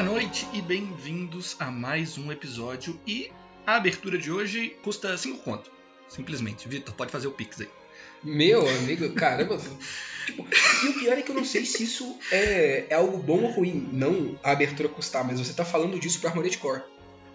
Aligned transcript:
Boa 0.00 0.12
noite 0.12 0.48
e 0.54 0.62
bem-vindos 0.62 1.56
a 1.58 1.70
mais 1.70 2.16
um 2.16 2.32
episódio. 2.32 2.98
E 3.06 3.30
a 3.66 3.76
abertura 3.76 4.16
de 4.16 4.32
hoje 4.32 4.74
custa 4.82 5.14
5 5.18 5.42
conto. 5.42 5.70
Simplesmente. 6.08 6.66
Vitor, 6.66 6.94
pode 6.94 7.12
fazer 7.12 7.26
o 7.26 7.32
Pix 7.32 7.60
aí. 7.60 7.68
Meu 8.24 8.66
amigo, 8.66 9.12
caramba. 9.12 9.60
tipo, 10.24 10.46
e 10.84 10.88
o 10.88 10.94
pior 10.94 11.18
é 11.18 11.20
que 11.20 11.30
eu 11.30 11.34
não 11.34 11.44
sei 11.44 11.66
se 11.66 11.82
isso 11.84 12.18
é, 12.32 12.86
é 12.88 12.94
algo 12.94 13.18
bom 13.18 13.42
ou 13.42 13.50
ruim, 13.50 13.90
não 13.92 14.38
a 14.42 14.52
abertura 14.52 14.88
custar, 14.88 15.22
mas 15.22 15.38
você 15.38 15.52
tá 15.52 15.66
falando 15.66 16.00
disso 16.00 16.18
pra 16.18 16.30
Armored 16.30 16.56
Core. 16.56 16.82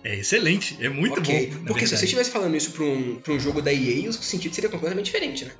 É 0.04 0.16
excelente, 0.16 0.76
é 0.84 0.90
muito 0.90 1.20
Ok, 1.20 1.52
bom. 1.52 1.66
Porque 1.66 1.86
se 1.86 1.96
você 1.96 2.06
estivesse 2.06 2.32
falando 2.32 2.58
isso 2.58 2.72
pra 2.72 2.84
um, 2.84 3.18
pra 3.22 3.34
um 3.34 3.40
jogo 3.40 3.62
da 3.62 3.72
EA, 3.72 4.10
o 4.10 4.14
sentido 4.14 4.56
seria 4.56 4.72
completamente 4.72 5.06
diferente, 5.06 5.46
né? 5.46 5.52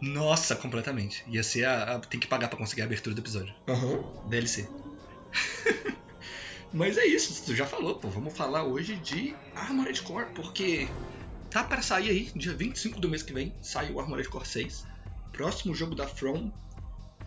Nossa, 0.00 0.54
completamente. 0.54 1.24
Ia 1.26 1.42
ser 1.42 1.64
a, 1.64 1.96
a- 1.96 1.98
Tem 1.98 2.20
que 2.20 2.28
pagar 2.28 2.46
pra 2.46 2.56
conseguir 2.56 2.82
a 2.82 2.84
abertura 2.84 3.12
do 3.12 3.20
episódio. 3.20 3.52
Aham. 3.66 4.04
DLC. 4.28 4.68
Mas 6.72 6.98
é 6.98 7.06
isso, 7.06 7.44
tu 7.44 7.54
já 7.54 7.66
falou, 7.66 7.98
pô. 7.98 8.08
Vamos 8.10 8.36
falar 8.36 8.64
hoje 8.64 8.96
de 8.96 9.36
Armored 9.54 10.00
Core, 10.02 10.32
porque 10.34 10.88
tá 11.50 11.64
para 11.64 11.82
sair 11.82 12.10
aí, 12.10 12.30
dia 12.36 12.54
25 12.54 13.00
do 13.00 13.08
mês 13.08 13.22
que 13.22 13.32
vem, 13.32 13.54
sai 13.62 13.90
o 13.90 14.00
Armored 14.00 14.28
Core 14.28 14.46
6. 14.46 14.86
Próximo 15.32 15.74
jogo 15.74 15.94
da 15.94 16.06
From. 16.06 16.52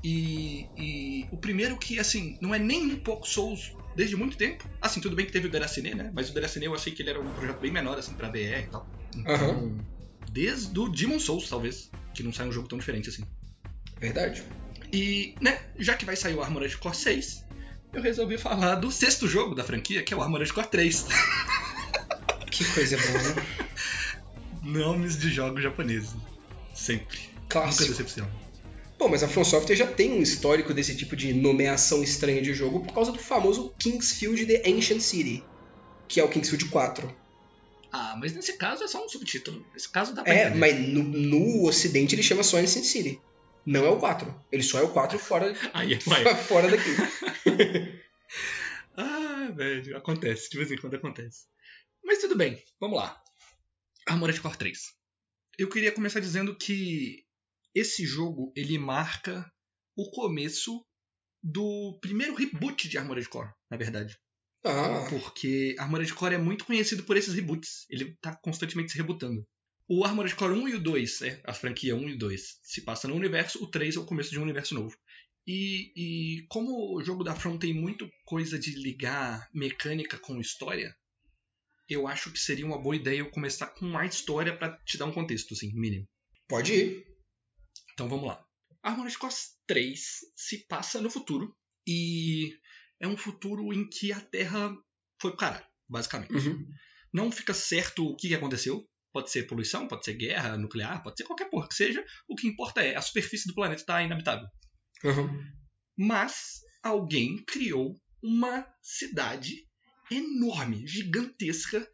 E, 0.03 0.67
e 0.78 1.28
o 1.31 1.38
primeiro 1.38 1.78
que, 1.78 2.00
assim, 2.00 2.38
não 2.42 2.53
é 2.53 2.59
nem 2.59 2.84
um 2.94 3.00
pouco 3.00 3.28
Souls 3.28 3.72
desde 3.95 4.16
muito 4.16 4.38
tempo. 4.38 4.67
Assim, 4.81 5.00
tudo 5.00 5.16
bem 5.16 5.25
que 5.25 5.31
teve 5.31 5.47
o 5.47 5.52
Deracine, 5.52 5.94
né? 5.94 6.12
Mas 6.14 6.30
o 6.30 6.34
Deracine 6.34 6.66
eu 6.66 6.73
achei 6.73 6.92
que 6.94 7.02
ele 7.02 7.09
era 7.09 7.22
um 7.22 7.31
projeto 7.31 7.59
bem 7.59 7.72
menor, 7.72 7.97
assim, 7.97 8.16
pra 8.16 8.30
BR 8.30 8.64
e 8.66 8.69
tal. 8.69 8.89
Então, 9.16 9.34
Aham. 9.34 9.84
desde 10.31 10.78
o 10.80 10.89
Demon 10.89 11.19
Souls, 11.19 11.50
talvez, 11.50 11.92
que 12.16 12.23
não 12.23 12.34
sai 12.34 12.47
um 12.47 12.52
jogo 12.52 12.67
tão 12.67 12.80
diferente 12.80 13.09
assim. 13.09 13.28
Verdade. 14.00 14.44
E, 14.92 15.38
né, 15.39 15.59
já 15.78 15.95
que 15.95 16.06
vai 16.06 16.16
sair 16.16 16.34
o 16.34 16.42
Armored 16.42 16.75
Core 16.78 16.95
6, 16.95 17.44
eu 17.94 18.02
resolvi 18.02 18.38
falar 18.38 18.75
do 18.75 18.92
sexto 18.92 19.28
jogo 19.28 19.53
da 19.56 19.64
franquia, 19.64 20.03
que 20.03 20.14
é 20.14 20.17
o 20.17 20.22
Armored 20.22 20.52
Core 20.53 20.67
3. 20.67 21.06
Que 22.52 22.66
coisa 22.73 22.97
boa, 22.97 23.22
né? 23.34 23.45
Nomes 24.61 25.17
de 25.17 25.30
jogos 25.31 25.64
japoneses. 25.64 26.12
Sempre. 26.73 27.17
Nunca 27.34 27.47
Clássico. 27.47 27.89
decepciona. 27.89 28.30
Bom, 29.00 29.08
mas 29.09 29.23
a 29.23 29.28
From 29.28 29.44
Software 29.44 29.75
já 29.75 29.88
tem 29.88 30.12
um 30.12 30.22
histórico 30.22 30.73
desse 30.73 30.95
tipo 30.95 31.16
de 31.16 31.34
nomeação 31.34 32.03
estranha 32.03 32.42
de 32.42 32.53
jogo 32.53 32.81
por 32.81 32.94
causa 32.94 33.12
do 33.12 33.17
famoso 33.17 33.73
Kingsfield 33.80 34.45
The 34.45 34.69
Ancient 34.69 35.00
City, 35.02 35.44
que 36.08 36.19
é 36.19 36.23
o 36.23 36.30
Kingsfield 36.30 36.66
4. 36.66 37.16
Ah, 37.92 38.16
mas 38.19 38.34
nesse 38.34 38.53
caso 38.58 38.84
é 38.84 38.88
só 38.88 39.03
um 39.03 39.09
subtítulo. 39.09 39.66
Nesse 39.73 39.89
caso 39.89 40.14
dá 40.14 40.22
pra 40.22 40.34
É, 40.34 40.42
entender. 40.47 40.59
mas 40.59 40.80
no, 40.89 41.03
no 41.03 41.64
ocidente 41.66 42.14
ele 42.16 42.22
chama 42.23 42.44
só 42.44 42.58
Ancient 42.58 42.86
City. 42.86 43.19
Não 43.66 43.86
é 43.86 43.90
o 43.90 44.00
4. 44.00 44.44
Ele 44.52 44.64
só 44.64 44.80
é 44.80 44.84
o 44.84 44.92
4 44.92 45.20
fora, 45.20 45.54
Aí 45.73 45.95
vai. 46.06 46.36
fora 46.45 46.70
daqui. 46.70 46.90
Ah, 48.95 49.50
velho, 49.56 49.95
acontece. 49.95 50.50
De 50.50 50.58
vez 50.58 50.70
em 50.70 50.78
quando 50.78 50.95
acontece. 50.95 51.45
Mas 52.03 52.20
tudo 52.20 52.36
bem, 52.36 52.62
vamos 52.80 52.98
lá. 52.98 53.22
Armored 54.06 54.40
Core 54.42 54.58
3. 54.58 54.80
Eu 55.58 55.70
queria 55.70 55.94
começar 55.94 56.20
dizendo 56.20 56.56
que 56.58 57.23
esse 57.74 58.06
jogo, 58.06 58.52
ele 58.56 58.78
marca 58.78 59.50
o 59.96 60.12
começo 60.12 60.85
do 61.41 61.97
primeiro 62.02 62.35
reboot 62.35 62.90
de 62.90 62.97
Armored 62.97 63.28
Core, 63.30 63.53
na 63.69 63.78
verdade. 63.78 64.18
Ah, 64.64 65.08
Porque 65.09 65.75
Armored 65.80 66.14
Core 66.14 66.35
é 66.35 66.38
muito 66.38 66.66
conhecido 66.66 67.03
por 67.03 67.16
esses 67.18 67.34
reboots. 67.34 67.85
Ele 67.90 68.16
tá 68.22 68.35
constantemente 68.35 68.91
se 68.91 68.97
rebutando. 68.97 69.47
O 69.88 70.06
Armored 70.06 70.36
Core 70.36 70.53
1 70.53 70.68
e 70.69 70.75
o 70.75 70.80
2, 70.80 71.19
né? 71.22 71.42
a 71.44 71.53
franquia 71.53 71.96
1 71.96 72.09
e 72.09 72.18
2, 72.18 72.59
se 72.64 72.81
passa 72.81 73.08
no 73.08 73.16
universo, 73.16 73.62
o 73.64 73.68
3 73.68 73.96
é 73.96 74.00
o 74.00 74.06
começo 74.06 74.30
de 74.31 74.40
um 74.40 74.44
universo 74.44 74.74
novo. 74.74 74.96
E, 75.46 75.92
e 75.96 76.46
como 76.47 76.96
o 76.96 77.03
jogo 77.03 77.24
da 77.24 77.36
From 77.36 77.58
tem 77.58 77.74
muito 77.74 78.09
coisa 78.25 78.59
de 78.59 78.72
ligar 78.72 79.50
mecânica 79.53 80.18
com 80.18 80.40
história, 80.40 80.96
eu 81.90 82.08
acho 82.08 82.31
que 82.31 82.40
seria 82.40 82.66
uma 82.66 82.81
boa 82.81 82.96
ideia 82.96 83.20
eu 83.20 83.31
começar 83.31 83.68
com 83.68 83.97
a 83.97 84.06
história 84.06 84.56
pra 84.56 84.78
te 84.86 84.97
dar 84.97 85.06
um 85.06 85.14
contexto, 85.14 85.53
assim, 85.53 85.74
mínimo. 85.74 86.08
pode 86.47 86.74
ir. 86.74 87.06
Então 87.94 88.08
vamos 88.08 88.28
lá. 88.28 88.46
Armored 88.81 89.18
Core 89.18 89.34
3 89.68 90.00
se 90.36 90.66
passa 90.68 91.02
no 91.02 91.09
futuro 91.09 91.56
e 91.86 92.56
é 93.00 93.08
um 93.08 93.18
futuro 93.18 93.74
em 93.74 93.88
que 93.90 94.12
a 94.12 94.22
Terra 94.22 94.70
foi 95.20 95.31
pro 95.31 95.38
caralho, 95.38 95.66
basicamente. 95.90 96.34
Uhum. 96.34 96.68
Não 97.14 97.31
fica 97.31 97.53
certo 97.53 98.06
o 98.06 98.16
que 98.16 98.34
aconteceu. 98.34 98.88
Pode 99.13 99.29
ser 99.29 99.44
poluição, 99.44 99.88
pode 99.88 100.05
ser 100.05 100.13
guerra 100.13 100.57
nuclear, 100.57 101.03
pode 101.03 101.17
ser 101.17 101.23
qualquer 101.23 101.49
porra 101.49 101.67
que 101.67 101.75
seja. 101.75 102.03
O 102.29 102.35
que 102.35 102.47
importa 102.47 102.81
é 102.81 102.95
a 102.95 103.01
superfície 103.01 103.47
do 103.47 103.53
planeta 103.53 103.81
está 103.81 104.01
inabitável. 104.01 104.47
Uhum. 105.03 105.44
Mas 105.97 106.61
alguém 106.83 107.44
criou 107.45 107.95
uma 108.23 108.66
cidade 108.81 109.67
enorme, 110.09 110.85
gigantesca, 110.88 111.85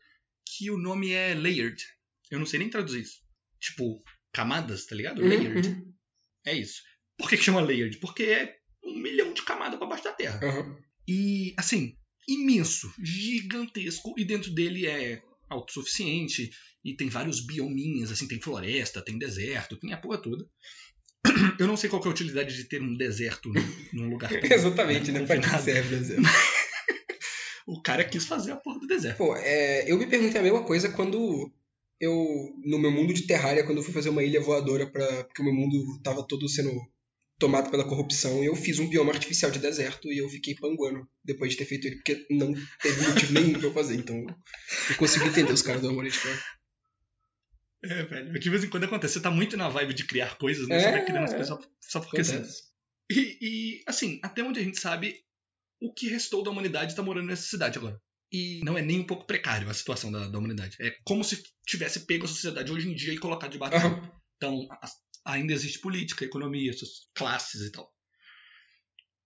que 0.45 0.69
o 0.69 0.78
nome 0.78 1.11
é 1.11 1.33
Layered. 1.33 1.81
Eu 2.29 2.39
não 2.39 2.45
sei 2.45 2.59
nem 2.59 2.69
traduzir 2.69 3.01
isso. 3.01 3.17
Tipo, 3.59 4.03
camadas, 4.31 4.85
tá 4.85 4.95
ligado? 4.95 5.22
Layered. 5.22 5.69
Uhum. 5.69 5.94
É 6.45 6.53
isso. 6.53 6.81
Por 7.17 7.29
que, 7.29 7.38
que 7.38 7.44
chama 7.44 7.61
Layered? 7.61 7.97
Porque 7.97 8.23
é 8.23 8.57
um 8.84 8.99
milhão 8.99 9.34
de 9.34 9.41
camadas 9.44 9.78
pra 9.78 9.88
baixo 9.88 10.03
da 10.03 10.13
Terra. 10.13 10.39
Uhum. 10.44 10.78
E, 11.07 11.53
assim, 11.57 11.97
imenso, 12.28 12.94
gigantesco, 13.01 14.13
e 14.17 14.25
dentro 14.25 14.53
dele 14.53 14.85
é 14.85 15.22
autossuficiente, 15.50 16.52
e 16.84 16.96
tem 16.96 17.09
vários 17.09 17.46
biominhas, 17.46 18.12
assim, 18.12 18.28
tem 18.28 18.40
floresta, 18.41 19.02
tem 19.02 19.18
deserto, 19.18 19.78
tem 19.78 19.94
a 19.94 19.97
porra 19.97 20.22
toda. 20.22 20.46
Eu 21.59 21.68
não 21.68 21.75
sei 21.78 21.90
qual 21.90 22.02
é 22.03 22.08
a 22.08 22.12
utilidade 22.12 22.56
de 22.56 22.63
ter 22.66 22.81
um 22.81 22.96
deserto 22.96 23.52
num- 23.94 24.09
lugar 24.09 24.30
tão 24.40 24.52
Exatamente, 24.52 25.12
né? 25.12 25.25
Pra 25.25 25.40
que 25.40 25.50
serve 25.62 25.96
o 25.96 26.00
deserto? 26.00 26.24
O 27.69 27.81
cara 27.81 28.06
quis 28.06 28.24
fazer 28.25 28.53
a 28.53 28.56
porra 28.56 28.80
do 28.80 28.88
deserto. 28.88 29.18
Pô, 29.18 29.35
é, 29.35 29.91
eu 29.91 29.97
me 29.97 30.08
perguntei 30.08 30.40
a 30.40 30.44
mesma 30.44 30.63
coisa 30.63 30.88
quando 30.90 31.52
eu, 32.00 32.25
no 32.64 32.79
meu 32.79 32.90
mundo 32.90 33.14
de 33.14 33.28
Terraria, 33.28 33.66
quando 33.66 33.79
eu 33.79 33.84
fui 33.84 33.94
fazer 33.94 34.08
uma 34.08 34.24
ilha 34.24 34.40
voadora, 34.40 34.88
pra, 34.90 35.25
porque 35.25 35.41
o 35.41 35.46
meu 35.46 35.53
mundo 35.53 36.00
tava 36.02 36.25
todo 36.25 36.47
sendo 36.47 36.72
tomado 37.40 37.70
pela 37.70 37.88
corrupção, 37.88 38.44
eu 38.44 38.56
fiz 38.56 38.80
um 38.80 38.90
bioma 38.90 39.14
artificial 39.14 39.52
de 39.52 39.59
deserto 39.59 40.12
e 40.12 40.18
eu 40.18 40.30
fiquei 40.30 40.56
panguando 40.56 41.08
depois 41.24 41.52
de 41.52 41.58
ter 41.58 41.66
feito 41.66 41.86
ele, 41.88 41.96
porque 41.98 42.25
não 42.31 42.53
teve 42.81 43.02
motivo 43.08 43.34
nenhum 43.34 43.53
pra 43.53 43.68
eu 43.68 43.74
fazer, 43.74 43.96
então 43.96 44.25
eu 44.90 44.96
consigo 44.98 45.25
entender 45.25 45.52
os 45.52 45.62
caras 45.62 45.81
do 45.81 45.90
Armored 45.90 46.20
Core. 46.20 46.40
É, 47.84 48.03
velho. 48.03 48.40
De 48.40 48.50
vez 48.50 48.64
em 48.64 48.70
quando 48.70 48.86
acontece. 48.86 49.14
Você 49.14 49.22
tá 49.22 49.30
muito 49.30 49.56
na 49.56 49.70
vibe 49.70 49.94
de 49.94 50.03
criar 50.06 50.36
coisas, 50.38 50.68
né? 50.68 50.80
Você 50.80 50.88
É, 50.88 50.92
vai 50.92 51.06
criando 51.06 51.26
as 51.26 51.31
é. 51.31 51.36
coisas 51.38 51.47
só, 51.47 51.70
só 51.80 52.00
porque 52.00 52.24
sim. 52.24 52.42
E, 53.09 53.38
e, 53.40 53.84
assim, 53.88 54.20
até 54.24 54.44
onde 54.44 54.59
a 54.59 54.64
gente 54.64 54.80
sabe, 54.80 55.16
o 55.80 55.94
que 55.94 56.09
restou 56.09 56.44
da 56.44 56.50
humanidade 56.50 56.92
está 56.92 57.03
morando 57.03 57.28
nessa 57.28 57.47
cidade 57.47 57.78
agora. 57.78 58.02
E 58.31 58.59
não 58.64 58.78
é 58.78 58.81
nem 58.81 59.00
um 59.00 59.06
pouco 59.06 59.26
precário 59.26 59.70
a 59.70 59.74
situação 59.74 60.12
da, 60.12 60.28
da 60.28 60.38
humanidade. 60.38 60.76
É 60.81 60.92
como 61.06 61.24
se 61.24 61.42
tivesse 61.66 62.06
pego 62.06 62.26
a 62.26 62.28
sociedade 62.28 62.72
hoje 62.72 62.90
em 62.90 62.96
dia 62.96 63.14
e 63.14 63.18
colocado 63.20 63.52
debaixo. 63.52 63.78
Aham. 63.78 64.12
Então, 64.36 64.68
a- 64.72 64.90
ainda 65.28 65.54
existe 65.54 65.80
política, 65.80 66.26
economia, 66.26 66.72
essas 66.72 67.10
classes 67.14 67.62
e 67.62 67.72
tal. 67.72 67.94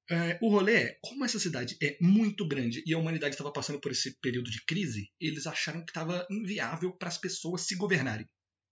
É, 0.09 0.37
o 0.41 0.49
rolê 0.49 0.75
é, 0.75 0.99
como 1.01 1.23
essa 1.23 1.39
cidade 1.39 1.77
é 1.81 1.97
muito 2.01 2.45
grande 2.45 2.83
e 2.85 2.93
a 2.93 2.97
humanidade 2.97 3.33
estava 3.33 3.53
passando 3.53 3.79
por 3.79 3.91
esse 3.91 4.19
período 4.19 4.51
de 4.51 4.65
crise, 4.65 5.09
eles 5.21 5.47
acharam 5.47 5.85
que 5.85 5.91
estava 5.91 6.27
inviável 6.29 6.91
para 6.91 7.07
as 7.07 7.17
pessoas 7.17 7.61
se 7.61 7.75
governarem. 7.75 8.27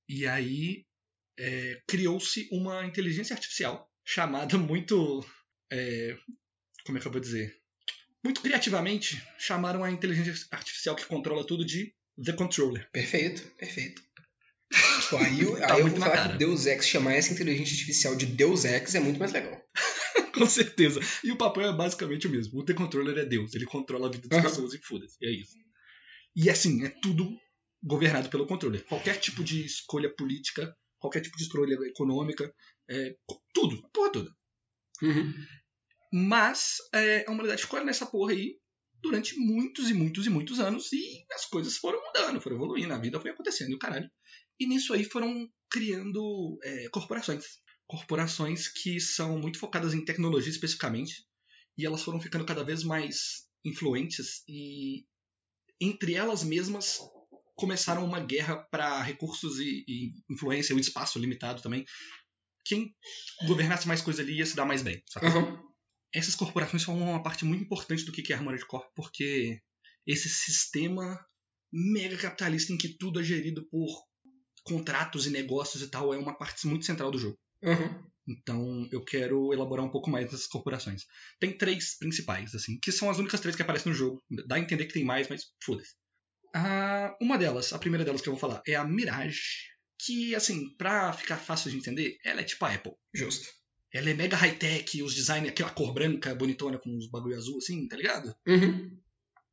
E 0.09 0.25
aí 0.25 0.85
é, 1.37 1.81
criou-se 1.87 2.49
uma 2.51 2.85
inteligência 2.85 3.33
artificial 3.33 3.89
chamada 4.03 4.57
muito. 4.59 5.25
é, 5.71 6.17
como 6.85 6.97
é 6.97 7.01
que 7.01 7.07
eu 7.07 7.11
vou 7.11 7.21
dizer? 7.21 7.55
Muito 8.21 8.41
criativamente 8.41 9.23
chamaram 9.37 9.81
a 9.83 9.91
inteligência 9.91 10.45
artificial 10.51 10.95
que 10.95 11.05
controla 11.05 11.47
tudo 11.47 11.63
de 11.63 11.95
The 12.21 12.33
Controller. 12.33 12.89
Perfeito, 12.91 13.43
perfeito. 13.51 14.03
Aí, 15.17 15.41
eu- 15.41 15.57
Tá 15.57 15.73
aí 15.75 15.79
eu 15.81 15.87
vou 15.87 15.99
falar 15.99 16.15
cara. 16.15 16.31
que 16.33 16.37
Deus 16.37 16.65
Ex 16.65 16.87
chamar 16.87 17.13
essa 17.13 17.33
inteligência 17.33 17.73
artificial 17.73 18.15
de 18.15 18.25
Deus 18.25 18.65
Ex 18.65 18.95
é 18.95 18.99
muito 18.99 19.19
mais 19.19 19.31
legal. 19.31 19.59
Com 20.33 20.45
certeza. 20.47 20.99
E 21.23 21.31
o 21.31 21.37
papel 21.37 21.63
é 21.69 21.73
basicamente 21.75 22.27
o 22.27 22.29
mesmo. 22.29 22.59
O 22.59 22.63
The 22.63 22.73
Controller 22.73 23.17
é 23.17 23.25
Deus. 23.25 23.53
Ele 23.55 23.65
controla 23.65 24.07
a 24.07 24.11
vida 24.11 24.27
das 24.27 24.39
Aham. 24.39 24.49
pessoas 24.49 24.73
e 24.73 24.77
foda-se. 24.79 25.17
É 25.23 25.29
isso. 25.31 25.57
E 26.35 26.49
assim, 26.49 26.85
é 26.85 26.89
tudo 27.01 27.29
governado 27.83 28.29
pelo 28.29 28.45
controller. 28.47 28.85
Qualquer 28.85 29.17
tipo 29.19 29.43
de 29.43 29.65
escolha 29.65 30.13
política, 30.15 30.73
qualquer 30.99 31.21
tipo 31.21 31.35
de 31.37 31.43
escolha 31.43 31.73
econômica, 31.87 32.53
é, 32.89 33.15
tudo. 33.53 33.81
A 33.85 33.89
porra 33.89 34.11
toda. 34.11 34.31
Uhum. 35.01 35.33
Mas 36.11 36.75
é, 36.93 37.25
a 37.27 37.31
humanidade 37.31 37.61
ficou 37.61 37.83
nessa 37.83 38.05
porra 38.05 38.31
aí 38.33 38.55
durante 39.01 39.37
muitos 39.39 39.89
e 39.89 39.93
muitos 39.93 40.25
e 40.25 40.29
muitos 40.29 40.59
anos 40.59 40.91
e 40.91 41.25
as 41.33 41.45
coisas 41.45 41.77
foram 41.77 42.01
mudando, 42.03 42.41
foram 42.41 42.57
evoluindo, 42.57 42.93
a 42.93 42.97
vida 42.97 43.19
foi 43.19 43.31
acontecendo 43.31 43.71
e 43.71 43.75
o 43.75 43.79
caralho. 43.79 44.09
E 44.59 44.67
nisso 44.67 44.93
aí 44.93 45.03
foram 45.03 45.49
criando 45.69 46.59
é, 46.63 46.89
corporações. 46.89 47.45
Corporações 47.87 48.67
que 48.67 48.99
são 48.99 49.39
muito 49.39 49.59
focadas 49.59 49.93
em 49.93 50.03
tecnologia 50.03 50.51
especificamente 50.51 51.23
e 51.77 51.85
elas 51.85 52.03
foram 52.03 52.19
ficando 52.19 52.45
cada 52.45 52.63
vez 52.63 52.83
mais 52.83 53.47
influentes 53.65 54.43
e 54.47 55.05
entre 55.81 56.13
elas 56.13 56.43
mesmas 56.43 56.99
começaram 57.55 58.05
uma 58.05 58.19
guerra 58.19 58.57
para 58.71 59.01
recursos 59.01 59.59
e, 59.59 59.83
e 59.87 60.13
influência, 60.29 60.75
o 60.75 60.79
espaço 60.79 61.19
limitado 61.19 61.61
também. 61.61 61.85
Quem 62.65 62.93
governasse 63.47 63.87
mais 63.87 64.01
coisa 64.01 64.21
ali 64.21 64.37
ia 64.37 64.45
se 64.45 64.55
dar 64.55 64.65
mais 64.65 64.81
bem. 64.81 65.01
Aham. 65.17 65.61
essas 66.13 66.35
corporações 66.35 66.83
formam 66.83 67.09
uma 67.09 67.23
parte 67.23 67.45
muito 67.45 67.63
importante 67.63 68.05
do 68.05 68.11
que 68.11 68.31
é 68.31 68.35
Armored 68.35 68.65
Core, 68.65 68.87
porque 68.95 69.61
esse 70.05 70.29
sistema 70.29 71.19
mega 71.71 72.17
capitalista 72.17 72.73
em 72.73 72.77
que 72.77 72.97
tudo 72.97 73.19
é 73.19 73.23
gerido 73.23 73.67
por 73.69 74.08
contratos 74.63 75.25
e 75.25 75.29
negócios 75.29 75.81
e 75.83 75.87
tal 75.87 76.13
é 76.13 76.17
uma 76.17 76.37
parte 76.37 76.67
muito 76.67 76.85
central 76.85 77.11
do 77.11 77.17
jogo. 77.17 77.37
Uhum. 77.63 78.09
Então 78.27 78.87
eu 78.91 79.03
quero 79.03 79.51
elaborar 79.53 79.85
um 79.85 79.89
pouco 79.89 80.09
mais 80.09 80.25
dessas 80.25 80.47
corporações. 80.47 81.05
Tem 81.39 81.57
três 81.57 81.97
principais, 81.97 82.53
assim, 82.53 82.79
que 82.79 82.91
são 82.91 83.09
as 83.09 83.17
únicas 83.17 83.39
três 83.39 83.55
que 83.55 83.61
aparecem 83.61 83.91
no 83.91 83.97
jogo. 83.97 84.21
Dá 84.47 84.55
a 84.55 84.59
entender 84.59 84.85
que 84.85 84.93
tem 84.93 85.03
mais, 85.03 85.27
mas 85.27 85.45
foda-se. 85.63 85.95
Ah, 86.53 87.15
uma 87.21 87.37
delas, 87.37 87.73
a 87.73 87.79
primeira 87.79 88.05
delas 88.05 88.21
que 88.21 88.29
eu 88.29 88.33
vou 88.33 88.39
falar, 88.39 88.61
é 88.67 88.75
a 88.75 88.83
Mirage. 88.83 89.69
Que, 90.01 90.33
assim, 90.33 90.75
pra 90.77 91.11
ficar 91.11 91.37
fácil 91.37 91.71
de 91.71 91.77
entender, 91.77 92.17
ela 92.23 92.39
é 92.39 92.43
tipo 92.43 92.63
a 92.63 92.73
Apple. 92.73 92.93
Justo. 93.13 93.47
Ela 93.91 94.11
é 94.11 94.13
mega 94.13 94.37
high-tech, 94.37 95.01
os 95.03 95.13
designs, 95.13 95.49
aquela 95.49 95.71
cor 95.71 95.93
branca 95.93 96.33
bonitona 96.33 96.77
com 96.77 96.95
os 96.95 97.09
bagulho 97.09 97.35
azul, 97.35 97.57
assim, 97.57 97.87
tá 97.87 97.97
ligado? 97.97 98.33
Uhum. 98.47 98.97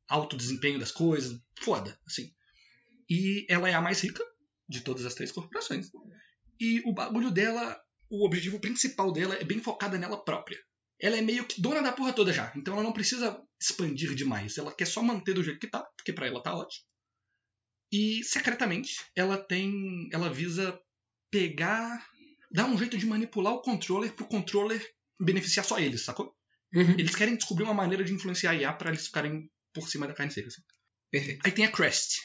Alto 0.07 0.37
desempenho 0.37 0.79
das 0.79 0.91
coisas, 0.91 1.37
foda, 1.59 1.99
assim. 2.07 2.31
E 3.09 3.45
ela 3.49 3.69
é 3.69 3.73
a 3.73 3.81
mais 3.81 3.99
rica 3.99 4.23
de 4.67 4.81
todas 4.81 5.05
as 5.05 5.13
três 5.13 5.31
corporações. 5.31 5.89
E 6.59 6.81
o 6.85 6.93
bagulho 6.93 7.31
dela, 7.31 7.79
o 8.09 8.25
objetivo 8.25 8.59
principal 8.59 9.11
dela 9.11 9.35
é 9.35 9.43
bem 9.43 9.59
focada 9.59 9.97
nela 9.97 10.23
própria. 10.23 10.57
Ela 10.99 11.17
é 11.17 11.21
meio 11.21 11.45
que 11.45 11.61
dona 11.61 11.81
da 11.81 11.91
porra 11.91 12.11
toda 12.11 12.33
já, 12.33 12.51
então 12.55 12.73
ela 12.73 12.83
não 12.83 12.93
precisa 12.93 13.39
expandir 13.61 14.15
demais. 14.15 14.57
Ela 14.57 14.73
quer 14.73 14.85
só 14.87 15.01
manter 15.01 15.33
do 15.33 15.43
jeito 15.43 15.59
que 15.59 15.69
tá, 15.69 15.83
porque 15.95 16.11
pra 16.11 16.27
ela 16.27 16.41
tá 16.41 16.55
ótimo. 16.55 16.85
E 17.91 18.23
secretamente, 18.23 18.95
ela 19.15 19.37
tem, 19.37 20.09
ela 20.11 20.33
visa 20.33 20.77
pegar, 21.31 22.05
dar 22.51 22.65
um 22.65 22.77
jeito 22.77 22.97
de 22.97 23.05
manipular 23.05 23.53
o 23.53 23.61
controller 23.61 24.13
pro 24.13 24.27
controller 24.27 24.83
beneficiar 25.19 25.65
só 25.65 25.79
eles, 25.79 26.03
sacou? 26.03 26.35
Uhum. 26.73 26.95
Eles 26.97 27.15
querem 27.15 27.35
descobrir 27.35 27.63
uma 27.63 27.73
maneira 27.73 28.03
de 28.03 28.13
influenciar 28.13 28.51
a 28.51 28.55
IA 28.55 28.73
para 28.73 28.89
eles 28.89 29.05
ficarem 29.05 29.49
por 29.73 29.87
cima 29.87 30.07
da 30.07 30.13
carne 30.13 30.31
seca. 30.31 30.47
Assim. 30.47 30.61
Perfeito. 31.09 31.45
Aí 31.45 31.51
tem 31.51 31.65
a 31.65 31.71
Crest. 31.71 32.17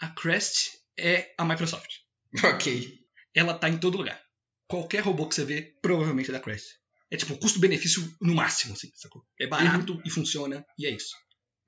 A 0.00 0.08
Crest 0.08 0.81
é 0.98 1.34
a 1.38 1.44
Microsoft. 1.44 1.90
Ok. 2.44 2.98
Ela 3.34 3.54
tá 3.54 3.68
em 3.68 3.78
todo 3.78 3.98
lugar. 3.98 4.20
Qualquer 4.68 5.00
robô 5.00 5.26
que 5.28 5.34
você 5.34 5.44
vê, 5.44 5.62
provavelmente 5.82 6.30
é 6.30 6.32
da 6.32 6.40
Crest. 6.40 6.66
É 7.10 7.16
tipo 7.16 7.36
custo-benefício 7.36 8.02
no 8.20 8.34
máximo, 8.34 8.72
assim, 8.72 8.90
sacou? 8.94 9.22
É 9.38 9.46
barato 9.46 10.00
e 10.04 10.10
funciona, 10.10 10.64
e 10.78 10.86
é 10.86 10.90
isso. 10.90 11.14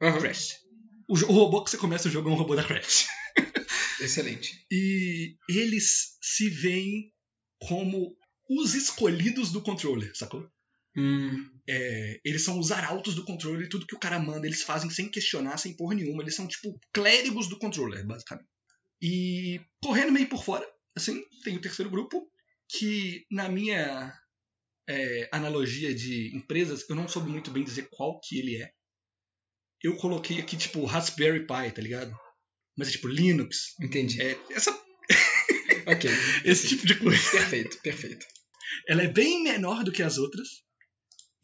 Uhum. 0.01 0.19
Crest. 0.19 0.55
O, 1.07 1.15
o 1.15 1.33
robô 1.33 1.63
que 1.63 1.71
você 1.71 1.77
começa 1.77 2.09
o 2.09 2.11
jogo 2.11 2.31
é 2.31 2.33
um 2.33 2.37
robô 2.37 2.57
da 2.57 2.65
Crest. 2.65 3.07
Excelente. 4.01 4.65
E 4.71 5.37
eles 5.49 6.17
se 6.23 6.49
veem 6.49 7.13
como 7.61 8.17
os 8.49 8.75
escolhidos 8.75 9.53
do 9.53 9.61
controller, 9.63 10.15
sacou? 10.17 10.49
Hum, 10.97 11.51
É, 11.69 12.21
eles 12.25 12.43
são 12.43 12.59
os 12.59 12.71
arautos 12.71 13.15
do 13.15 13.25
controller 13.25 13.69
tudo 13.69 13.87
que 13.87 13.97
o 13.97 13.99
cara 13.99 14.19
manda 14.19 14.47
eles 14.47 14.63
fazem 14.63 14.89
sem 14.91 15.11
questionar, 15.11 15.59
sem 15.59 15.77
porra 15.77 15.95
nenhuma. 15.95 16.23
Eles 16.23 16.37
são 16.37 16.47
tipo 16.47 16.79
clérigos 16.93 17.49
do 17.49 17.59
controller, 17.59 18.07
basicamente. 18.07 18.49
E 19.05 19.61
correndo 19.83 20.13
meio 20.13 20.27
por 20.31 20.43
fora, 20.43 20.67
assim, 20.97 21.23
tem 21.43 21.55
o 21.59 21.61
terceiro 21.61 21.91
grupo, 21.91 22.27
que 22.67 23.27
na 23.31 23.51
minha 23.51 24.11
é, 24.89 25.29
analogia 25.31 25.95
de 25.95 26.35
empresas, 26.35 26.89
eu 26.89 26.97
não 26.97 27.07
soube 27.07 27.31
muito 27.31 27.51
bem 27.51 27.63
dizer 27.63 27.87
qual 27.91 28.19
que 28.19 28.39
ele 28.39 28.63
é. 28.63 28.73
Eu 29.83 29.95
coloquei 29.97 30.41
aqui, 30.41 30.57
tipo, 30.57 30.87
Raspberry 30.87 31.41
Pi, 31.41 31.71
tá 31.75 31.83
ligado? 31.83 32.17
Mas 32.79 32.89
é 32.89 32.93
tipo 32.93 33.07
Linux. 33.07 33.75
entendi. 33.79 34.23
É, 34.23 34.39
essa, 34.51 34.73
Ok. 35.87 36.11
esse 36.47 36.69
tipo 36.69 36.87
de 36.87 36.99
coisa. 36.99 37.31
Perfeito, 37.31 37.79
perfeito. 37.83 38.25
Ela 38.89 39.03
é 39.03 39.09
bem 39.09 39.43
menor 39.43 39.85
do 39.85 39.93
que 39.93 40.03
as 40.03 40.17
outras. 40.17 40.49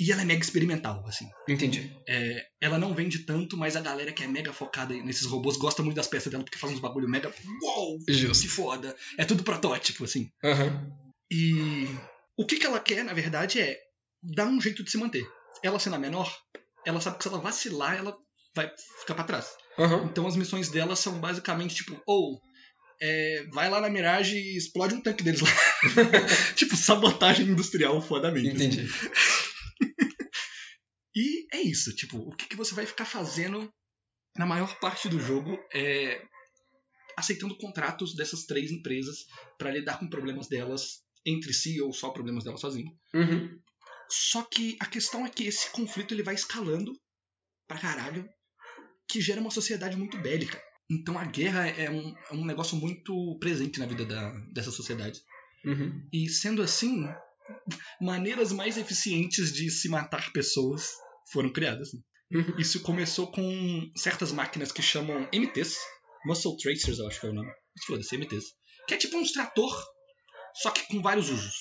E 0.00 0.11
ela 0.11 0.23
é 0.23 0.25
mega 0.25 0.43
experimental, 0.43 1.05
assim. 1.06 1.29
Entendi. 1.47 1.94
É, 2.08 2.47
ela 2.58 2.79
não 2.79 2.94
vende 2.94 3.19
tanto, 3.19 3.55
mas 3.55 3.76
a 3.76 3.82
galera 3.82 4.11
que 4.11 4.25
é 4.25 4.26
mega 4.26 4.50
focada 4.50 4.94
nesses 4.94 5.26
robôs 5.26 5.58
gosta 5.58 5.82
muito 5.82 5.97
das 5.97 6.06
peças 6.06 6.32
dela 6.32 6.43
porque 6.43 6.58
faz 6.58 6.73
uns 6.73 6.81
bagulho 6.81 7.06
mega. 7.06 7.31
Uou! 7.62 7.99
Justo. 8.08 8.41
Que 8.43 8.49
foda! 8.49 8.97
É 9.19 9.26
tudo 9.26 9.44
protótipo, 9.44 10.05
assim. 10.05 10.31
Aham. 10.43 10.91
E 11.31 11.87
o 12.35 12.47
que, 12.47 12.56
que 12.56 12.64
ela 12.64 12.81
quer, 12.81 13.05
na 13.05 13.12
verdade, 13.12 13.61
é 13.61 13.79
dar 14.23 14.47
um 14.47 14.58
jeito 14.58 14.82
de 14.82 14.91
se 14.91 14.97
manter. 14.97 15.29
Ela 15.62 15.79
sendo 15.79 15.97
a 15.97 15.99
menor, 15.99 16.35
ela 16.87 16.99
sabe 17.02 17.19
que 17.19 17.23
se 17.25 17.29
ela 17.29 17.38
vacilar, 17.38 17.99
ela 17.99 18.17
vai 18.56 18.73
ficar 19.00 19.14
pra 19.14 19.25
trás. 19.25 19.50
Aham. 19.79 20.08
Então 20.11 20.26
as 20.26 20.35
missões 20.35 20.70
dela 20.70 20.97
são 20.97 21.20
basicamente 21.20 21.75
tipo, 21.75 22.00
ou 22.06 22.41
é, 23.02 23.44
vai 23.52 23.69
lá 23.69 23.82
na 23.82 23.91
Mirage 23.91 24.35
e 24.35 24.56
explode 24.56 24.94
um 24.94 25.02
tanque 25.02 25.23
deles 25.23 25.43
lá. 25.43 25.50
tipo, 26.56 26.75
sabotagem 26.75 27.47
industrial 27.47 28.00
fodamente. 28.00 28.56
assim. 28.56 28.88
E 31.15 31.47
é 31.53 31.61
isso, 31.61 31.95
tipo, 31.95 32.19
o 32.19 32.35
que, 32.35 32.47
que 32.47 32.57
você 32.57 32.75
vai 32.75 32.87
ficar 32.87 33.05
fazendo 33.05 33.73
na 34.37 34.47
maior 34.47 34.79
parte 34.79 35.09
do 35.09 35.19
jogo 35.19 35.59
é 35.75 36.23
aceitando 37.17 37.57
contratos 37.57 38.15
dessas 38.15 38.45
três 38.47 38.71
empresas 38.71 39.27
pra 39.59 39.71
lidar 39.71 39.99
com 39.99 40.09
problemas 40.09 40.49
delas 40.49 41.03
entre 41.27 41.53
si 41.53 41.81
ou 41.81 41.93
só 41.93 42.11
problemas 42.11 42.45
delas 42.45 42.61
sozinho. 42.61 42.97
Uhum. 43.12 43.61
Só 44.09 44.43
que 44.43 44.77
a 44.81 44.87
questão 44.87 45.27
é 45.27 45.29
que 45.29 45.45
esse 45.45 45.71
conflito 45.71 46.15
ele 46.15 46.23
vai 46.23 46.35
escalando 46.35 46.93
pra 47.69 47.79
caralho, 47.79 48.29
que 49.09 49.21
gera 49.21 49.41
uma 49.41 49.51
sociedade 49.51 49.97
muito 49.97 50.19
bélica. 50.19 50.61
Então 50.91 51.19
a 51.19 51.25
guerra 51.25 51.69
é 51.69 51.89
um, 51.91 52.15
é 52.31 52.35
um 52.35 52.45
negócio 52.45 52.77
muito 52.77 53.39
presente 53.39 53.79
na 53.79 53.87
vida 53.87 54.05
da, 54.05 54.31
dessa 54.53 54.73
sociedade. 54.73 55.21
Uhum. 55.65 56.09
E 56.12 56.29
sendo 56.29 56.62
assim, 56.62 57.07
maneiras 58.00 58.52
mais 58.52 58.76
eficientes 58.76 59.52
de 59.52 59.70
se 59.70 59.88
matar 59.88 60.32
pessoas 60.32 60.91
foram 61.32 61.52
criadas. 61.52 61.91
Uhum. 62.32 62.56
Isso 62.58 62.81
começou 62.81 63.31
com 63.31 63.91
certas 63.97 64.32
máquinas 64.32 64.70
que 64.70 64.82
chamam 64.82 65.29
MTs, 65.32 65.76
Muscle 66.25 66.57
Tracers, 66.57 66.99
eu 66.99 67.09
acho 67.09 67.21
que 67.21 67.26
é 67.26 67.30
o 67.30 67.35
nome. 67.35 67.50
Foda-se, 67.87 68.16
MTs. 68.16 68.45
Que 68.87 68.95
é 68.95 68.97
tipo 68.97 69.16
um 69.16 69.23
extrator, 69.23 69.73
só 70.54 70.71
que 70.71 70.87
com 70.87 71.02
vários 71.02 71.30
usos. 71.30 71.54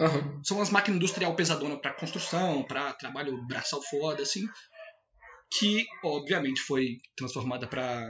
Aham. 0.00 0.40
São 0.44 0.60
as 0.60 0.70
máquinas 0.70 0.96
industrial 0.96 1.36
pesadona 1.36 1.80
para 1.80 1.94
construção, 1.94 2.62
para 2.64 2.92
trabalho 2.94 3.46
braçal 3.46 3.82
foda, 3.82 4.22
assim. 4.22 4.44
Que, 5.58 5.84
obviamente, 6.02 6.60
foi 6.60 6.98
transformada 7.16 7.66
para 7.66 8.08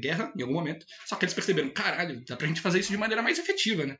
guerra 0.00 0.32
em 0.36 0.42
algum 0.42 0.54
momento. 0.54 0.84
Só 1.06 1.16
que 1.16 1.24
eles 1.24 1.34
perceberam, 1.34 1.70
caralho, 1.70 2.24
dá 2.26 2.34
pra 2.34 2.46
gente 2.46 2.60
fazer 2.60 2.80
isso 2.80 2.90
de 2.90 2.96
maneira 2.96 3.22
mais 3.22 3.38
efetiva, 3.38 3.84
né? 3.84 3.96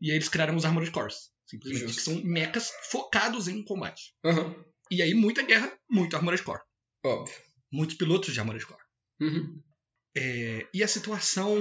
E 0.00 0.10
aí 0.10 0.16
eles 0.16 0.28
criaram 0.30 0.56
os 0.56 0.64
Armored 0.64 0.90
Cores. 0.90 1.30
Simplesmente, 1.50 1.92
Justo. 1.92 1.96
que 1.98 2.02
são 2.04 2.24
mechas 2.24 2.70
focados 2.90 3.48
em 3.48 3.64
combate. 3.64 4.14
Aham. 4.24 4.54
E 4.90 5.02
aí, 5.02 5.14
muita 5.14 5.42
guerra, 5.42 5.76
muito 5.90 6.16
Armored 6.16 6.42
Core. 6.42 6.62
Óbvio. 7.04 7.34
Muitos 7.72 7.96
pilotos 7.96 8.32
de 8.32 8.38
Armored 8.40 8.64
Core. 8.64 8.82
Uhum. 9.20 9.62
É, 10.16 10.68
e 10.72 10.82
a 10.82 10.88
situação 10.88 11.58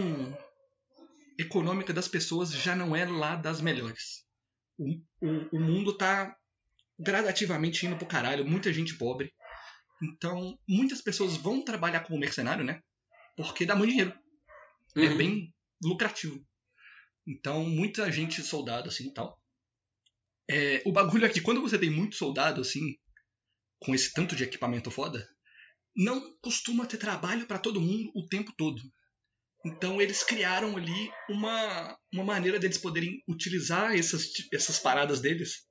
econômica 1.39 1.93
das 1.93 2.07
pessoas 2.07 2.51
já 2.51 2.75
não 2.75 2.95
é 2.95 3.05
lá 3.05 3.35
das 3.35 3.61
melhores. 3.61 4.25
O, 4.77 4.85
o, 5.21 5.57
o 5.57 5.59
mundo 5.59 5.95
tá 5.97 6.35
gradativamente 6.99 7.85
indo 7.85 7.95
pro 7.97 8.05
caralho, 8.07 8.45
muita 8.45 8.71
gente 8.73 8.97
pobre. 8.97 9.31
Então, 10.01 10.57
muitas 10.67 11.01
pessoas 11.01 11.35
vão 11.37 11.63
trabalhar 11.63 12.01
como 12.01 12.19
mercenário, 12.19 12.63
né? 12.63 12.81
Porque 13.35 13.65
dá 13.65 13.75
muito 13.75 13.89
dinheiro. 13.91 14.13
É 14.95 15.01
Uhum. 15.01 15.17
bem 15.17 15.53
lucrativo. 15.83 16.43
Então, 17.27 17.63
muita 17.65 18.11
gente 18.11 18.41
soldado, 18.41 18.89
assim, 18.89 19.07
e 19.09 19.13
tal. 19.13 19.38
É, 20.49 20.81
o 20.85 20.91
bagulho 20.91 21.25
é 21.25 21.29
que 21.29 21.41
quando 21.41 21.61
você 21.61 21.77
tem 21.77 21.89
muito 21.89 22.15
soldado, 22.15 22.61
assim, 22.61 22.95
com 23.79 23.93
esse 23.93 24.11
tanto 24.13 24.35
de 24.35 24.43
equipamento 24.43 24.89
foda, 24.89 25.27
não 25.95 26.21
costuma 26.41 26.85
ter 26.85 26.97
trabalho 26.97 27.45
pra 27.45 27.59
todo 27.59 27.81
mundo 27.81 28.11
o 28.15 28.27
tempo 28.27 28.51
todo. 28.57 28.81
Então 29.65 30.01
eles 30.01 30.23
criaram 30.23 30.75
ali 30.77 31.11
uma, 31.29 31.97
uma 32.13 32.23
maneira 32.23 32.57
deles 32.57 32.77
poderem 32.77 33.21
utilizar 33.27 33.93
essas, 33.93 34.31
essas 34.53 34.79
paradas 34.79 35.19
deles 35.19 35.67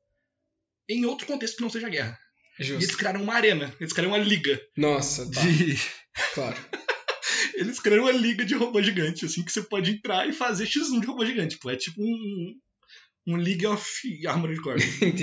em 0.88 1.04
outro 1.04 1.26
contexto 1.26 1.56
que 1.56 1.62
não 1.62 1.70
seja 1.70 1.88
guerra. 1.88 2.18
E 2.58 2.62
eles 2.62 2.82
Justo. 2.82 2.99
criaram 2.99 3.23
uma 3.23 3.35
arena, 3.35 3.75
eles 3.80 3.92
criaram 3.92 4.14
uma 4.14 4.23
liga 4.23 4.61
Nossa, 4.76 5.30
tá. 5.30 5.40
de. 5.40 5.76
Claro. 6.35 6.56
Eles 7.54 7.78
criaram 7.78 8.04
uma 8.04 8.12
liga 8.12 8.44
de 8.44 8.54
robô 8.54 8.82
gigante, 8.82 9.25
assim, 9.25 9.44
que 9.44 9.52
você 9.52 9.62
pode 9.62 9.92
entrar 9.92 10.28
e 10.28 10.32
fazer 10.32 10.66
X1 10.66 11.00
de 11.00 11.06
robô 11.06 11.25
gigante. 11.25 11.58
Pô, 11.58 11.70
é 11.70 11.76
tipo 11.76 12.02
um. 12.02 12.54
Um 13.28 13.37
League 13.37 13.66
of 13.66 13.87
Armored 14.26 14.61
Core. 14.62 14.82
Entendi. 14.97 15.23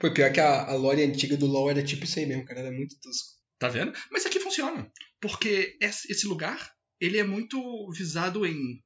Foi 0.00 0.10
pior 0.14 0.32
que 0.32 0.40
a, 0.40 0.64
a 0.64 0.74
lore 0.74 1.02
antiga 1.02 1.36
do 1.36 1.46
LoL 1.46 1.70
era 1.70 1.82
tipo 1.82 2.04
isso 2.04 2.18
aí 2.18 2.24
mesmo, 2.24 2.46
cara. 2.46 2.60
Era 2.60 2.72
muito 2.72 2.98
tosco. 2.98 3.36
Tá 3.58 3.68
vendo? 3.68 3.92
Mas 4.10 4.24
aqui 4.24 4.40
funciona. 4.40 4.90
Porque 5.20 5.76
esse 5.78 6.26
lugar, 6.26 6.72
ele 6.98 7.18
é 7.18 7.24
muito 7.24 7.58
visado 7.92 8.46
em. 8.46 8.82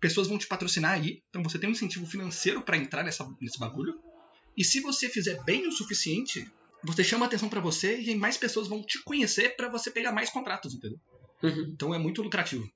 Pessoas 0.00 0.28
vão 0.28 0.38
te 0.38 0.46
patrocinar 0.46 0.92
aí, 0.92 1.20
então 1.28 1.42
você 1.42 1.58
tem 1.58 1.68
um 1.68 1.72
incentivo 1.72 2.06
financeiro 2.06 2.62
pra 2.62 2.76
entrar 2.76 3.02
nessa, 3.02 3.28
nesse 3.40 3.58
bagulho. 3.58 4.00
E 4.56 4.62
se 4.62 4.78
você 4.80 5.08
fizer 5.08 5.42
bem 5.42 5.66
o 5.66 5.72
suficiente, 5.72 6.48
você 6.84 7.02
chama 7.02 7.26
atenção 7.26 7.48
pra 7.48 7.60
você 7.60 8.00
e 8.00 8.14
mais 8.14 8.36
pessoas 8.36 8.68
vão 8.68 8.80
te 8.84 9.02
conhecer 9.02 9.56
pra 9.56 9.68
você 9.68 9.90
pegar 9.90 10.12
mais 10.12 10.30
contratos, 10.30 10.74
entendeu? 10.74 11.00
Uhum. 11.42 11.72
Então 11.74 11.92
é 11.92 11.98
muito 11.98 12.22
lucrativo. 12.22 12.70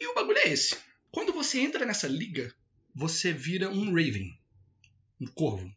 E 0.00 0.06
o 0.06 0.14
bagulho 0.14 0.38
é 0.38 0.48
esse. 0.48 0.78
Quando 1.10 1.32
você 1.34 1.60
entra 1.60 1.84
nessa 1.84 2.08
liga, 2.08 2.54
você 2.96 3.30
vira 3.32 3.70
um 3.70 3.86
Raven. 3.90 4.32
Um 5.20 5.26
corvo. 5.26 5.70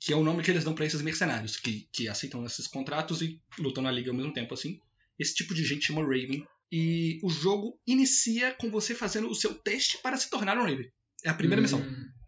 que 0.00 0.12
é 0.12 0.16
o 0.16 0.22
nome 0.24 0.42
que 0.42 0.50
eles 0.50 0.64
dão 0.64 0.74
para 0.74 0.84
esses 0.84 1.00
mercenários, 1.00 1.56
que, 1.56 1.88
que 1.92 2.08
aceitam 2.08 2.44
esses 2.44 2.66
contratos 2.66 3.22
e 3.22 3.40
lutam 3.58 3.82
na 3.82 3.90
liga 3.90 4.10
ao 4.10 4.16
mesmo 4.16 4.34
tempo, 4.34 4.52
assim. 4.52 4.78
Esse 5.18 5.34
tipo 5.34 5.54
de 5.54 5.64
gente 5.64 5.86
chama 5.86 6.02
Raven. 6.02 6.44
E 6.70 7.20
o 7.22 7.30
jogo 7.30 7.78
inicia 7.86 8.52
com 8.54 8.68
você 8.70 8.94
fazendo 8.94 9.30
o 9.30 9.34
seu 9.34 9.54
teste 9.54 9.98
para 10.02 10.16
se 10.16 10.28
tornar 10.28 10.58
um 10.58 10.64
Raven. 10.64 10.90
É 11.24 11.30
a 11.30 11.34
primeira 11.34 11.60
Hum, 11.60 11.64
missão. 11.64 11.80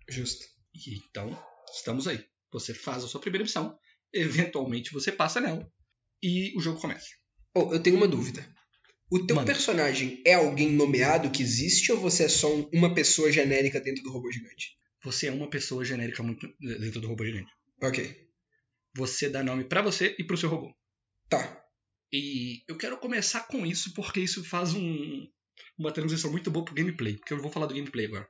Justo. 0.09 0.47
E, 0.75 0.95
então, 0.95 1.37
estamos 1.75 2.07
aí. 2.09 2.25
Você 2.53 2.73
faz 2.73 3.03
a 3.05 3.09
sua 3.09 3.21
primeira 3.21 3.45
missão, 3.45 3.77
eventualmente 4.13 4.93
você 4.93 5.11
passa 5.13 5.41
nela, 5.41 5.71
e 6.23 6.57
o 6.57 6.61
jogo 6.61 6.81
começa. 6.81 7.09
Oh, 7.55 7.73
eu 7.75 7.81
tenho 7.81 7.97
uma 7.97 8.09
dúvida. 8.09 8.47
O 9.11 9.25
teu 9.25 9.37
Manda. 9.37 9.47
personagem 9.53 10.21
é 10.27 10.35
alguém 10.35 10.73
nomeado 10.73 11.31
que 11.31 11.43
existe 11.43 11.93
ou 11.93 12.01
você 12.01 12.25
é 12.25 12.29
só 12.29 12.53
um- 12.55 12.69
uma 12.73 12.93
pessoa 12.95 13.31
genérica 13.31 13.81
dentro 13.81 14.03
do 14.03 14.11
robô 14.11 14.31
gigante? 14.33 14.77
Você 15.05 15.29
é 15.29 15.33
uma 15.33 15.49
pessoa 15.49 15.85
genérica 15.85 16.23
muito 16.23 16.49
dentro 16.61 17.01
do 17.01 17.07
robô 17.09 17.25
gigante. 17.25 17.51
Ok. 17.81 18.27
Você 18.97 19.29
dá 19.29 19.43
nome 19.45 19.65
pra 19.65 19.83
você 19.83 20.17
e 20.19 20.25
pro 20.25 20.37
seu 20.37 20.49
robô. 20.49 20.75
Tá. 21.29 21.63
E 22.13 22.63
eu 22.69 22.77
quero 22.77 22.99
começar 22.99 23.47
com 23.47 23.65
isso 23.65 23.93
porque 23.95 24.21
isso 24.21 24.43
faz 24.45 24.75
um- 24.75 25.29
uma 25.79 25.93
transição 25.93 26.31
muito 26.31 26.51
boa 26.51 26.65
pro 26.65 26.75
gameplay, 26.75 27.17
porque 27.17 27.33
eu 27.33 27.41
vou 27.41 27.51
falar 27.51 27.67
do 27.67 27.75
gameplay 27.75 28.07
agora. 28.07 28.29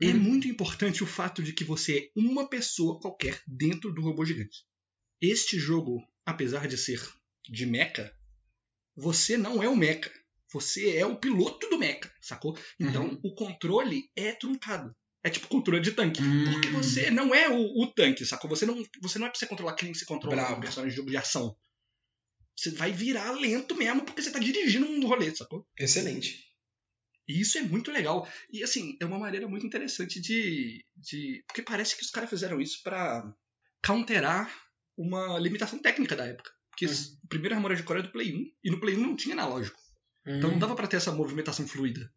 É 0.00 0.06
Hum. 0.08 0.18
muito 0.18 0.48
importante 0.48 1.02
o 1.02 1.06
fato 1.06 1.42
de 1.42 1.52
que 1.52 1.64
você 1.64 1.98
é 1.98 2.10
uma 2.20 2.48
pessoa 2.48 3.00
qualquer 3.00 3.40
dentro 3.46 3.92
do 3.92 4.00
robô 4.02 4.24
gigante. 4.24 4.64
Este 5.20 5.58
jogo, 5.58 6.00
apesar 6.24 6.66
de 6.68 6.76
ser 6.78 7.00
de 7.48 7.66
mecha, 7.66 8.12
você 8.98 9.36
não 9.38 9.62
é 9.62 9.68
o 9.68 9.76
mecha. 9.76 10.10
Você 10.52 10.96
é 10.96 11.06
o 11.06 11.16
piloto 11.16 11.68
do 11.70 11.78
mecha, 11.78 12.10
sacou? 12.20 12.58
Então 12.80 13.04
Uhum. 13.04 13.20
o 13.22 13.34
controle 13.34 14.10
é 14.16 14.32
truncado. 14.32 14.94
É 15.22 15.30
tipo 15.30 15.46
controle 15.48 15.80
de 15.82 15.92
tanque. 15.92 16.22
Hum. 16.22 16.44
Porque 16.52 16.68
você 16.68 17.10
não 17.10 17.34
é 17.34 17.48
o, 17.48 17.82
o 17.82 17.86
tanque, 17.92 18.24
sacou? 18.24 18.48
Você 18.50 18.64
não, 18.66 18.82
você 19.02 19.18
não 19.18 19.26
é 19.26 19.30
pra 19.30 19.38
você 19.38 19.46
controlar 19.46 19.74
quem 19.74 19.92
você 19.92 20.04
controla 20.04 20.36
Bravo. 20.36 20.56
um 20.56 20.60
personagem 20.60 20.90
de 20.90 20.96
jogo 20.96 21.10
de 21.10 21.16
ação. 21.16 21.56
Você 22.56 22.70
vai 22.70 22.90
virar 22.90 23.30
lento 23.32 23.76
mesmo 23.76 24.04
porque 24.04 24.22
você 24.22 24.32
tá 24.32 24.38
dirigindo 24.38 24.86
um 24.86 25.06
rolê, 25.06 25.34
sacou? 25.34 25.66
Excelente. 25.78 26.44
E 27.28 27.40
isso 27.40 27.58
é 27.58 27.62
muito 27.62 27.90
legal. 27.92 28.26
E 28.50 28.62
assim, 28.64 28.96
é 29.00 29.04
uma 29.04 29.18
maneira 29.18 29.46
muito 29.46 29.66
interessante 29.66 30.20
de. 30.20 30.84
de 30.96 31.44
porque 31.46 31.62
parece 31.62 31.94
que 31.96 32.02
os 32.02 32.10
caras 32.10 32.30
fizeram 32.30 32.60
isso 32.60 32.82
pra 32.82 33.32
counterar 33.84 34.50
uma 34.96 35.38
limitação 35.38 35.78
técnica 35.78 36.16
da 36.16 36.26
época. 36.26 36.50
Porque 36.78 36.86
Hum. 36.86 36.90
esse- 36.90 37.18
o 37.24 37.28
primeiro 37.28 37.56
Armored 37.56 37.82
Core 37.82 37.98
é 37.98 38.02
do 38.02 38.12
Play 38.12 38.32
1, 38.34 38.46
e 38.62 38.70
no 38.70 38.78
Play 38.78 38.94
1 38.96 39.00
não 39.00 39.16
tinha 39.16 39.34
analógico. 39.34 39.76
Então 40.24 40.48
Hum. 40.50 40.52
não 40.52 40.58
dava 40.60 40.76
pra 40.76 40.86
ter 40.86 40.96
essa 40.96 41.10
movimentação 41.10 41.66
fluida. 41.66 42.08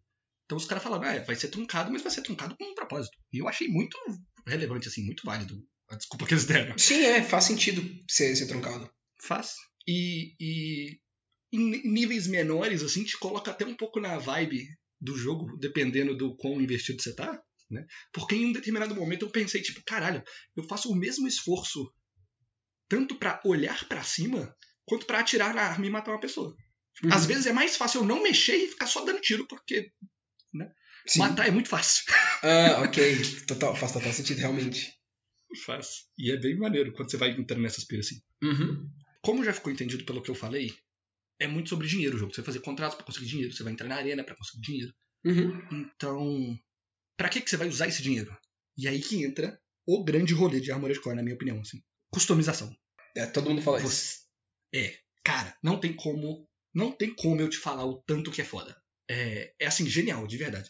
Então 0.46 0.58
os 0.58 0.66
caras 0.66 0.84
falaram, 0.84 1.04
ah, 1.04 1.24
vai 1.24 1.36
ser 1.36 1.48
truncado, 1.48 1.92
mas 1.92 2.04
vai 2.04 2.12
ser 2.12 2.22
truncado 2.22 2.56
com 2.56 2.64
um 2.66 2.76
propósito. 2.76 3.18
E 3.34 3.40
eu 3.40 3.48
achei 3.48 3.68
muito 3.68 3.98
relevante, 4.46 4.88
assim, 4.88 5.04
muito 5.04 5.24
válido 5.26 5.66
a 5.90 5.96
desculpa 5.96 6.28
que 6.28 6.34
eles 6.34 6.46
deram. 6.46 6.78
Sim, 6.78 7.02
é, 7.06 7.24
faz 7.24 7.46
sentido 7.46 7.82
ser, 8.08 8.36
ser 8.36 8.48
truncado. 8.48 8.88
Faz. 9.24 9.56
E, 9.88 10.36
e 10.40 11.00
em 11.54 11.90
níveis 11.92 12.28
menores, 12.28 12.84
assim, 12.84 13.04
te 13.04 13.18
coloca 13.18 13.50
até 13.50 13.66
um 13.66 13.76
pouco 13.76 14.00
na 14.00 14.18
vibe 14.20 14.68
do 15.00 15.18
jogo, 15.18 15.58
dependendo 15.58 16.16
do 16.16 16.36
quão 16.36 16.62
investido 16.62 17.02
você 17.02 17.16
tá, 17.16 17.42
né? 17.70 17.86
Porque 18.14 18.36
em 18.36 18.46
um 18.48 18.52
determinado 18.54 18.94
momento 18.94 19.26
eu 19.26 19.32
pensei, 19.32 19.62
tipo, 19.62 19.82
caralho, 19.86 20.22
eu 20.56 20.64
faço 20.66 20.92
o 20.92 20.96
mesmo 20.96 21.28
esforço 21.28 21.92
tanto 22.92 23.16
pra 23.16 23.40
olhar 23.46 23.88
pra 23.88 24.04
cima, 24.04 24.54
quanto 24.84 25.06
pra 25.06 25.20
atirar 25.20 25.56
na 25.56 25.62
arma 25.62 25.86
e 25.86 25.90
matar 25.90 26.12
uma 26.12 26.20
pessoa. 26.20 26.54
Uhum. 27.02 27.14
Às 27.14 27.26
vezes 27.26 27.46
é 27.46 27.54
mais 27.54 27.78
fácil 27.78 28.02
eu 28.02 28.06
não 28.06 28.22
mexer 28.22 28.58
e 28.58 28.68
ficar 28.68 28.86
só 28.86 29.06
dando 29.06 29.22
tiro, 29.22 29.48
porque 29.48 29.94
Sim. 31.08 31.20
matar 31.20 31.48
é 31.48 31.52
muito 31.52 31.70
fácil. 31.70 32.04
Ah, 32.44 32.82
ok. 32.84 33.46
Total, 33.48 33.74
faz 33.78 33.94
total 33.94 34.12
sentido, 34.12 34.40
realmente. 34.40 34.92
Faz. 35.66 36.08
E 36.18 36.32
é 36.32 36.38
bem 36.38 36.58
maneiro 36.58 36.92
quando 36.92 37.10
você 37.10 37.16
vai 37.16 37.32
entrando 37.32 37.62
nessas 37.62 37.86
piras 37.86 38.08
assim. 38.08 38.22
Uhum. 38.44 38.90
Como 39.22 39.46
já 39.46 39.54
ficou 39.54 39.72
entendido 39.72 40.04
pelo 40.04 40.22
que 40.22 40.30
eu 40.30 40.36
falei, 40.36 40.74
é 41.40 41.48
muito 41.48 41.70
sobre 41.70 41.88
dinheiro 41.88 42.18
o 42.18 42.20
jogo. 42.20 42.34
Você 42.34 42.42
vai 42.42 42.48
fazer 42.48 42.60
contratos 42.60 42.98
pra 42.98 43.06
conseguir 43.06 43.28
dinheiro, 43.28 43.54
você 43.54 43.64
vai 43.64 43.72
entrar 43.72 43.88
na 43.88 43.96
arena 43.96 44.22
pra 44.22 44.36
conseguir 44.36 44.62
dinheiro. 44.62 44.94
Uhum. 45.24 45.62
Então, 45.72 46.60
pra 47.16 47.30
que, 47.30 47.40
que 47.40 47.50
você 47.50 47.56
vai 47.56 47.70
usar 47.70 47.88
esse 47.88 48.04
dinheiro? 48.04 48.36
E 48.78 48.86
aí 48.86 49.00
que 49.00 49.24
entra 49.24 49.58
o 49.88 50.04
grande 50.04 50.34
rolê 50.34 50.60
de 50.60 50.74
Armored 50.74 51.00
Core, 51.00 51.16
na 51.16 51.24
minha 51.24 51.36
opinião. 51.36 51.62
Assim. 51.62 51.82
Customização. 52.12 52.76
É, 53.16 53.26
todo 53.26 53.50
mundo 53.50 53.62
fala 53.62 53.80
isso. 53.80 53.90
Você... 53.90 54.18
É, 54.74 55.00
cara, 55.24 55.56
não 55.64 55.80
tem 55.80 55.94
como. 55.94 56.48
Não 56.74 56.92
tem 56.92 57.14
como 57.14 57.42
eu 57.42 57.50
te 57.50 57.58
falar 57.58 57.86
o 57.86 58.02
tanto 58.04 58.32
que 58.32 58.42
é 58.42 58.46
foda. 58.46 58.76
É, 59.10 59.54
é 59.60 59.68
assim, 59.68 59.88
genial, 59.88 60.26
de 60.26 60.38
verdade. 60.38 60.70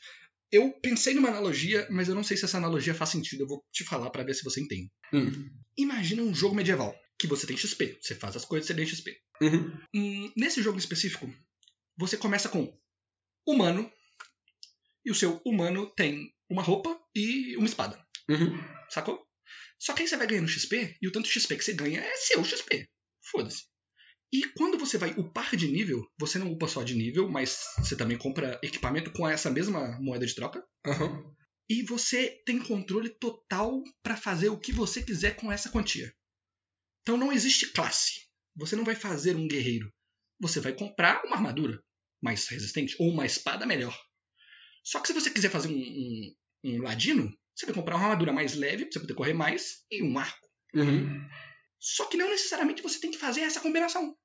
Eu 0.51 0.71
pensei 0.81 1.13
numa 1.13 1.29
analogia, 1.29 1.87
mas 1.89 2.09
eu 2.09 2.15
não 2.15 2.23
sei 2.23 2.35
se 2.35 2.45
essa 2.45 2.57
analogia 2.57 2.93
faz 2.93 3.11
sentido. 3.11 3.43
Eu 3.43 3.47
vou 3.47 3.63
te 3.71 3.83
falar 3.83 4.09
pra 4.09 4.23
ver 4.23 4.33
se 4.33 4.43
você 4.43 4.59
entende. 4.61 4.91
Hum. 5.13 5.49
Imagina 5.77 6.23
um 6.23 6.33
jogo 6.33 6.55
medieval, 6.55 6.95
que 7.17 7.27
você 7.27 7.45
tem 7.45 7.55
XP. 7.55 7.99
Você 8.01 8.15
faz 8.15 8.35
as 8.35 8.45
coisas, 8.45 8.67
você 8.67 8.73
ganha 8.73 8.87
XP. 8.87 9.15
Uhum. 9.41 9.79
Hum, 9.95 10.33
nesse 10.35 10.61
jogo 10.61 10.77
específico, 10.77 11.31
você 11.97 12.17
começa 12.17 12.49
com 12.49 12.75
humano, 13.47 13.91
e 15.05 15.11
o 15.11 15.15
seu 15.15 15.41
humano 15.45 15.87
tem 15.95 16.33
uma 16.49 16.61
roupa 16.61 16.99
e 17.15 17.55
uma 17.57 17.65
espada. 17.65 18.03
Uhum. 18.29 18.57
Sacou? 18.89 19.25
Só 19.81 19.93
que 19.93 20.03
aí 20.03 20.07
você 20.07 20.15
vai 20.15 20.27
ganhando 20.27 20.47
XP, 20.47 20.95
e 21.01 21.07
o 21.07 21.11
tanto 21.11 21.25
de 21.25 21.31
XP 21.31 21.57
que 21.57 21.63
você 21.63 21.73
ganha 21.73 21.99
é 22.01 22.15
seu 22.15 22.43
XP. 22.45 22.87
Foda-se. 23.31 23.63
E 24.31 24.47
quando 24.55 24.77
você 24.77 24.95
vai 24.95 25.09
upar 25.13 25.55
de 25.55 25.67
nível, 25.67 26.07
você 26.19 26.37
não 26.37 26.51
upa 26.51 26.67
só 26.67 26.83
de 26.83 26.93
nível, 26.93 27.27
mas 27.27 27.63
você 27.79 27.97
também 27.97 28.15
compra 28.15 28.59
equipamento 28.63 29.11
com 29.11 29.27
essa 29.27 29.49
mesma 29.49 29.99
moeda 29.99 30.23
de 30.23 30.35
troca. 30.35 30.63
Uhum. 30.85 31.35
E 31.67 31.81
você 31.81 32.29
tem 32.45 32.59
controle 32.59 33.09
total 33.09 33.83
pra 34.03 34.15
fazer 34.15 34.49
o 34.49 34.59
que 34.59 34.71
você 34.71 35.01
quiser 35.01 35.35
com 35.35 35.51
essa 35.51 35.71
quantia. 35.71 36.13
Então 37.01 37.17
não 37.17 37.33
existe 37.33 37.71
classe. 37.71 38.27
Você 38.55 38.75
não 38.75 38.85
vai 38.85 38.93
fazer 38.93 39.35
um 39.35 39.47
guerreiro. 39.47 39.91
Você 40.39 40.59
vai 40.59 40.73
comprar 40.73 41.25
uma 41.25 41.37
armadura 41.37 41.83
mais 42.21 42.47
resistente 42.47 42.95
ou 42.99 43.09
uma 43.09 43.25
espada 43.25 43.65
melhor. 43.65 43.99
Só 44.83 44.99
que 44.99 45.07
se 45.07 45.13
você 45.13 45.31
quiser 45.31 45.49
fazer 45.49 45.69
um, 45.69 45.73
um, 45.73 46.35
um 46.65 46.81
ladino, 46.83 47.35
você 47.61 47.67
vai 47.67 47.75
comprar 47.75 47.95
uma 47.95 48.05
armadura 48.05 48.33
mais 48.33 48.55
leve 48.55 48.85
pra 48.85 48.93
você 48.93 48.99
poder 48.99 49.13
correr 49.13 49.33
mais 49.33 49.83
e 49.91 50.01
um 50.01 50.17
arco. 50.17 50.47
Uhum. 50.73 51.23
Só 51.79 52.05
que 52.05 52.17
não 52.17 52.29
necessariamente 52.29 52.81
você 52.81 52.99
tem 52.99 53.11
que 53.11 53.17
fazer 53.17 53.41
essa 53.41 53.59
combinação. 53.59 54.15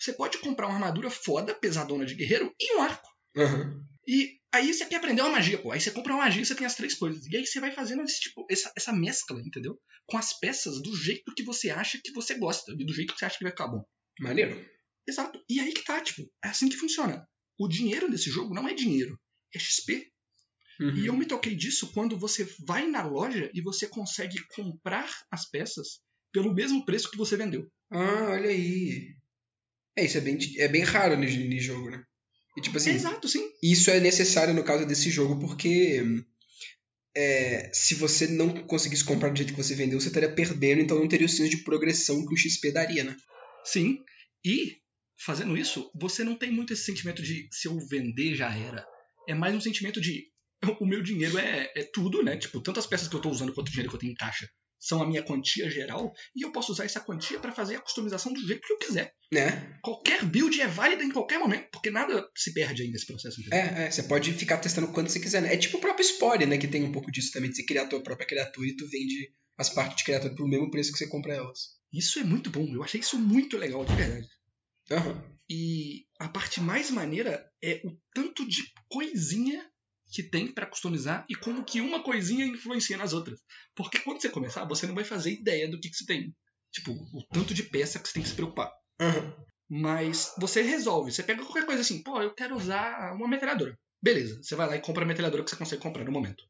Você 0.00 0.12
pode 0.12 0.38
comprar 0.38 0.66
uma 0.66 0.74
armadura 0.74 1.10
foda, 1.10 1.54
pesadona 1.54 2.06
de 2.06 2.14
guerreiro 2.14 2.54
e 2.58 2.76
um 2.76 2.82
arco. 2.82 3.08
Uhum. 3.36 3.84
E 4.06 4.38
aí 4.52 4.72
você 4.72 4.86
quer 4.86 4.96
aprender 4.96 5.22
uma 5.22 5.30
magia, 5.30 5.58
pô. 5.58 5.72
Aí 5.72 5.80
você 5.80 5.90
compra 5.90 6.12
uma 6.14 6.24
magia 6.24 6.42
e 6.42 6.46
você 6.46 6.54
tem 6.54 6.66
as 6.66 6.74
três 6.74 6.94
coisas. 6.94 7.26
E 7.26 7.36
aí 7.36 7.46
você 7.46 7.60
vai 7.60 7.72
fazendo 7.72 8.02
esse 8.02 8.20
tipo, 8.20 8.46
essa, 8.50 8.72
essa 8.76 8.92
mescla, 8.92 9.40
entendeu? 9.40 9.78
Com 10.06 10.16
as 10.16 10.38
peças 10.38 10.82
do 10.82 10.94
jeito 10.96 11.34
que 11.34 11.42
você 11.42 11.70
acha 11.70 12.00
que 12.02 12.12
você 12.12 12.38
gosta. 12.38 12.72
E 12.72 12.84
do 12.84 12.94
jeito 12.94 13.12
que 13.12 13.18
você 13.18 13.26
acha 13.26 13.38
que 13.38 13.44
vai 13.44 13.52
ficar 13.52 13.68
bom. 13.68 13.84
Maneiro. 14.20 14.64
Exato. 15.06 15.42
E 15.48 15.60
aí 15.60 15.72
que 15.72 15.84
tá, 15.84 16.00
tipo, 16.00 16.22
é 16.44 16.48
assim 16.48 16.68
que 16.68 16.76
funciona. 16.76 17.26
O 17.58 17.68
dinheiro 17.68 18.10
desse 18.10 18.30
jogo 18.30 18.54
não 18.54 18.68
é 18.68 18.74
dinheiro, 18.74 19.18
é 19.54 19.58
XP. 19.58 20.10
Uhum. 20.80 20.96
E 20.96 21.06
eu 21.06 21.16
me 21.16 21.26
toquei 21.26 21.54
disso 21.54 21.92
quando 21.92 22.18
você 22.18 22.46
vai 22.66 22.86
na 22.86 23.02
loja 23.02 23.50
e 23.54 23.60
você 23.60 23.86
consegue 23.86 24.38
comprar 24.54 25.08
as 25.30 25.48
peças 25.48 26.00
pelo 26.32 26.54
mesmo 26.54 26.84
preço 26.84 27.10
que 27.10 27.16
você 27.16 27.36
vendeu. 27.36 27.66
Ah, 27.90 28.30
olha 28.30 28.50
aí. 28.50 29.14
É, 29.96 30.04
isso 30.04 30.18
é 30.18 30.20
bem, 30.20 30.38
é 30.58 30.68
bem 30.68 30.82
raro 30.82 31.16
no, 31.16 31.22
no 31.22 31.60
jogo, 31.60 31.90
né? 31.90 32.04
E 32.56 32.60
tipo 32.60 32.76
assim, 32.76 32.90
Exato, 32.90 33.28
sim. 33.28 33.50
isso 33.62 33.90
é 33.90 34.00
necessário 34.00 34.54
no 34.54 34.64
caso 34.64 34.86
desse 34.86 35.10
jogo 35.10 35.38
porque 35.38 36.02
é, 37.16 37.70
se 37.72 37.94
você 37.94 38.26
não 38.26 38.66
conseguisse 38.66 39.04
comprar 39.04 39.30
do 39.30 39.36
jeito 39.36 39.52
que 39.54 39.62
você 39.62 39.74
vendeu, 39.74 39.98
você 39.98 40.08
estaria 40.08 40.32
perdendo, 40.32 40.82
então 40.82 40.98
não 40.98 41.08
teria 41.08 41.26
o 41.26 41.30
senso 41.30 41.50
de 41.50 41.64
progressão 41.64 42.26
que 42.26 42.34
o 42.34 42.36
XP 42.36 42.72
daria, 42.72 43.04
né? 43.04 43.16
Sim. 43.64 43.98
E, 44.44 44.76
fazendo 45.18 45.56
isso, 45.56 45.90
você 45.94 46.22
não 46.22 46.36
tem 46.36 46.50
muito 46.50 46.74
esse 46.74 46.84
sentimento 46.84 47.22
de 47.22 47.48
se 47.50 47.68
eu 47.68 47.78
vender 47.88 48.34
já 48.34 48.54
era. 48.54 48.86
É 49.26 49.34
mais 49.34 49.54
um 49.54 49.60
sentimento 49.60 50.00
de 50.00 50.26
o 50.80 50.86
meu 50.86 51.02
dinheiro 51.02 51.38
é, 51.38 51.72
é 51.74 51.84
tudo, 51.84 52.22
né? 52.22 52.36
Tipo, 52.36 52.60
tanto 52.60 52.80
as 52.80 52.86
peças 52.86 53.08
que 53.08 53.16
eu 53.16 53.20
tô 53.20 53.30
usando 53.30 53.52
quanto 53.52 53.68
o 53.68 53.70
dinheiro 53.70 53.90
que 53.90 53.96
eu 53.96 54.00
tenho 54.00 54.12
em 54.12 54.16
caixa 54.16 54.48
são 54.78 55.02
a 55.02 55.06
minha 55.06 55.22
quantia 55.22 55.70
geral 55.70 56.12
e 56.34 56.44
eu 56.44 56.52
posso 56.52 56.70
usar 56.70 56.84
essa 56.84 57.00
quantia 57.00 57.40
para 57.40 57.52
fazer 57.52 57.76
a 57.76 57.80
customização 57.80 58.32
do 58.32 58.46
jeito 58.46 58.66
que 58.66 58.72
eu 58.72 58.78
quiser. 58.78 59.12
Né? 59.32 59.78
Qualquer 59.82 60.24
build 60.24 60.60
é 60.60 60.68
válida 60.68 61.02
em 61.02 61.10
qualquer 61.10 61.38
momento, 61.38 61.68
porque 61.72 61.90
nada 61.90 62.28
se 62.36 62.52
perde 62.52 62.82
aí 62.82 62.90
nesse 62.90 63.06
processo. 63.06 63.40
Entendeu? 63.40 63.58
É, 63.58 63.86
é, 63.86 63.90
você 63.90 64.02
pode 64.04 64.32
ficar 64.32 64.58
testando 64.58 64.92
quanto 64.92 65.10
você 65.10 65.18
quiser, 65.18 65.42
né? 65.42 65.52
É 65.52 65.56
tipo 65.56 65.78
o 65.78 65.80
próprio 65.80 66.06
Spore, 66.06 66.46
né? 66.46 66.58
Que 66.58 66.68
tem 66.68 66.84
um 66.84 66.92
pouco 66.92 67.10
disso 67.10 67.32
também, 67.32 67.50
de 67.50 67.56
você 67.56 67.64
criar 67.64 67.82
a 67.82 67.88
tua 67.88 68.02
própria 68.02 68.26
criatura 68.26 68.68
e 68.68 68.76
tu 68.76 68.88
vende 68.88 69.32
as 69.58 69.70
partes 69.70 69.96
de 69.96 70.04
criatura 70.04 70.34
pelo 70.34 70.48
mesmo 70.48 70.70
preço 70.70 70.92
que 70.92 70.98
você 70.98 71.08
compra 71.08 71.34
elas. 71.34 71.76
Isso 71.92 72.18
é 72.18 72.24
muito 72.24 72.50
bom, 72.50 72.66
eu 72.72 72.82
achei 72.82 73.00
isso 73.00 73.18
muito 73.18 73.56
legal, 73.56 73.84
de 73.84 73.94
verdade. 73.94 74.28
Aham. 74.90 75.36
E 75.48 76.04
a 76.18 76.28
parte 76.28 76.60
mais 76.60 76.90
maneira 76.90 77.48
é 77.62 77.80
o 77.84 77.96
tanto 78.12 78.46
de 78.46 78.62
coisinha 78.88 79.64
que 80.10 80.22
tem 80.22 80.52
pra 80.52 80.66
customizar 80.66 81.24
e 81.28 81.34
como 81.34 81.64
que 81.64 81.80
uma 81.80 82.02
coisinha 82.02 82.44
influencia 82.44 82.96
nas 82.96 83.12
outras. 83.12 83.40
Porque 83.74 83.98
quando 83.98 84.20
você 84.20 84.28
começar, 84.28 84.64
você 84.64 84.86
não 84.86 84.94
vai 84.94 85.04
fazer 85.04 85.32
ideia 85.32 85.68
do 85.68 85.80
que, 85.80 85.88
que 85.88 85.96
você 85.96 86.06
tem. 86.06 86.34
Tipo, 86.72 86.92
o 86.92 87.22
tanto 87.32 87.54
de 87.54 87.62
peça 87.62 87.98
que 87.98 88.08
você 88.08 88.14
tem 88.14 88.22
que 88.22 88.28
se 88.28 88.34
preocupar. 88.34 88.70
Aham. 89.00 89.34
Mas 89.68 90.32
você 90.38 90.62
resolve. 90.62 91.10
Você 91.10 91.22
pega 91.22 91.42
qualquer 91.42 91.66
coisa 91.66 91.80
assim, 91.80 92.02
pô, 92.02 92.22
eu 92.22 92.34
quero 92.34 92.56
usar 92.56 93.12
uma 93.14 93.26
metralhadora. 93.26 93.76
Beleza, 94.00 94.40
você 94.42 94.54
vai 94.54 94.68
lá 94.68 94.76
e 94.76 94.80
compra 94.80 95.04
a 95.04 95.06
metralhadora 95.06 95.42
que 95.42 95.50
você 95.50 95.56
consegue 95.56 95.82
comprar 95.82 96.04
no 96.04 96.12
momento. 96.12 96.44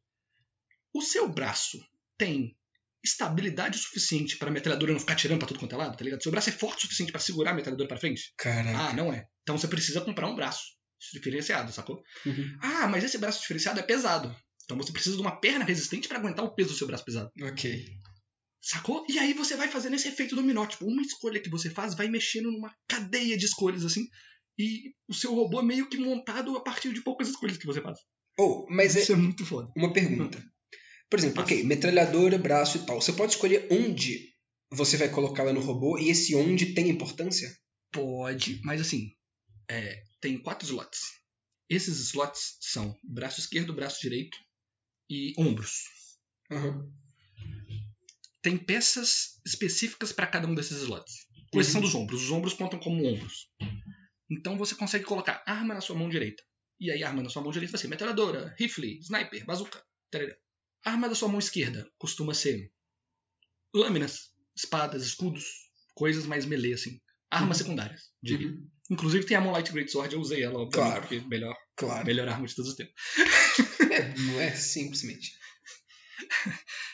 O 0.93 1.01
seu 1.01 1.29
braço 1.29 1.79
tem 2.19 2.57
estabilidade 3.03 3.79
suficiente 3.79 4.37
pra 4.37 4.51
metralhadora 4.51 4.93
não 4.93 5.01
ficar 5.01 5.15
tirando 5.15 5.39
pra 5.39 5.49
tudo 5.49 5.61
quanto 5.61 5.75
é 5.75 5.79
lado, 5.79 5.97
tá 5.97 6.05
ligado? 6.05 6.23
Seu 6.23 6.33
braço 6.33 6.51
é 6.51 6.53
forte 6.53 6.79
o 6.79 6.81
suficiente 6.83 7.13
pra 7.13 7.21
segurar 7.21 7.53
a 7.53 7.55
metralhadora 7.55 7.89
pra 7.89 7.99
frente? 7.99 8.35
Caraca. 8.37 8.79
Ah, 8.79 8.93
não 8.93 9.13
é. 9.13 9.27
Então 9.43 9.57
você 9.57 9.69
precisa 9.69 10.01
comprar 10.01 10.29
um 10.29 10.35
braço 10.35 10.77
diferenciado, 11.13 11.73
sacou? 11.73 12.03
Uhum. 12.25 12.57
Ah, 12.61 12.87
mas 12.89 13.05
esse 13.05 13.19
braço 13.19 13.41
diferenciado 13.41 13.81
é 13.81 13.83
pesado. 13.83 14.35
Então 14.65 14.77
você 14.77 14.93
precisa 14.93 15.17
de 15.17 15.23
uma 15.23 15.41
perna 15.41 15.65
resistente 15.65 16.09
pra 16.09 16.19
aguentar 16.19 16.45
o 16.45 16.55
peso 16.55 16.71
do 16.71 16.77
seu 16.77 16.87
braço 16.87 17.05
pesado. 17.05 17.31
Ok. 17.43 17.85
Sacou? 18.61 19.05
E 19.09 19.19
aí 19.19 19.33
você 19.33 19.57
vai 19.57 19.69
fazendo 19.69 19.95
esse 19.95 20.09
efeito 20.09 20.35
dominó. 20.35 20.67
Tipo, 20.67 20.87
uma 20.87 21.03
escolha 21.03 21.41
que 21.41 21.49
você 21.51 21.71
faz 21.71 21.95
vai 21.95 22.09
mexendo 22.09 22.51
numa 22.51 22.75
cadeia 22.89 23.37
de 23.37 23.45
escolhas, 23.45 23.85
assim. 23.85 24.07
E 24.59 24.93
o 25.09 25.15
seu 25.15 25.35
robô 25.35 25.61
é 25.61 25.65
meio 25.65 25.89
que 25.89 25.99
montado 25.99 26.57
a 26.57 26.61
partir 26.61 26.93
de 26.93 27.03
poucas 27.03 27.29
escolhas 27.29 27.57
que 27.59 27.67
você 27.67 27.81
faz. 27.81 27.99
Oh, 28.39 28.67
mas 28.69 28.97
é 28.97 29.03
Isso 29.03 29.13
é 29.13 29.17
muito 29.17 29.45
foda. 29.47 29.71
uma 29.77 29.93
pergunta. 29.93 30.43
Por 31.09 31.19
exemplo, 31.19 31.37
Passa. 31.37 31.55
ok, 31.55 31.65
metralhadora, 31.65 32.37
braço 32.39 32.79
e 32.79 32.87
tal. 32.87 33.01
Você 33.01 33.13
pode 33.13 33.33
escolher 33.33 33.69
onde 33.71 34.35
você 34.73 34.97
vai 34.97 35.09
colocá-la 35.09 35.53
no 35.53 35.61
robô 35.61 35.97
e 35.99 36.11
esse 36.11 36.35
onde 36.35 36.75
tem 36.75 36.89
importância? 36.89 37.49
Pode, 37.93 38.61
mas 38.65 38.81
assim, 38.81 39.13
é, 39.69 40.03
tem 40.21 40.39
quatro 40.39 40.65
slots. 40.67 41.01
Esses 41.69 41.99
slots 41.99 42.57
são 42.61 42.97
braço 43.03 43.41
esquerdo, 43.41 43.73
braço 43.75 44.01
direito 44.01 44.39
e 45.11 45.33
ombros. 45.39 45.85
Aham. 46.51 46.93
Tem 48.43 48.57
peças 48.57 49.41
específicas 49.45 50.13
para 50.13 50.27
cada 50.29 50.47
um 50.47 50.55
desses 50.55 50.79
slots. 50.83 51.27
Com 51.53 51.61
exceção 51.61 51.81
Uhum. 51.81 51.87
dos 51.87 51.95
ombros. 51.95 52.23
Os 52.23 52.31
ombros 52.31 52.55
contam 52.55 52.79
como 52.79 53.05
ombros. 53.05 53.49
Então 54.31 54.57
você 54.57 54.75
consegue 54.75 55.05
colocar 55.05 55.43
arma 55.47 55.75
na 55.75 55.81
sua 55.81 55.97
mão 55.97 56.09
direita. 56.09 56.43
E 56.79 56.91
aí, 56.91 57.03
arma 57.03 57.23
na 57.23 57.29
sua 57.31 57.43
mão 57.43 57.51
direita 57.51 57.73
vai 57.73 57.81
ser 57.81 57.89
metralhadora, 57.89 58.55
rifle, 58.59 58.99
sniper, 59.01 59.45
bazooka. 59.47 59.83
tarará. 60.11 60.37
Arma 60.85 61.09
da 61.09 61.15
sua 61.17 61.29
mão 61.29 61.39
esquerda 61.39 61.91
costuma 61.99 62.35
ser 62.35 62.71
lâminas, 63.75 64.33
espadas, 64.55 65.05
escudos, 65.05 65.45
coisas 65.95 66.27
mais 66.27 66.45
melee, 66.45 66.75
assim. 66.75 67.01
Armas 67.31 67.59
Uhum. 67.59 67.65
secundárias, 67.65 68.13
diria. 68.23 68.49
Uhum. 68.49 68.71
Inclusive 68.91 69.27
tem 69.27 69.37
a 69.37 69.41
Moonlight 69.41 69.73
Greatsword, 69.73 70.15
eu 70.15 70.21
usei 70.21 70.43
ela, 70.43 70.61
obviamente, 70.61 70.91
Claro. 70.93 71.01
porque 71.03 71.21
melhor, 71.29 71.57
Claro. 71.77 72.07
melhor 72.07 72.29
arma 72.29 72.47
de 72.47 72.55
todos 72.55 72.71
os 72.71 72.77
tempos. 72.77 72.95
É, 73.91 74.15
não 74.19 74.41
é 74.41 74.51
simplesmente. 74.55 75.33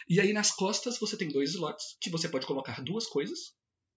E 0.08 0.20
aí 0.20 0.32
nas 0.32 0.50
costas 0.50 0.98
você 0.98 1.16
tem 1.16 1.28
dois 1.28 1.50
slots 1.50 1.96
que 2.00 2.10
você 2.10 2.28
pode 2.28 2.46
colocar 2.46 2.80
duas 2.82 3.06
coisas. 3.06 3.54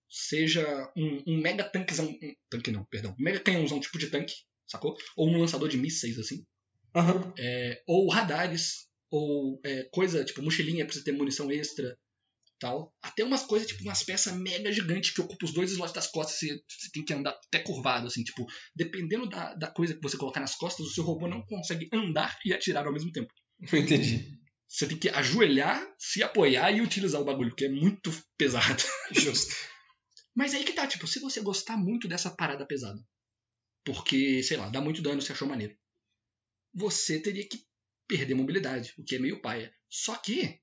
Seja 0.09 0.63
um, 0.95 1.23
um 1.27 1.41
mega 1.41 1.63
tanquezão. 1.63 2.05
Um, 2.07 2.33
tanque 2.49 2.71
não, 2.71 2.85
perdão. 2.85 3.15
Um 3.19 3.23
mega 3.23 3.39
canhãozão 3.39 3.79
tipo 3.79 3.97
de 3.97 4.07
tanque, 4.07 4.33
sacou? 4.67 4.95
Ou 5.17 5.27
um 5.29 5.39
lançador 5.39 5.67
de 5.67 5.77
mísseis, 5.77 6.17
assim. 6.19 6.45
Aham. 6.95 7.33
É, 7.37 7.81
ou 7.87 8.07
radares. 8.09 8.87
Ou 9.09 9.59
é, 9.63 9.83
coisa 9.91 10.23
tipo 10.25 10.41
mochilinha 10.41 10.85
pra 10.85 10.93
você 10.93 11.03
ter 11.03 11.11
munição 11.11 11.51
extra. 11.51 11.97
Tal. 12.59 12.93
Até 13.01 13.23
umas 13.23 13.43
coisas, 13.43 13.67
tipo 13.67 13.83
umas 13.83 14.03
peças 14.03 14.33
mega 14.33 14.71
gigantes 14.71 15.11
que 15.11 15.21
ocupam 15.21 15.45
os 15.45 15.53
dois 15.53 15.71
slots 15.71 15.93
das 15.93 16.07
costas. 16.07 16.37
Você, 16.37 16.47
você 16.67 16.91
tem 16.91 17.03
que 17.03 17.13
andar 17.13 17.31
até 17.31 17.59
curvado, 17.59 18.07
assim. 18.07 18.23
Tipo, 18.23 18.45
dependendo 18.75 19.27
da, 19.27 19.53
da 19.55 19.71
coisa 19.71 19.93
que 19.93 20.01
você 20.01 20.17
colocar 20.17 20.39
nas 20.39 20.55
costas, 20.55 20.85
o 20.85 20.89
seu 20.89 21.03
robô 21.03 21.27
não 21.27 21.45
consegue 21.45 21.89
andar 21.93 22.37
e 22.45 22.53
atirar 22.53 22.85
ao 22.85 22.93
mesmo 22.93 23.11
tempo. 23.11 23.33
Entendi. 23.73 24.39
Você 24.67 24.87
tem 24.87 24.97
que 24.97 25.09
ajoelhar, 25.09 25.85
se 25.97 26.23
apoiar 26.23 26.71
e 26.71 26.81
utilizar 26.81 27.21
o 27.21 27.25
bagulho, 27.25 27.55
que 27.55 27.65
é 27.65 27.69
muito 27.69 28.11
pesado. 28.37 28.83
Justo. 29.11 29.55
Mas 30.35 30.53
aí 30.53 30.63
que 30.65 30.73
tá, 30.73 30.85
tipo, 30.85 31.07
se 31.07 31.19
você 31.19 31.39
gostar 31.39 31.77
muito 31.77 32.07
dessa 32.07 32.29
parada 32.29 32.65
pesada, 32.65 32.99
porque, 33.85 34.43
sei 34.43 34.57
lá, 34.57 34.67
dá 34.67 34.81
muito 34.81 35.01
dano, 35.01 35.21
você 35.21 35.31
achou 35.31 35.47
maneiro, 35.47 35.77
você 36.73 37.19
teria 37.19 37.47
que 37.47 37.63
perder 38.07 38.33
mobilidade, 38.33 38.93
o 38.97 39.03
que 39.03 39.15
é 39.15 39.19
meio 39.19 39.41
paia. 39.41 39.73
Só 39.89 40.15
que 40.17 40.59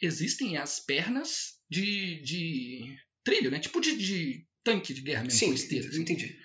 existem 0.00 0.56
as 0.56 0.80
pernas 0.80 1.54
de, 1.70 2.20
de 2.22 2.96
trilho, 3.24 3.50
né? 3.50 3.58
Tipo 3.58 3.80
de, 3.80 3.96
de 3.96 4.46
tanque 4.62 4.92
de 4.94 5.02
guerra 5.02 5.22
mesmo, 5.24 5.38
Sim, 5.38 5.46
com 5.48 5.54
esteira. 5.54 5.88
assim. 5.88 6.00
entendi. 6.02 6.36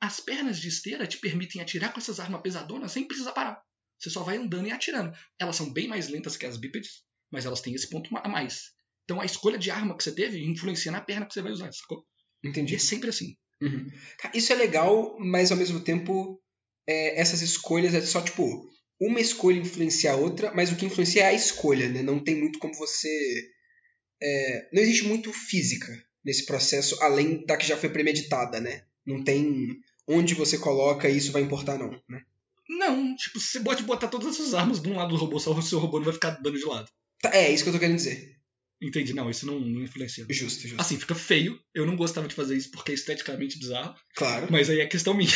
As 0.00 0.18
pernas 0.20 0.60
de 0.60 0.68
esteira 0.68 1.06
te 1.06 1.18
permitem 1.18 1.60
atirar 1.62 1.92
com 1.92 2.00
essas 2.00 2.18
armas 2.18 2.40
pesadonas 2.42 2.90
sem 2.92 3.06
precisar 3.06 3.32
parar. 3.32 3.62
Você 3.98 4.10
só 4.10 4.22
vai 4.24 4.36
andando 4.36 4.66
e 4.66 4.72
atirando. 4.72 5.16
Elas 5.38 5.54
são 5.54 5.72
bem 5.72 5.86
mais 5.86 6.08
lentas 6.08 6.36
que 6.36 6.44
as 6.44 6.56
bípedes, 6.56 7.04
mas 7.30 7.46
elas 7.46 7.60
têm 7.60 7.72
esse 7.74 7.88
ponto 7.88 8.10
a 8.16 8.28
mais. 8.28 8.72
Então 9.04 9.20
a 9.20 9.24
escolha 9.24 9.58
de 9.58 9.70
arma 9.70 9.96
que 9.96 10.02
você 10.02 10.12
teve 10.12 10.44
influencia 10.44 10.90
na 10.90 11.00
perna 11.00 11.26
que 11.26 11.32
você 11.34 11.42
vai 11.42 11.52
usar, 11.52 11.72
sacou? 11.72 12.04
E 12.42 12.48
Entendi. 12.48 12.74
é 12.74 12.78
sempre 12.78 13.10
assim. 13.10 13.36
Uhum. 13.60 13.88
Isso 14.34 14.52
é 14.52 14.56
legal, 14.56 15.16
mas 15.20 15.52
ao 15.52 15.56
mesmo 15.56 15.78
tempo, 15.84 16.42
é, 16.88 17.20
essas 17.20 17.42
escolhas 17.42 17.94
é 17.94 18.00
só 18.00 18.20
tipo. 18.20 18.68
Uma 19.04 19.20
escolha 19.20 19.58
influencia 19.58 20.12
a 20.12 20.16
outra, 20.16 20.52
mas 20.54 20.70
o 20.70 20.76
que 20.76 20.86
influencia 20.86 21.22
é 21.22 21.26
a 21.26 21.32
escolha, 21.32 21.88
né? 21.88 22.02
Não 22.02 22.22
tem 22.22 22.36
muito 22.36 22.58
como 22.60 22.72
você. 22.74 23.08
é, 24.22 24.68
não 24.72 24.80
existe 24.80 25.04
muito 25.04 25.32
física 25.32 25.92
nesse 26.24 26.46
processo, 26.46 26.96
além 27.02 27.44
da 27.44 27.56
que 27.56 27.66
já 27.66 27.76
foi 27.76 27.88
premeditada, 27.88 28.60
né? 28.60 28.84
Não 29.04 29.24
tem 29.24 29.76
onde 30.06 30.34
você 30.34 30.56
coloca 30.56 31.08
e 31.08 31.16
isso 31.16 31.32
vai 31.32 31.42
importar, 31.42 31.78
não, 31.78 31.90
né? 32.08 32.22
Não, 32.68 33.16
tipo, 33.16 33.40
você 33.40 33.58
pode 33.60 33.82
botar 33.82 34.08
todas 34.08 34.34
essas 34.34 34.54
armas 34.54 34.80
de 34.80 34.88
um 34.88 34.96
lado 34.96 35.10
do 35.10 35.16
robô, 35.16 35.40
só 35.40 35.52
o 35.52 35.62
seu 35.62 35.80
robô 35.80 35.98
não 35.98 36.04
vai 36.04 36.14
ficar 36.14 36.30
dando 36.30 36.58
de 36.58 36.64
lado. 36.64 36.88
Tá, 37.20 37.34
é, 37.34 37.50
isso 37.52 37.64
que 37.64 37.70
eu 37.70 37.74
tô 37.74 37.80
querendo 37.80 37.96
dizer. 37.96 38.36
Entendi, 38.82 39.12
não, 39.12 39.30
isso 39.30 39.46
não, 39.46 39.60
não 39.60 39.82
influencia. 39.82 40.26
Justo, 40.28 40.62
justo. 40.62 40.80
Assim, 40.80 40.98
fica 40.98 41.14
feio. 41.14 41.56
Eu 41.72 41.86
não 41.86 41.94
gostava 41.94 42.26
de 42.26 42.34
fazer 42.34 42.56
isso 42.56 42.70
porque 42.72 42.90
é 42.90 42.94
esteticamente 42.94 43.56
bizarro. 43.56 43.94
Claro. 44.16 44.48
Mas 44.50 44.68
aí 44.68 44.80
é 44.80 44.86
questão 44.86 45.14
minha. 45.14 45.30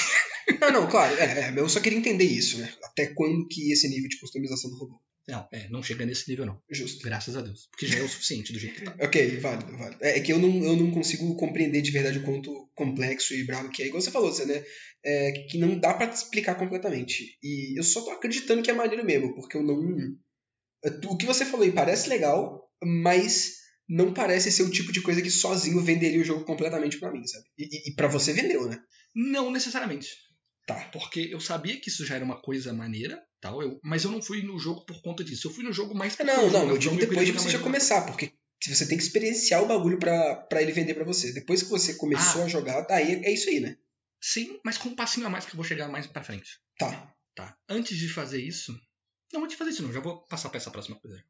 Não, 0.60 0.72
não, 0.72 0.88
claro. 0.88 1.14
É, 1.18 1.48
é, 1.48 1.54
eu 1.56 1.68
só 1.68 1.80
queria 1.80 1.98
entender 1.98 2.24
isso, 2.24 2.58
né? 2.58 2.72
Até 2.84 3.06
quando 3.06 3.46
que 3.48 3.72
esse 3.72 3.88
nível 3.88 4.08
de 4.08 4.18
customização 4.18 4.70
do 4.70 4.76
robô. 4.76 5.00
Não, 5.28 5.48
é, 5.52 5.68
não 5.70 5.82
chega 5.82 6.06
nesse 6.06 6.30
nível, 6.30 6.46
não. 6.46 6.62
Justo. 6.70 7.02
Graças 7.02 7.36
a 7.36 7.40
Deus. 7.40 7.66
Porque 7.70 7.86
já 7.86 7.98
é 7.98 8.02
o 8.02 8.08
suficiente 8.08 8.52
do 8.52 8.58
jeito 8.60 8.76
que 8.76 8.84
tá. 8.84 8.96
Ok, 9.00 9.38
válido, 9.38 9.76
válido. 9.76 10.04
É, 10.04 10.18
é 10.18 10.20
que 10.20 10.32
eu 10.32 10.38
não, 10.38 10.62
eu 10.62 10.76
não 10.76 10.92
consigo 10.92 11.34
compreender 11.34 11.82
de 11.82 11.90
verdade 11.90 12.18
o 12.18 12.22
quanto 12.22 12.70
complexo 12.76 13.34
e 13.34 13.44
bravo 13.44 13.70
que 13.70 13.82
é. 13.82 13.86
Igual 13.86 14.00
você 14.00 14.10
falou, 14.12 14.32
você, 14.32 14.44
né? 14.44 14.64
É, 15.04 15.32
que 15.50 15.58
não 15.58 15.78
dá 15.78 15.94
pra 15.94 16.06
te 16.06 16.16
explicar 16.16 16.54
completamente. 16.54 17.36
E 17.42 17.76
eu 17.76 17.82
só 17.82 18.02
tô 18.02 18.10
acreditando 18.10 18.62
que 18.62 18.70
é 18.70 18.74
maneiro 18.74 19.04
mesmo, 19.04 19.34
porque 19.34 19.56
eu 19.56 19.64
não. 19.64 19.76
O 21.08 21.16
que 21.16 21.26
você 21.26 21.44
falou 21.44 21.66
aí 21.66 21.72
parece 21.72 22.08
legal, 22.08 22.70
mas 22.80 23.54
não 23.88 24.14
parece 24.14 24.52
ser 24.52 24.62
o 24.62 24.70
tipo 24.70 24.92
de 24.92 25.00
coisa 25.00 25.20
que 25.20 25.30
sozinho 25.30 25.80
venderia 25.80 26.20
o 26.20 26.24
jogo 26.24 26.44
completamente 26.44 26.98
pra 26.98 27.10
mim, 27.10 27.26
sabe? 27.26 27.44
E, 27.58 27.64
e, 27.64 27.90
e 27.90 27.94
pra 27.94 28.06
você 28.06 28.32
vendeu, 28.32 28.68
né? 28.68 28.78
Não 29.14 29.50
necessariamente. 29.50 30.08
Tá. 30.66 30.88
Porque 30.92 31.20
eu 31.30 31.40
sabia 31.40 31.80
que 31.80 31.88
isso 31.88 32.04
já 32.04 32.16
era 32.16 32.24
uma 32.24 32.40
coisa 32.40 32.72
maneira, 32.72 33.24
tal, 33.40 33.62
eu, 33.62 33.78
mas 33.84 34.04
eu 34.04 34.10
não 34.10 34.20
fui 34.20 34.42
no 34.42 34.58
jogo 34.58 34.84
por 34.84 35.00
conta 35.00 35.22
disso. 35.22 35.46
Eu 35.46 35.52
fui 35.52 35.62
no 35.62 35.72
jogo 35.72 35.94
mais 35.94 36.18
Não, 36.18 36.34
jogo 36.34 36.50
não, 36.50 36.68
eu 36.70 36.78
digo 36.78 36.96
depois 36.96 37.24
de 37.24 37.32
você 37.32 37.50
já 37.50 37.58
começar, 37.60 38.04
porque 38.04 38.32
se 38.62 38.74
você 38.74 38.86
tem 38.88 38.98
que 38.98 39.04
experienciar 39.04 39.62
o 39.62 39.66
bagulho 39.66 39.98
pra, 39.98 40.34
pra 40.34 40.60
ele 40.60 40.72
vender 40.72 40.94
pra 40.94 41.04
você. 41.04 41.32
Depois 41.32 41.62
que 41.62 41.68
você 41.70 41.94
começou 41.94 42.42
Ah. 42.42 42.44
a 42.46 42.48
jogar, 42.48 42.80
daí 42.82 43.24
é 43.24 43.32
isso 43.32 43.48
aí, 43.48 43.60
né? 43.60 43.76
Sim, 44.20 44.58
mas 44.64 44.76
com 44.76 44.88
um 44.88 44.94
passinho 44.96 45.26
a 45.26 45.30
mais 45.30 45.44
que 45.44 45.52
eu 45.52 45.56
vou 45.56 45.64
chegar 45.64 45.88
mais 45.88 46.06
pra 46.06 46.24
frente. 46.24 46.58
Tá. 46.78 47.14
Tá. 47.34 47.56
Antes 47.68 47.96
de 47.96 48.08
fazer 48.08 48.42
isso. 48.42 48.76
Não, 49.32 49.42
antes 49.44 49.52
de 49.52 49.58
fazer 49.58 49.70
isso 49.70 49.82
não, 49.82 49.92
já 49.92 50.00
vou 50.00 50.26
passar 50.26 50.48
pra 50.48 50.56
essa 50.56 50.70
próxima 50.70 50.98
coisa. 50.98 51.22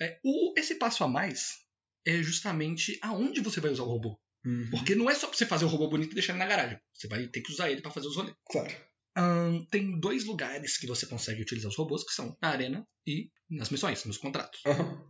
É, 0.00 0.18
o, 0.24 0.52
esse 0.58 0.74
passo 0.74 1.04
a 1.04 1.08
mais 1.08 1.60
é 2.04 2.22
justamente 2.22 2.98
aonde 3.00 3.40
você 3.40 3.60
vai 3.60 3.70
usar 3.70 3.84
o 3.84 3.88
robô. 3.88 4.18
Uhum. 4.44 4.68
Porque 4.70 4.94
não 4.94 5.08
é 5.08 5.14
só 5.14 5.26
pra 5.26 5.36
você 5.36 5.46
fazer 5.46 5.64
o 5.64 5.68
robô 5.68 5.88
bonito 5.88 6.12
e 6.12 6.14
deixar 6.14 6.32
ele 6.32 6.40
na 6.40 6.46
garagem. 6.46 6.78
Você 6.92 7.08
vai 7.08 7.26
ter 7.28 7.40
que 7.40 7.50
usar 7.52 7.70
ele 7.70 7.80
pra 7.80 7.90
fazer 7.90 8.08
os 8.08 8.16
rolês. 8.16 8.36
Claro. 8.50 8.74
Ahn, 9.16 9.64
tem 9.70 9.98
dois 10.00 10.24
lugares 10.24 10.76
que 10.76 10.86
você 10.86 11.06
consegue 11.06 11.40
utilizar 11.42 11.70
os 11.70 11.76
robôs, 11.76 12.04
que 12.04 12.12
são 12.12 12.36
na 12.42 12.48
arena 12.50 12.86
e 13.06 13.30
nas 13.48 13.70
missões, 13.70 14.04
nos 14.04 14.18
contratos. 14.18 14.60
Aham. 14.66 15.02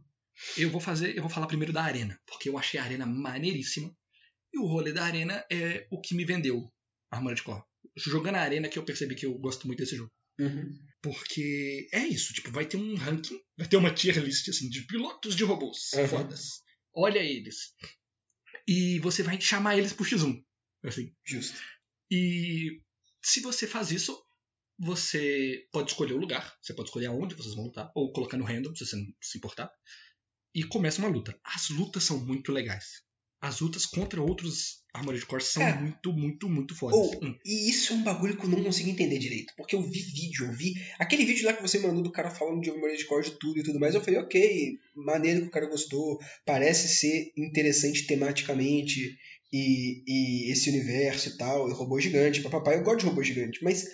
Eu 0.59 0.69
vou 0.71 0.81
fazer, 0.81 1.17
eu 1.17 1.23
vou 1.23 1.31
falar 1.31 1.47
primeiro 1.47 1.73
da 1.73 1.83
arena, 1.83 2.19
porque 2.27 2.49
eu 2.49 2.59
achei 2.59 2.79
a 2.79 2.85
arena 2.85 3.07
maneiríssima. 3.07 3.95
E 4.53 4.59
o 4.59 4.67
rolê 4.67 4.93
da 4.93 5.05
arena 5.05 5.45
é 5.51 5.87
o 5.91 6.01
que 6.01 6.15
me 6.15 6.25
vendeu 6.25 6.71
Armored 7.11 7.43
Core. 7.43 7.63
Jogando 7.97 8.37
a 8.37 8.41
arena 8.41 8.69
que 8.69 8.79
eu 8.79 8.85
percebi 8.85 9.15
que 9.15 9.27
eu 9.27 9.35
gosto 9.39 9.67
muito 9.67 9.79
desse 9.79 9.97
jogo. 9.97 10.11
Uhum. 10.39 10.77
Porque 11.01 11.89
é 11.93 12.05
isso, 12.07 12.33
tipo, 12.33 12.51
vai 12.51 12.67
ter 12.67 12.77
um 12.77 12.95
ranking, 12.97 13.39
vai 13.57 13.69
ter 13.69 13.77
uma 13.77 13.93
tier 13.95 14.17
list 14.19 14.49
assim 14.49 14.69
de 14.69 14.83
pilotos 14.87 15.37
de 15.37 15.45
robôs 15.45 15.93
Uhum. 15.95 16.09
fodas. 16.09 16.63
Olha 16.95 17.21
eles. 17.21 17.73
E 18.67 18.99
você 19.01 19.23
vai 19.23 19.41
chamar 19.41 19.77
eles 19.77 19.93
pro 19.93 20.05
X1, 20.05 20.43
assim. 20.85 21.15
Justo. 21.25 21.59
E 22.11 22.81
se 23.23 23.41
você 23.41 23.67
faz 23.67 23.91
isso, 23.91 24.17
você 24.79 25.67
pode 25.73 25.91
escolher 25.91 26.15
o 26.15 26.19
lugar, 26.19 26.57
você 26.61 26.75
pode 26.75 26.89
escolher 26.89 27.07
aonde 27.07 27.35
vocês 27.35 27.55
vão 27.55 27.65
lutar, 27.65 27.91
ou 27.95 28.13
colocar 28.13 28.37
no 28.37 28.45
random, 28.45 28.75
se 28.75 28.87
você 28.87 28.97
não 28.97 29.07
se 29.21 29.39
importar. 29.39 29.71
E 30.55 30.63
começa 30.65 31.01
uma 31.01 31.09
luta. 31.09 31.39
As 31.45 31.69
lutas 31.69 32.05
são 32.05 32.19
muito 32.25 32.53
legais. 32.53 33.03
As 33.47 33.61
lutas 33.61 33.85
contra 33.85 34.23
outros 34.23 34.83
Armored 34.95 35.27
Core 35.27 35.43
são 35.43 35.63
É. 35.63 35.75
muito, 35.79 36.13
muito, 36.13 36.49
muito 36.49 36.75
fodas. 36.75 36.97
Ou, 36.99 37.21
Hum. 37.25 37.37
e 37.45 37.69
isso 37.69 37.93
é 37.93 37.97
um 37.97 38.03
bagulho 38.03 38.37
que 38.39 38.45
eu 38.45 38.49
não 38.49 38.63
consigo 38.65 38.89
entender 38.89 39.19
direito. 39.19 39.53
Porque 39.57 39.75
eu 39.77 39.83
vi 39.83 40.01
vídeo, 40.01 40.47
eu 40.47 40.53
vi. 40.53 40.73
Aquele 40.99 41.25
vídeo 41.27 41.45
lá 41.45 41.53
que 41.53 41.61
você 41.61 41.79
mandou 41.79 42.03
do 42.03 42.11
cara 42.13 42.31
falando 42.31 42.61
de 42.63 42.71
Armored 42.71 43.05
Core 43.05 43.25
de 43.27 43.39
tudo 43.39 43.59
e 43.59 43.63
tudo 43.63 43.79
mais. 43.79 43.95
Eu 43.95 44.01
falei, 44.01 44.19
ok, 44.21 44.79
maneiro 44.95 45.43
que 45.43 45.49
o 45.49 45.51
cara 45.51 45.67
gostou. 45.69 46.19
Parece 46.47 46.89
ser 46.89 47.33
interessante 47.37 48.07
tematicamente. 48.07 49.19
E, 49.53 50.03
e 50.07 50.51
esse 50.51 50.71
universo 50.71 51.29
e 51.29 51.37
tal. 51.37 51.69
E 51.69 51.73
robô 51.73 52.01
gigante, 52.01 52.41
papapá. 52.41 52.73
Eu 52.75 52.83
gosto 52.83 53.01
de 53.01 53.07
robô 53.07 53.23
gigante, 53.23 53.63
mas. 53.63 53.85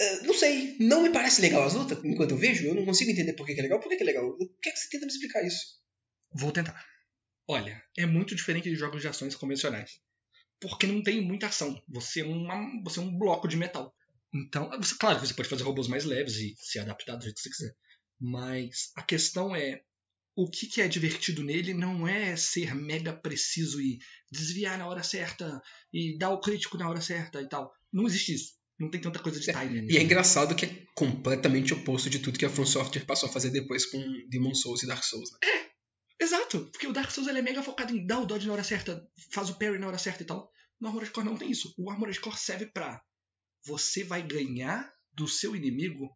eh, 0.00 0.20
não 0.22 0.32
sei, 0.34 0.76
não 0.80 1.02
me 1.02 1.10
parece 1.10 1.40
legal 1.42 1.62
as 1.64 1.74
lutas 1.74 1.98
enquanto 2.04 2.30
eu 2.32 2.36
vejo. 2.38 2.64
Eu 2.66 2.74
não 2.74 2.84
consigo 2.84 3.10
entender 3.10 3.32
por 3.34 3.44
que, 3.46 3.54
que 3.54 3.60
é 3.60 3.64
legal. 3.64 3.80
Por 3.80 3.88
que, 3.88 3.96
que 3.96 4.02
é 4.02 4.06
legal? 4.06 4.28
O 4.28 4.36
que, 4.62 4.68
é 4.68 4.72
que 4.72 4.78
você 4.78 4.88
tenta 4.88 5.04
me 5.06 5.12
explicar 5.12 5.44
isso? 5.44 5.60
Vou 6.32 6.52
tentar. 6.52 6.80
Olha, 7.48 7.82
é 7.96 8.04
muito 8.04 8.34
diferente 8.34 8.68
de 8.68 8.76
jogos 8.76 9.00
de 9.00 9.08
ações 9.08 9.34
convencionais. 9.34 10.00
Porque 10.60 10.86
não 10.86 11.02
tem 11.02 11.20
muita 11.20 11.46
ação. 11.46 11.80
Você 11.88 12.20
é, 12.20 12.24
uma, 12.24 12.82
você 12.84 12.98
é 12.98 13.02
um 13.02 13.16
bloco 13.16 13.48
de 13.48 13.56
metal. 13.56 13.94
Então, 14.34 14.68
você, 14.78 14.94
claro 14.98 15.18
que 15.18 15.26
você 15.26 15.34
pode 15.34 15.48
fazer 15.48 15.62
robôs 15.62 15.88
mais 15.88 16.04
leves 16.04 16.36
e 16.36 16.54
se 16.58 16.78
adaptar 16.78 17.16
do 17.16 17.22
jeito 17.22 17.36
que 17.36 17.42
você 17.42 17.50
quiser. 17.50 17.74
Mas 18.20 18.90
a 18.96 19.02
questão 19.02 19.56
é: 19.56 19.80
o 20.36 20.50
que, 20.50 20.66
que 20.66 20.82
é 20.82 20.88
divertido 20.88 21.42
nele 21.42 21.72
não 21.72 22.06
é 22.06 22.36
ser 22.36 22.74
mega 22.74 23.12
preciso 23.12 23.80
e 23.80 23.98
desviar 24.30 24.76
na 24.76 24.86
hora 24.86 25.02
certa 25.02 25.62
e 25.92 26.18
dar 26.18 26.30
o 26.30 26.40
crítico 26.40 26.76
na 26.76 26.88
hora 26.88 27.00
certa 27.00 27.40
e 27.40 27.48
tal. 27.48 27.72
Não 27.92 28.06
existe 28.06 28.34
isso. 28.34 28.58
Não 28.78 28.90
tem 28.90 29.00
tanta 29.00 29.18
coisa 29.18 29.40
de 29.40 29.46
timing. 29.46 29.86
E 29.90 29.96
é 29.96 30.02
engraçado 30.02 30.54
que 30.54 30.66
é 30.66 30.84
completamente 30.94 31.74
oposto 31.74 32.08
de 32.10 32.20
tudo 32.20 32.38
que 32.38 32.44
a 32.44 32.50
From 32.50 32.66
Software 32.66 33.04
passou 33.04 33.28
a 33.28 33.32
fazer 33.32 33.50
depois 33.50 33.86
com 33.86 33.98
Demon 34.28 34.54
Souls 34.54 34.82
e 34.82 34.86
Dark 34.86 35.02
Souls, 35.02 35.30
né? 35.32 35.38
É, 35.42 35.67
exato. 36.20 36.66
Porque 36.70 36.86
o 36.86 36.92
Dark 36.92 37.10
Souls 37.10 37.28
ele 37.28 37.38
é 37.38 37.42
mega 37.42 37.62
focado 37.62 37.94
em 37.94 38.06
dar 38.06 38.20
o 38.20 38.26
dodge 38.26 38.46
na 38.46 38.52
hora 38.52 38.64
certa, 38.64 39.06
faz 39.32 39.50
o 39.50 39.58
parry 39.58 39.78
na 39.78 39.86
hora 39.86 39.98
certa 39.98 40.22
e 40.22 40.26
tal. 40.26 40.50
No 40.80 40.88
Armored 40.88 41.10
Core 41.10 41.26
não 41.26 41.36
tem 41.36 41.50
isso. 41.50 41.74
O 41.76 41.90
Armored 41.90 42.20
Core 42.20 42.36
serve 42.36 42.66
pra 42.66 43.02
você 43.66 44.04
vai 44.04 44.22
ganhar 44.22 44.92
do 45.12 45.26
seu 45.26 45.54
inimigo 45.56 46.08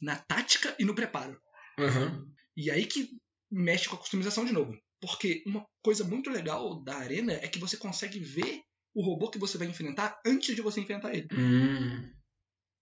na 0.00 0.16
tática 0.16 0.74
e 0.78 0.84
no 0.84 0.94
preparo. 0.94 1.40
Uhum. 1.78 2.32
E 2.56 2.70
aí 2.70 2.86
que 2.86 3.10
mexe 3.50 3.88
com 3.88 3.96
a 3.96 3.98
customização 3.98 4.44
de 4.44 4.52
novo. 4.52 4.76
Porque 5.00 5.42
uma 5.46 5.64
coisa 5.82 6.04
muito 6.04 6.30
legal 6.30 6.82
da 6.82 6.96
arena 6.96 7.32
é 7.32 7.48
que 7.48 7.58
você 7.58 7.76
consegue 7.76 8.18
ver 8.18 8.62
o 8.94 9.04
robô 9.04 9.30
que 9.30 9.38
você 9.38 9.58
vai 9.58 9.68
enfrentar 9.68 10.18
antes 10.24 10.56
de 10.56 10.62
você 10.62 10.80
enfrentar 10.80 11.14
ele. 11.14 11.28
Hum. 11.32 12.12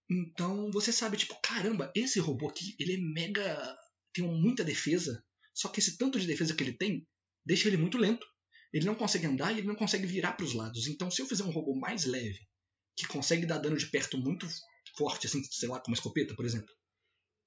Então 0.08 0.70
você 0.70 0.92
sabe, 0.92 1.16
tipo, 1.16 1.36
caramba, 1.42 1.90
esse 1.94 2.20
robô 2.20 2.48
aqui, 2.48 2.76
ele 2.78 2.94
é 2.94 2.98
mega. 2.98 3.76
tem 4.12 4.24
muita 4.24 4.62
defesa. 4.62 5.24
Só 5.54 5.68
que 5.68 5.80
esse 5.80 5.96
tanto 5.96 6.18
de 6.18 6.26
defesa 6.26 6.54
que 6.54 6.62
ele 6.62 6.76
tem 6.76 7.06
deixa 7.46 7.68
ele 7.68 7.76
muito 7.76 7.98
lento. 7.98 8.26
Ele 8.72 8.86
não 8.86 8.94
consegue 8.94 9.26
andar 9.26 9.52
e 9.52 9.58
ele 9.58 9.68
não 9.68 9.76
consegue 9.76 10.06
virar 10.06 10.32
para 10.32 10.44
os 10.44 10.52
lados. 10.52 10.88
Então, 10.88 11.10
se 11.10 11.22
eu 11.22 11.26
fizer 11.26 11.44
um 11.44 11.50
robô 11.50 11.76
mais 11.76 12.04
leve, 12.04 12.40
que 12.96 13.06
consegue 13.06 13.46
dar 13.46 13.58
dano 13.58 13.76
de 13.76 13.86
perto 13.86 14.18
muito 14.18 14.48
forte, 14.96 15.26
assim, 15.26 15.42
sei 15.44 15.68
lá, 15.68 15.80
com 15.80 15.90
uma 15.90 15.94
escopeta, 15.94 16.34
por 16.34 16.44
exemplo. 16.44 16.68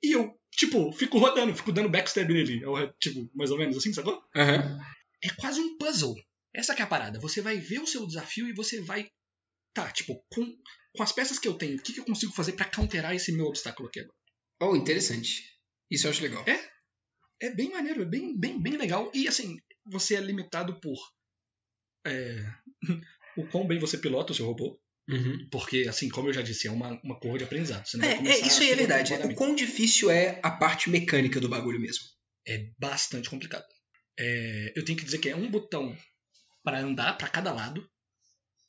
E 0.02 0.15
eu, 0.15 0.39
tipo, 0.52 0.91
fico 0.93 1.17
rodando, 1.17 1.56
fico 1.56 1.72
dando 1.72 1.89
backstab 1.89 2.32
nele. 2.32 2.62
Eu, 2.63 2.93
tipo, 2.93 3.30
mais 3.36 3.52
ou 3.52 3.58
menos 3.58 3.76
assim, 3.76 3.91
sacou? 3.91 4.13
Uhum. 4.36 4.80
É 5.24 5.30
quase 5.38 5.60
um 5.60 5.78
puzzle. 5.78 6.15
Essa 6.54 6.76
que 6.76 6.82
é 6.82 6.86
a 6.86 6.88
parada. 6.88 7.20
Você 7.20 7.41
vai 7.41 7.58
ver 7.58 7.80
o 7.80 7.88
seu 7.88 8.06
desafio 8.06 8.48
e 8.48 8.54
você 8.54 8.82
vai. 8.82 9.10
Tá, 9.74 9.91
tipo, 9.91 10.24
com, 10.32 10.46
com 10.96 11.04
as 11.04 11.12
peças 11.12 11.39
que 11.39 11.48
eu 11.48 11.56
tenho, 11.56 11.78
o 11.78 11.82
que, 11.82 11.93
que 11.93 12.00
eu 12.00 12.06
consigo 12.06 12.32
fazer 12.34 12.54
para 12.54 12.70
counterar 12.70 13.13
esse 13.15 13.32
meu 13.32 13.46
obstáculo 13.46 13.89
aqui 13.89 14.00
agora? 14.00 14.17
Oh, 14.62 14.76
interessante. 14.76 15.43
Isso 15.89 16.08
eu 16.08 16.12
acho 16.12 16.24
legal. 16.24 16.43
É? 16.48 16.76
É 17.39 17.52
bem 17.52 17.71
maneiro, 17.71 18.02
é 18.02 18.06
bem, 18.06 18.38
bem, 18.38 18.62
bem 18.62 18.78
legal. 18.78 19.12
E 19.13 19.28
assim, 19.28 19.58
você 19.86 20.15
é 20.15 20.21
limitado 20.21 20.80
por. 20.80 20.97
É, 22.06 22.43
o 23.38 23.47
quão 23.47 23.67
bem 23.67 23.80
você 23.80 23.97
pilota 23.97 24.32
o 24.32 24.36
seu 24.36 24.45
robô. 24.45 24.80
Uhum. 25.10 25.47
Porque, 25.50 25.86
assim, 25.88 26.10
como 26.10 26.28
eu 26.28 26.34
já 26.34 26.41
disse, 26.41 26.67
é 26.67 26.71
uma, 26.71 27.00
uma 27.02 27.17
curva 27.19 27.38
de 27.38 27.45
aprendizado. 27.45 27.86
Você 27.86 27.97
não 27.97 28.06
vai 28.06 28.28
É, 28.28 28.32
é, 28.32 28.39
isso 28.39 28.62
aí 28.62 28.71
é 28.71 28.76
verdade. 28.76 29.13
O 29.13 29.36
quão 29.36 29.56
difícil 29.56 30.12
é 30.12 30.39
a 30.43 30.52
parte 30.52 30.89
mecânica 30.89 31.39
do 31.39 31.47
bagulho 31.47 31.80
mesmo. 31.80 32.04
É 32.45 32.69
bastante 32.78 33.30
complicado. 33.30 33.65
É, 34.19 34.73
eu 34.76 34.84
tenho 34.84 34.97
que 34.97 35.06
dizer 35.06 35.19
que 35.19 35.30
é 35.30 35.36
um 35.36 35.50
botão 35.50 35.95
para 36.63 36.80
andar 36.80 37.17
para 37.17 37.30
cada 37.30 37.54
lado. 37.54 37.88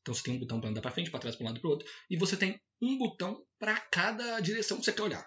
Então 0.02 0.14
você 0.14 0.22
tem 0.22 0.34
um 0.34 0.38
botão 0.38 0.60
para 0.60 0.70
andar 0.70 0.80
para 0.80 0.92
frente, 0.92 1.10
para 1.10 1.20
trás, 1.20 1.34
para 1.34 1.44
um 1.44 1.46
lado 1.48 1.58
e 1.58 1.60
para 1.60 1.70
outro. 1.70 1.88
E 2.08 2.16
você 2.16 2.36
tem 2.36 2.60
um 2.80 2.96
botão 2.96 3.44
para 3.58 3.76
cada 3.76 4.38
direção 4.40 4.78
que 4.78 4.84
você 4.84 4.92
quer 4.92 5.02
olhar. 5.02 5.26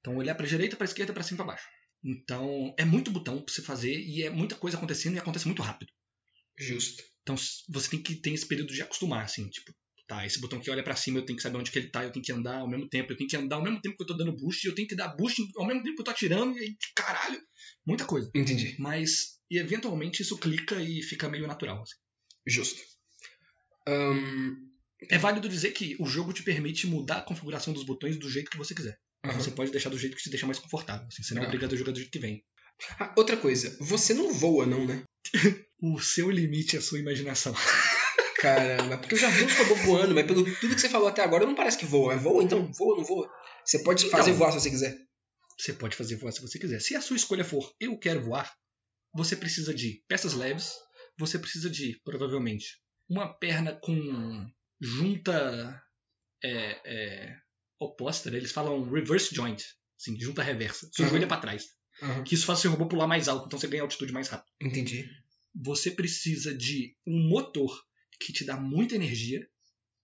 Então 0.00 0.16
olhar 0.16 0.34
para 0.34 0.46
direita, 0.46 0.76
para 0.76 0.84
esquerda, 0.84 1.12
para 1.12 1.22
cima, 1.22 1.38
para 1.38 1.54
baixo. 1.54 1.66
Então 2.04 2.74
é 2.78 2.84
muito 2.84 3.10
botão 3.10 3.40
para 3.40 3.52
você 3.52 3.62
fazer 3.62 3.94
e 3.98 4.22
é 4.22 4.30
muita 4.30 4.56
coisa 4.56 4.76
acontecendo 4.76 5.14
e 5.14 5.18
acontece 5.18 5.46
muito 5.46 5.62
rápido. 5.62 5.90
Justo. 6.58 7.02
Então 7.22 7.36
você 7.36 7.90
tem 7.90 8.02
que 8.02 8.16
ter 8.16 8.30
esse 8.32 8.46
período 8.46 8.72
de 8.72 8.82
acostumar, 8.82 9.24
assim, 9.24 9.48
tipo, 9.48 9.72
tá, 10.06 10.26
esse 10.26 10.40
botão 10.40 10.60
que 10.60 10.70
olha 10.70 10.82
pra 10.82 10.96
cima, 10.96 11.18
eu 11.18 11.24
tenho 11.24 11.36
que 11.36 11.42
saber 11.42 11.58
onde 11.58 11.70
que 11.70 11.78
ele 11.78 11.88
tá, 11.90 12.04
eu 12.04 12.10
tenho 12.10 12.24
que 12.24 12.32
andar 12.32 12.58
ao 12.58 12.68
mesmo 12.68 12.88
tempo, 12.88 13.12
eu 13.12 13.16
tenho 13.16 13.28
que 13.28 13.36
andar 13.36 13.56
ao 13.56 13.62
mesmo 13.62 13.80
tempo 13.80 13.96
que 13.96 14.02
eu 14.02 14.06
tô 14.06 14.14
dando 14.14 14.36
boost, 14.36 14.66
eu 14.66 14.74
tenho 14.74 14.88
que 14.88 14.96
dar 14.96 15.16
boost 15.16 15.40
ao 15.56 15.66
mesmo 15.66 15.82
tempo 15.82 15.94
que 15.94 16.00
eu 16.00 16.04
tô 16.04 16.10
atirando, 16.10 16.56
e 16.56 16.60
aí, 16.60 16.76
caralho, 16.96 17.40
muita 17.86 18.04
coisa. 18.04 18.30
Entendi. 18.34 18.76
Mas, 18.78 19.38
e 19.50 19.58
eventualmente 19.58 20.22
isso 20.22 20.36
clica 20.38 20.80
e 20.82 21.02
fica 21.02 21.28
meio 21.28 21.46
natural. 21.46 21.80
assim. 21.82 21.96
Justo. 22.46 22.80
Ahn, 23.86 24.56
É 25.08 25.18
válido 25.18 25.48
dizer 25.48 25.72
que 25.72 25.96
o 25.98 26.06
jogo 26.06 26.32
te 26.32 26.42
permite 26.42 26.86
mudar 26.86 27.18
a 27.18 27.22
configuração 27.22 27.72
dos 27.72 27.84
botões 27.84 28.16
do 28.18 28.30
jeito 28.30 28.50
que 28.50 28.58
você 28.58 28.74
quiser. 28.74 28.98
Aham. 29.24 29.40
Você 29.40 29.50
pode 29.50 29.70
deixar 29.70 29.90
do 29.90 29.98
jeito 29.98 30.16
que 30.16 30.22
te 30.22 30.30
deixa 30.30 30.46
mais 30.46 30.58
confortável. 30.58 31.06
Assim, 31.06 31.22
você 31.22 31.34
não 31.34 31.42
é 31.42 31.46
obrigado 31.46 31.74
a 31.74 31.76
jogar 31.76 31.92
do 31.92 31.98
jeito 31.98 32.10
que 32.10 32.18
vem. 32.18 32.44
Ah, 32.98 33.14
outra 33.16 33.36
coisa, 33.36 33.76
você 33.80 34.12
não 34.14 34.32
voa, 34.32 34.66
não, 34.66 34.86
né? 34.86 35.02
O 35.84 35.98
seu 36.00 36.30
limite 36.30 36.76
é 36.76 36.78
a 36.78 36.82
sua 36.82 37.00
imaginação. 37.00 37.52
Caramba, 38.40 38.98
porque 38.98 39.14
eu 39.14 39.18
já 39.18 39.28
vi 39.30 39.44
uns 39.44 39.56
robôs 39.56 39.84
voando, 39.84 40.14
mas 40.14 40.26
pelo 40.26 40.44
tudo 40.44 40.74
que 40.76 40.80
você 40.80 40.88
falou 40.88 41.08
até 41.08 41.22
agora 41.22 41.44
não 41.44 41.56
parece 41.56 41.76
que 41.78 41.84
voa. 41.84 42.16
Voa 42.16 42.42
então? 42.42 42.70
Voa 42.72 42.92
ou 42.92 42.96
não 42.98 43.04
voa? 43.04 43.28
Você 43.64 43.80
pode 43.82 44.04
Então. 44.06 44.16
fazer 44.16 44.32
voar 44.32 44.52
se 44.52 44.60
você 44.60 44.70
quiser. 44.70 44.96
Você 45.58 45.72
pode 45.72 45.96
fazer 45.96 46.16
voar 46.16 46.30
se 46.32 46.40
você 46.40 46.58
quiser. 46.58 46.80
Se 46.80 46.94
a 46.94 47.00
sua 47.00 47.16
escolha 47.16 47.44
for 47.44 47.68
eu 47.80 47.98
quero 47.98 48.22
voar, 48.22 48.52
você 49.12 49.34
precisa 49.36 49.74
de 49.74 50.02
peças 50.08 50.34
leves, 50.34 50.72
você 51.18 51.36
precisa 51.38 51.68
de, 51.68 52.00
provavelmente, 52.04 52.78
uma 53.08 53.26
perna 53.38 53.74
com 53.82 54.46
junta 54.80 55.80
é, 56.44 56.80
é, 56.84 57.36
oposta, 57.84 58.30
né? 58.30 58.36
eles 58.38 58.52
falam 58.52 58.88
reverse 58.90 59.34
joint, 59.34 59.62
assim, 60.00 60.18
junta 60.20 60.42
reversa. 60.42 60.88
Seu 60.92 61.04
Uhum. 61.04 61.10
joelho 61.10 61.24
é 61.24 61.28
pra 61.28 61.36
trás. 61.38 61.66
Aham. 62.02 62.24
Que 62.24 62.34
isso 62.34 62.46
faz 62.46 62.58
o 62.58 62.62
seu 62.62 62.70
robô 62.70 62.86
pular 62.86 63.06
mais 63.06 63.28
alto, 63.28 63.46
então 63.46 63.58
você 63.58 63.66
ganha 63.68 63.82
altitude 63.82 64.12
mais 64.12 64.28
rápido. 64.28 64.50
Entendi. 64.60 65.08
Você 65.54 65.90
precisa 65.90 66.54
de 66.54 66.96
um 67.06 67.28
motor 67.28 67.78
que 68.20 68.32
te 68.32 68.44
dá 68.44 68.56
muita 68.56 68.94
energia, 68.94 69.46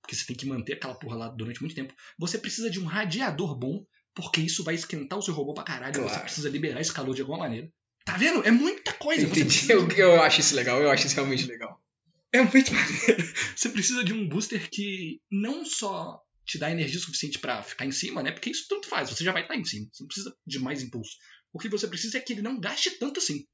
porque 0.03 0.14
você 0.14 0.25
tem 0.27 0.37
que 0.37 0.47
manter 0.47 0.75
aquela 0.75 0.95
porra 0.95 1.17
lá 1.17 1.29
durante 1.29 1.61
muito 1.61 1.75
tempo. 1.75 1.95
Você 2.19 2.38
precisa 2.38 2.69
de 2.71 2.79
um 2.81 2.85
radiador 2.85 3.57
bom, 3.59 3.85
porque 4.14 4.41
isso 4.41 4.62
vai 4.64 4.75
esquentar 4.75 5.19
o 5.19 5.23
seu 5.23 5.33
robô 5.35 5.55
pra 5.55 5.64
caralho. 5.64 5.95
Você 5.95 6.01
Claro. 6.09 6.23
precisa 6.25 6.49
liberar 6.51 6.81
esse 6.81 6.93
calor 6.93 7.14
de 7.14 7.21
alguma 7.23 7.38
maneira. 7.38 7.71
Tá 8.05 8.17
vendo? 8.17 8.43
É 8.45 8.51
muita 8.51 8.93
coisa. 8.95 9.23
Você 9.23 9.41
Entendi. 9.41 9.45
precisa 9.47 9.73
Eu, 9.73 9.87
de- 9.87 9.99
eu 10.01 10.23
acho 10.23 10.41
isso 10.41 10.55
legal, 10.55 10.81
eu 10.83 10.91
acho 10.91 11.07
isso 11.07 11.14
realmente 11.14 11.47
legal. 11.47 11.81
É 12.33 12.43
muito 12.43 12.71
maneiro. 12.75 13.35
Você 13.57 13.69
precisa 13.71 14.05
de 14.05 14.12
um 14.12 14.29
booster 14.29 14.69
que 14.71 15.21
não 15.31 15.64
só 15.64 16.21
te 16.49 16.59
dá 16.59 16.71
energia 16.71 16.99
suficiente 16.99 17.39
pra 17.39 17.63
ficar 17.63 17.85
em 17.85 17.93
cima, 17.93 18.23
né? 18.23 18.33
Porque 18.33 18.49
isso 18.51 18.67
tanto 18.69 18.89
faz, 18.89 19.11
você 19.11 19.23
já 19.23 19.33
vai 19.33 19.43
estar 19.43 19.55
em 19.57 19.65
cima. 19.65 19.87
Você 19.93 20.03
não 20.03 20.09
precisa 20.09 20.35
de 20.47 20.59
mais 20.59 20.83
impulso. 20.83 21.13
O 21.53 21.59
que 21.59 21.69
você 21.69 21.87
precisa 21.87 22.17
é 22.17 22.21
que 22.21 22.33
ele 22.33 22.43
não 22.43 22.59
gaste 22.59 22.91
tanto 22.99 23.19
assim. 23.21 23.45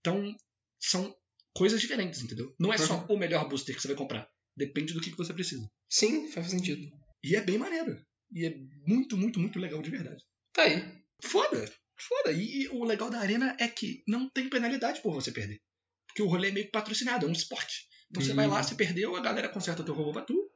Então, 0.00 0.36
são 0.78 1.16
coisas 1.54 1.80
diferentes, 1.80 2.20
entendeu? 2.22 2.54
Não 2.60 2.72
é 2.72 2.78
só 2.78 3.04
o 3.08 3.16
melhor 3.16 3.48
booster 3.48 3.74
que 3.74 3.80
você 3.80 3.88
vai 3.88 3.96
comprar. 3.96 4.28
Depende 4.54 4.92
do 4.92 5.00
que 5.00 5.10
que 5.10 5.16
você 5.16 5.32
precisa. 5.32 5.66
Sim, 5.90 6.28
faz 6.30 6.50
sentido. 6.50 6.86
E 7.24 7.34
é 7.34 7.40
bem 7.40 7.58
maneiro. 7.58 7.98
E 8.30 8.44
é 8.44 8.54
muito, 8.86 9.16
muito, 9.16 9.40
muito 9.40 9.58
legal 9.58 9.80
de 9.80 9.90
verdade. 9.90 10.22
Tá 10.52 10.62
aí. 10.62 10.82
Foda! 11.22 11.72
Foda! 11.98 12.32
E, 12.32 12.68
o 12.68 12.84
legal 12.84 13.08
da 13.10 13.18
arena 13.20 13.56
é 13.58 13.66
que 13.68 14.02
não 14.06 14.28
tem 14.28 14.48
penalidade 14.50 15.00
por 15.00 15.14
você 15.14 15.32
perder. 15.32 15.58
Porque 16.06 16.22
o 16.22 16.26
rolê 16.28 16.48
é 16.48 16.52
meio 16.52 16.66
que 16.66 16.72
patrocinado, 16.72 17.24
é 17.26 17.28
um 17.28 17.32
esporte. 17.32 17.86
Então 18.10 18.22
você 18.22 18.32
Hum. 18.32 18.36
vai 18.36 18.46
lá, 18.46 18.62
você 18.62 18.74
perdeu, 18.74 19.16
a 19.16 19.20
galera 19.20 19.48
conserta 19.48 19.82
teu 19.84 19.94
robô 19.94 20.12
pra 20.12 20.22
tu. 20.22 20.50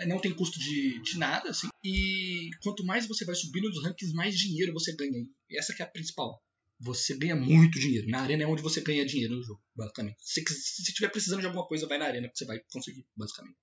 É, 0.00 0.06
Não 0.06 0.18
tem 0.18 0.34
custo 0.34 0.58
de, 0.58 1.00
de 1.02 1.18
nada, 1.18 1.50
assim. 1.50 1.68
E 1.84 2.50
quanto 2.62 2.84
mais 2.84 3.06
você 3.06 3.24
vai 3.24 3.34
subindo 3.34 3.68
nos 3.68 3.82
rankings, 3.82 4.14
mais 4.14 4.36
dinheiro 4.36 4.72
você 4.72 4.94
ganha. 4.96 5.24
E 5.48 5.58
essa 5.58 5.74
que 5.74 5.82
é 5.82 5.84
a 5.84 5.88
principal. 5.88 6.42
Você 6.80 7.14
ganha 7.16 7.36
muito 7.36 7.78
dinheiro. 7.78 8.08
Na 8.08 8.22
arena 8.22 8.44
é 8.44 8.46
onde 8.46 8.62
você 8.62 8.80
ganha 8.80 9.04
dinheiro 9.04 9.36
no 9.36 9.42
jogo, 9.42 9.62
basicamente. 9.76 10.16
Se 10.20 10.40
estiver 10.40 11.10
precisando 11.10 11.40
de 11.40 11.46
alguma 11.46 11.66
coisa, 11.66 11.86
vai 11.86 11.98
na 11.98 12.06
arena 12.06 12.28
que 12.28 12.38
você 12.38 12.46
vai 12.46 12.58
conseguir, 12.70 13.06
basicamente. 13.14 13.56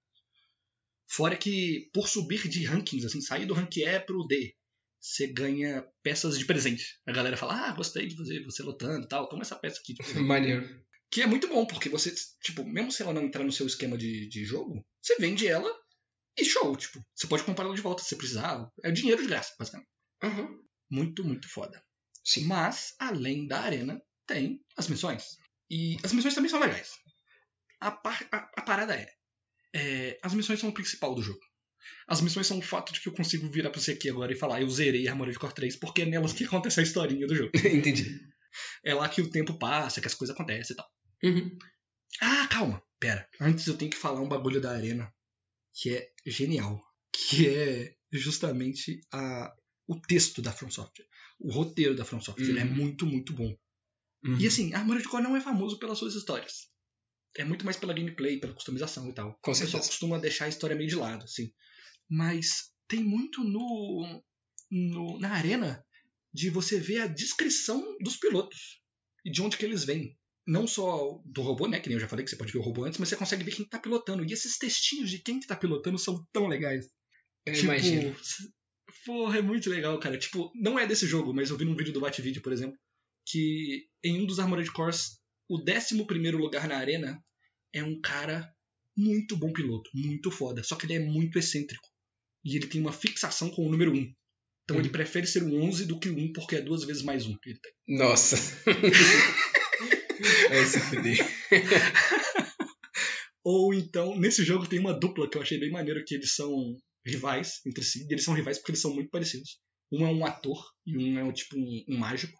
Fora 1.08 1.36
que, 1.36 1.90
por 1.94 2.08
subir 2.08 2.48
de 2.48 2.66
rankings, 2.66 3.06
assim, 3.06 3.22
sair 3.22 3.48
do 3.48 3.56
rank 3.56 3.78
E 3.78 4.00
pro 4.02 4.28
D, 4.28 4.56
você 5.00 5.26
ganha 5.28 5.84
peças 6.04 6.38
de 6.38 6.46
presente. 6.46 7.00
A 7.08 7.12
galera 7.12 7.38
fala, 7.38 7.70
ah, 7.70 7.72
gostei 7.72 8.08
de 8.08 8.16
fazer 8.16 8.44
você 8.44 8.62
lutando 8.62 9.06
e 9.06 9.08
tal, 9.08 9.28
toma 9.28 9.42
essa 9.42 9.56
peça 9.56 9.80
aqui. 9.80 9.96
presente." 9.96 10.20
Maneiro. 10.22 10.86
Que 11.10 11.22
é 11.22 11.26
muito 11.28 11.48
bom, 11.48 11.66
porque 11.66 11.90
você, 11.90 12.14
tipo, 12.44 12.64
mesmo 12.66 12.92
se 12.92 13.02
ela 13.02 13.14
não 13.14 13.24
entrar 13.24 13.44
no 13.44 13.52
seu 13.52 13.66
esquema 13.66 13.98
de, 13.98 14.28
de 14.28 14.44
jogo, 14.44 14.86
você 15.02 15.16
vende 15.16 15.48
ela 15.48 15.74
e 16.38 16.46
show, 16.46 16.76
tipo, 16.76 17.04
você 17.16 17.28
pode 17.28 17.44
comprar 17.44 17.66
ela 17.66 17.76
de 17.76 17.82
volta 17.82 18.04
se 18.04 18.10
você 18.10 18.16
precisar. 18.16 18.70
É 18.84 18.92
dinheiro 18.92 19.22
de 19.22 19.28
graça, 19.28 19.54
basicamente. 19.58 19.90
Aham. 20.24 20.50
Muito, 20.90 21.24
muito 21.24 21.50
foda. 21.50 21.84
Sim. 22.24 22.46
Mas, 22.46 22.94
além 23.00 23.48
da 23.48 23.60
arena, 23.62 24.02
tem 24.26 24.60
as 24.78 24.88
missões. 24.88 25.38
E 25.70 25.98
as 26.04 26.14
missões 26.14 26.34
também 26.36 26.50
são 26.50 26.60
legais. 26.60 26.92
A, 27.80 27.92
par- 27.92 28.28
a- 28.32 28.50
a 28.58 28.62
parada 28.62 28.96
é, 28.96 29.08
é, 29.74 30.20
As 30.24 30.34
missões 30.34 30.60
são 30.60 30.70
o 30.70 30.74
principal 30.74 31.14
do 31.16 31.22
jogo. 31.22 31.40
As 32.08 32.22
missões 32.22 32.48
são 32.48 32.58
o 32.60 32.62
fato 32.62 32.92
de 32.94 33.00
que 33.02 33.10
eu 33.10 33.14
consigo 33.14 33.50
virar 33.50 33.70
pra 33.70 33.80
você 33.82 33.92
aqui 33.92 34.10
agora 34.10 34.32
e 34.32 34.38
falar, 34.38 34.62
eu 34.62 34.70
zerei 34.70 35.08
Armored 35.08 35.38
Core 35.40 35.54
3, 35.54 35.76
porque 35.78 36.02
é 36.02 36.06
nelas 36.06 36.34
que 36.34 36.44
acontece 36.46 36.80
a 36.80 36.84
historinha 36.84 37.28
do 37.28 37.36
jogo. 37.36 37.52
Entendi. 37.68 38.20
É 38.84 38.94
lá 38.94 39.08
que 39.10 39.22
o 39.22 39.30
tempo 39.30 39.58
passa, 39.60 40.02
que 40.02 40.08
as 40.08 40.14
coisas 40.16 40.34
acontecem 40.36 40.74
e 40.74 40.78
tal. 40.78 40.88
Uhum. 41.24 41.58
Ah, 42.22 42.48
calma, 42.50 42.82
pera. 43.00 43.28
Antes 43.40 43.68
eu 43.68 43.78
tenho 43.78 43.92
que 43.92 43.98
falar 43.98 44.22
um 44.22 44.28
bagulho 44.28 44.60
da 44.62 44.72
arena 44.72 45.12
que 45.80 45.94
é 45.96 46.12
genial. 46.26 46.82
Que 47.12 47.48
é 47.48 47.96
justamente 48.12 49.02
a, 49.12 49.54
o 49.88 50.00
texto 50.00 50.42
da 50.42 50.52
From 50.52 50.70
Software. 50.72 51.06
O 51.40 51.52
roteiro 51.52 51.96
da 51.96 52.04
From 52.06 52.20
Software. 52.22 52.48
Ele 52.48 52.60
é 52.60 52.64
Uhum. 52.64 52.76
muito, 52.76 53.06
muito 53.06 53.34
bom. 53.34 53.56
Uhum. 54.24 54.38
E 54.40 54.48
assim, 54.48 54.74
Armored 54.74 55.08
Core 55.08 55.24
não 55.24 55.36
é 55.36 55.42
famoso 55.42 55.78
pelas 55.80 55.98
suas 56.00 56.16
histórias. 56.16 56.68
é 57.38 57.44
muito 57.44 57.64
mais 57.66 57.78
pela 57.78 57.94
gameplay, 57.94 58.40
pela 58.40 58.54
customização 58.54 59.08
e 59.10 59.14
tal. 59.14 59.38
Com 59.42 59.52
o 59.52 59.58
pessoal 59.58 59.84
costuma 59.84 60.18
deixar 60.18 60.46
a 60.46 60.50
história 60.50 60.76
meio 60.76 60.90
de 60.90 60.96
lado, 60.96 61.24
assim. 61.24 61.54
Mas 62.10 62.72
tem 62.88 63.04
muito 63.04 63.44
no, 63.44 64.24
no 64.72 65.20
na 65.20 65.32
arena 65.34 65.86
de 66.34 66.50
você 66.50 66.80
ver 66.80 67.00
a 67.02 67.08
descrição 67.08 67.96
dos 68.00 68.18
pilotos 68.18 68.82
e 69.24 69.30
de 69.32 69.40
onde 69.42 69.56
que 69.58 69.66
eles 69.66 69.84
vêm. 69.84 70.18
Não 70.48 70.66
só 70.66 71.22
do 71.26 71.42
robô, 71.42 71.68
né? 71.68 71.80
Que 71.80 71.90
nem 71.90 71.98
eu 71.98 72.00
já 72.00 72.08
falei 72.08 72.24
que 72.24 72.32
você 72.32 72.38
pode 72.38 72.54
ver 72.54 72.60
o 72.60 72.62
robô 72.62 72.86
antes, 72.86 72.98
mas 72.98 73.10
você 73.10 73.18
consegue 73.18 73.44
ver 73.44 73.52
quem 73.52 73.66
tá 73.66 73.78
pilotando. 73.78 74.24
E 74.24 74.32
esses 74.32 74.58
textinhos 74.58 75.10
de 75.10 75.20
quem 75.20 75.40
que 75.42 75.48
tá 75.48 75.56
pilotando 75.58 76.00
são 76.00 76.26
tão 76.32 76.48
legais. 76.48 76.88
Eu 77.46 77.54
tipo, 77.54 77.66
imagino. 77.66 78.16
Porra, 79.06 79.40
é 79.40 79.42
muito 79.42 79.70
legal, 79.70 80.00
cara. 80.00 80.18
Tipo, 80.18 80.50
não 80.56 80.80
é 80.80 80.88
desse 80.88 81.06
jogo, 81.06 81.34
mas 81.34 81.50
eu 81.50 81.58
vi 81.58 81.66
num 81.66 81.76
vídeo 81.76 81.92
do 81.92 82.00
Batvídeo, 82.00 82.42
por 82.42 82.54
exemplo, 82.54 82.78
que 83.26 83.88
em 84.04 84.22
um 84.22 84.26
dos 84.26 84.40
Armored 84.40 84.72
Cores, 84.72 85.20
o 85.50 85.58
11 85.60 86.32
lugar 86.32 86.68
na 86.68 86.78
arena 86.78 87.22
é 87.74 87.84
um 87.84 88.00
cara 88.00 88.50
muito 88.98 89.36
bom 89.36 89.52
piloto, 89.52 89.90
muito 89.94 90.32
foda. 90.32 90.64
Só 90.64 90.78
que 90.78 90.86
ele 90.86 90.94
é 90.94 91.00
muito 91.00 91.38
excêntrico. 91.38 91.88
E 92.46 92.56
ele 92.56 92.68
tem 92.68 92.80
uma 92.80 92.94
fixação 92.94 93.50
com 93.50 93.68
o 93.68 93.70
número 93.70 93.92
1. 93.92 94.14
Então 94.64 94.78
Hum. 94.78 94.80
ele 94.80 94.90
prefere 94.90 95.28
ser 95.28 95.44
um 95.44 95.62
11 95.62 95.86
do 95.86 96.00
que 96.00 96.10
o 96.10 96.18
1, 96.18 96.32
porque 96.34 96.56
é 96.56 96.62
duas 96.62 96.84
vezes 96.86 97.04
mais 97.04 97.26
um 97.26 97.38
que 97.38 97.50
ele 97.50 97.60
tem. 97.60 97.98
Nossa. 97.98 98.38
Se 100.68 100.80
fuder. 100.80 101.18
Ou 103.44 103.74
então, 103.74 104.18
nesse 104.20 104.44
jogo 104.44 104.68
tem 104.68 104.80
uma 104.80 104.94
dupla 104.94 105.30
que 105.30 105.38
eu 105.38 105.42
achei 105.42 105.58
bem 105.58 105.72
maneiro, 105.72 106.04
que 106.06 106.16
eles 106.16 106.36
são 106.36 106.76
rivais 107.06 107.62
entre 107.66 107.84
si. 107.84 108.06
E 108.08 108.14
eles 108.14 108.24
são 108.24 108.34
rivais 108.34 108.58
porque 108.58 108.72
eles 108.72 108.82
são 108.82 108.94
muito 108.94 109.10
parecidos. 109.10 109.60
Um 109.92 110.06
é 110.06 110.10
um 110.10 110.26
ator 110.26 110.62
e 110.86 110.98
um 110.98 111.18
é 111.18 111.24
um, 111.24 111.32
tipo 111.32 111.58
um, 111.58 111.86
um 111.88 111.98
mágico. 111.98 112.38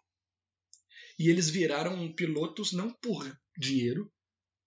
E 1.18 1.30
eles 1.30 1.48
viraram 1.48 2.12
pilotos 2.12 2.72
não 2.72 2.92
por 3.00 3.26
dinheiro 3.56 4.12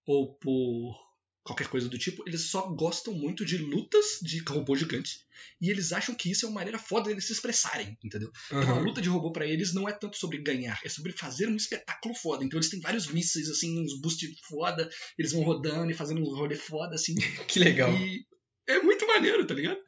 ou 0.05 0.35
por 0.37 1.10
qualquer 1.43 1.67
coisa 1.67 1.89
do 1.89 1.97
tipo, 1.97 2.23
eles 2.27 2.49
só 2.49 2.67
gostam 2.67 3.13
muito 3.13 3.45
de 3.45 3.57
lutas 3.57 4.19
de 4.21 4.39
robô 4.47 4.75
gigante. 4.75 5.25
E 5.59 5.69
eles 5.69 5.91
acham 5.91 6.13
que 6.13 6.29
isso 6.29 6.45
é 6.45 6.49
uma 6.49 6.55
maneira 6.55 6.77
foda 6.77 7.09
deles 7.09 7.25
se 7.25 7.33
expressarem, 7.33 7.97
entendeu? 8.03 8.31
Então 8.47 8.75
a 8.75 8.79
luta 8.79 9.01
de 9.01 9.09
robô 9.09 9.31
pra 9.31 9.45
eles 9.45 9.73
não 9.73 9.89
é 9.89 9.91
tanto 9.91 10.17
sobre 10.17 10.37
ganhar, 10.37 10.79
é 10.83 10.89
sobre 10.89 11.11
fazer 11.11 11.47
um 11.47 11.55
espetáculo 11.55 12.13
foda. 12.13 12.43
Então 12.43 12.59
eles 12.59 12.69
têm 12.69 12.79
vários 12.79 13.07
mísseis, 13.07 13.49
assim, 13.49 13.81
uns 13.81 13.99
boost 13.99 14.27
foda, 14.47 14.89
eles 15.17 15.31
vão 15.31 15.41
rodando 15.41 15.91
e 15.91 15.95
fazendo 15.95 16.21
uns 16.21 16.37
rolê 16.37 16.55
foda, 16.55 16.95
assim. 16.95 17.15
Que 17.47 17.59
legal. 17.59 17.91
E 17.91 18.25
é 18.67 18.81
muito 18.81 19.05
maneiro, 19.07 19.45
tá 19.45 19.53
ligado? 19.53 19.79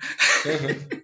Aham. 0.45 1.03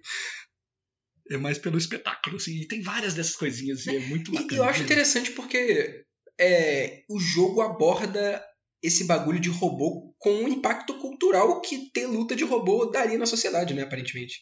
É 1.30 1.36
mais 1.36 1.58
pelo 1.58 1.78
espetáculo, 1.78 2.38
assim. 2.38 2.60
E 2.60 2.66
tem 2.66 2.82
várias 2.82 3.14
dessas 3.14 3.36
coisinhas 3.36 3.86
e 3.86 3.94
é 3.94 4.00
muito 4.00 4.32
bacana. 4.32 4.52
E 4.52 4.56
eu 4.56 4.64
acho 4.64 4.82
interessante 4.82 5.30
porque 5.30 6.04
é, 6.40 7.04
o 7.08 7.20
jogo 7.20 7.60
aborda 7.60 8.44
esse 8.82 9.04
bagulho 9.04 9.40
de 9.40 9.48
robô 9.48 10.14
com 10.18 10.30
um 10.32 10.48
impacto 10.48 10.98
cultural 10.98 11.60
que 11.60 11.90
ter 11.92 12.06
luta 12.06 12.34
de 12.34 12.44
robô 12.44 12.86
daria 12.86 13.18
na 13.18 13.26
sociedade, 13.26 13.74
né, 13.74 13.82
aparentemente. 13.82 14.40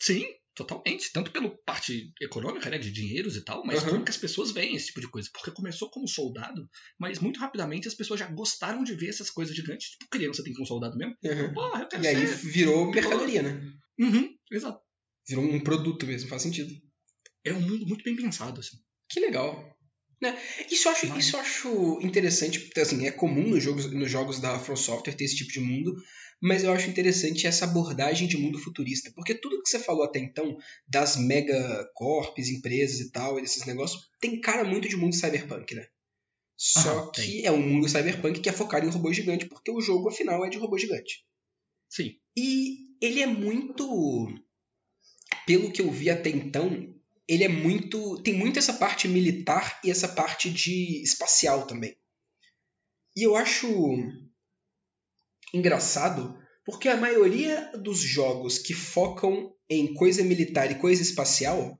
Sim, 0.00 0.26
totalmente. 0.54 1.12
Tanto 1.12 1.30
pela 1.30 1.50
parte 1.64 2.12
econômica, 2.20 2.70
né, 2.70 2.78
de 2.78 2.90
dinheiros 2.90 3.36
e 3.36 3.44
tal, 3.44 3.64
mas 3.64 3.82
Aham. 3.82 3.90
como 3.90 4.04
que 4.04 4.10
as 4.10 4.16
pessoas 4.16 4.50
veem 4.52 4.74
esse 4.74 4.86
tipo 4.86 5.00
de 5.00 5.10
coisa. 5.10 5.28
Porque 5.32 5.50
começou 5.50 5.90
como 5.90 6.08
soldado, 6.08 6.68
mas 6.98 7.18
muito 7.18 7.38
rapidamente 7.40 7.88
as 7.88 7.94
pessoas 7.94 8.20
já 8.20 8.26
gostaram 8.26 8.82
de 8.84 8.94
ver 8.94 9.08
essas 9.08 9.30
coisas 9.30 9.54
gigantes. 9.54 9.90
Tipo, 9.90 10.08
criança 10.10 10.42
tem 10.42 10.52
que 10.52 10.62
um 10.62 10.66
soldado 10.66 10.96
mesmo. 10.96 11.14
Aham. 11.24 11.52
Porra, 11.52 11.82
eu 11.82 11.88
quero 11.88 12.04
E 12.04 12.06
aí 12.06 12.26
ser. 12.26 12.36
virou 12.50 12.90
mercadoria, 12.90 13.42
né? 13.42 13.72
Uhum, 13.98 14.34
exato. 14.50 14.80
Virou 15.28 15.44
um 15.44 15.60
produto 15.60 16.06
mesmo, 16.06 16.28
faz 16.28 16.42
sentido. 16.42 16.72
É 17.44 17.52
um 17.52 17.60
mundo 17.60 17.86
muito 17.86 18.02
bem 18.04 18.16
pensado, 18.16 18.60
assim. 18.60 18.76
Que 19.10 19.20
legal. 19.20 19.76
Né? 20.20 20.36
Isso, 20.70 20.88
eu 20.88 20.92
acho, 20.92 21.18
isso 21.18 21.36
acho 21.36 21.98
interessante, 22.02 22.60
porque, 22.60 22.80
assim, 22.80 23.06
é 23.06 23.10
comum 23.10 23.48
nos 23.48 23.62
jogos, 23.62 23.92
nos 23.92 24.10
jogos 24.10 24.40
da 24.40 24.58
From 24.58 24.74
Software 24.76 25.14
ter 25.14 25.24
esse 25.24 25.36
tipo 25.36 25.52
de 25.52 25.60
mundo, 25.60 25.94
mas 26.40 26.64
eu 26.64 26.72
acho 26.72 26.90
interessante 26.90 27.46
essa 27.46 27.64
abordagem 27.64 28.26
de 28.26 28.36
mundo 28.36 28.58
futurista, 28.58 29.12
porque 29.14 29.34
tudo 29.34 29.62
que 29.62 29.68
você 29.68 29.78
falou 29.78 30.04
até 30.04 30.18
então, 30.18 30.56
das 30.88 31.16
megacorps, 31.16 32.48
empresas 32.48 32.98
e 33.00 33.10
tal, 33.10 33.38
esses 33.38 33.64
negócios, 33.64 34.08
tem 34.20 34.40
cara 34.40 34.64
muito 34.64 34.88
de 34.88 34.96
mundo 34.96 35.14
cyberpunk, 35.14 35.74
né? 35.74 35.86
Só 36.56 36.90
Aham, 36.90 37.12
que 37.12 37.22
tem. 37.22 37.46
é 37.46 37.52
um 37.52 37.62
mundo 37.62 37.88
cyberpunk 37.88 38.40
que 38.40 38.48
é 38.48 38.52
focado 38.52 38.84
em 38.84 38.90
robô 38.90 39.12
gigante, 39.12 39.46
porque 39.46 39.70
o 39.70 39.80
jogo, 39.80 40.08
afinal, 40.08 40.44
é 40.44 40.48
de 40.48 40.58
robô 40.58 40.76
gigante. 40.76 41.24
Sim. 41.88 42.16
E 42.36 42.88
ele 43.00 43.22
é 43.22 43.26
muito. 43.26 44.28
Pelo 45.46 45.72
que 45.72 45.80
eu 45.80 45.90
vi 45.90 46.10
até 46.10 46.30
então, 46.30 46.92
ele 47.28 47.44
é 47.44 47.48
muito. 47.48 48.20
Tem 48.22 48.34
muito 48.34 48.58
essa 48.58 48.72
parte 48.72 49.06
militar 49.06 49.80
e 49.84 49.90
essa 49.90 50.08
parte 50.08 50.50
de 50.50 51.02
espacial 51.02 51.66
também. 51.66 51.96
E 53.14 53.22
eu 53.22 53.36
acho 53.36 53.68
engraçado 55.52 56.38
porque 56.64 56.88
a 56.88 56.96
maioria 56.96 57.72
dos 57.78 57.98
jogos 57.98 58.58
que 58.58 58.74
focam 58.74 59.54
em 59.68 59.92
coisa 59.94 60.22
militar 60.22 60.70
e 60.70 60.76
coisa 60.76 61.02
espacial 61.02 61.78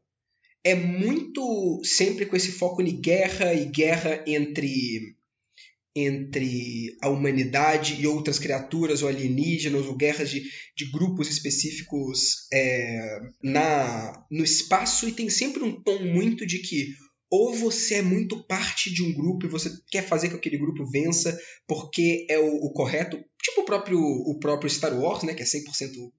é 0.64 0.74
muito 0.74 1.80
sempre 1.84 2.26
com 2.26 2.36
esse 2.36 2.52
foco 2.52 2.82
em 2.82 3.00
guerra 3.00 3.54
e 3.54 3.64
guerra 3.64 4.22
entre 4.26 5.16
entre 6.06 6.96
a 7.02 7.08
humanidade 7.08 8.00
e 8.00 8.06
outras 8.06 8.38
criaturas 8.38 9.02
ou 9.02 9.08
alienígenas 9.08 9.86
ou 9.86 9.96
guerras 9.96 10.30
de, 10.30 10.42
de 10.76 10.90
grupos 10.90 11.28
específicos 11.28 12.48
é, 12.52 13.18
na 13.42 14.12
no 14.30 14.44
espaço 14.44 15.08
e 15.08 15.12
tem 15.12 15.28
sempre 15.28 15.62
um 15.62 15.82
tom 15.82 15.98
muito 16.04 16.46
de 16.46 16.58
que 16.58 16.94
ou 17.30 17.54
você 17.54 17.96
é 17.96 18.02
muito 18.02 18.42
parte 18.46 18.92
de 18.92 19.02
um 19.02 19.12
grupo 19.12 19.44
e 19.44 19.50
você 19.50 19.70
quer 19.90 20.06
fazer 20.06 20.28
com 20.28 20.38
que 20.38 20.48
aquele 20.48 20.62
grupo 20.62 20.90
vença 20.90 21.38
porque 21.66 22.26
é 22.28 22.38
o, 22.38 22.48
o 22.48 22.72
correto, 22.72 23.22
tipo 23.42 23.60
o 23.60 23.64
próprio, 23.64 24.00
o 24.00 24.38
próprio 24.38 24.70
Star 24.70 24.98
Wars, 24.98 25.22
né, 25.22 25.34
que 25.34 25.42
é 25.42 25.46
100% 25.46 25.62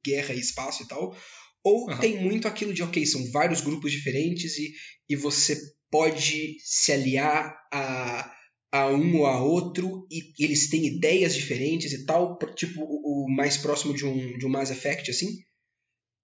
guerra 0.06 0.34
e 0.36 0.40
espaço 0.40 0.84
e 0.84 0.88
tal, 0.88 1.16
ou 1.64 1.90
Aham. 1.90 2.00
tem 2.00 2.22
muito 2.22 2.48
aquilo 2.48 2.74
de, 2.74 2.84
ok, 2.84 3.06
são 3.06 3.32
vários 3.32 3.62
grupos 3.62 3.92
diferentes 3.92 4.58
e, 4.58 4.72
e 5.10 5.16
você 5.16 5.60
pode 5.90 6.58
se 6.64 6.92
aliar 6.92 7.56
a, 7.74 8.32
a 8.72 8.88
um 8.88 9.20
ou 9.20 9.26
a 9.26 9.42
outro 9.42 10.08
e 10.12 10.34
eles 10.40 10.70
têm 10.70 10.86
ideias 10.86 11.34
diferentes 11.34 11.92
e 11.92 12.06
tal, 12.06 12.38
tipo 12.56 12.82
o, 12.82 13.26
o 13.26 13.30
mais 13.30 13.58
próximo 13.58 13.94
de 13.94 14.06
um, 14.06 14.38
de 14.38 14.46
um 14.46 14.50
Mass 14.50 14.70
Effect, 14.70 15.10
assim. 15.10 15.40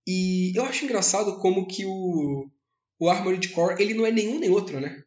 E 0.08 0.51
eu 0.55 0.63
acho 0.63 0.86
engraçado 0.86 1.39
como 1.39 1.67
que 1.67 1.86
o, 1.86 2.47
o 2.99 3.10
Armored 3.10 3.49
Core, 3.49 3.81
ele 3.81 3.95
não 3.95 4.05
é 4.05 4.12
nenhum 4.12 4.39
nem 4.39 4.49
outro, 4.49 4.79
né? 4.79 5.03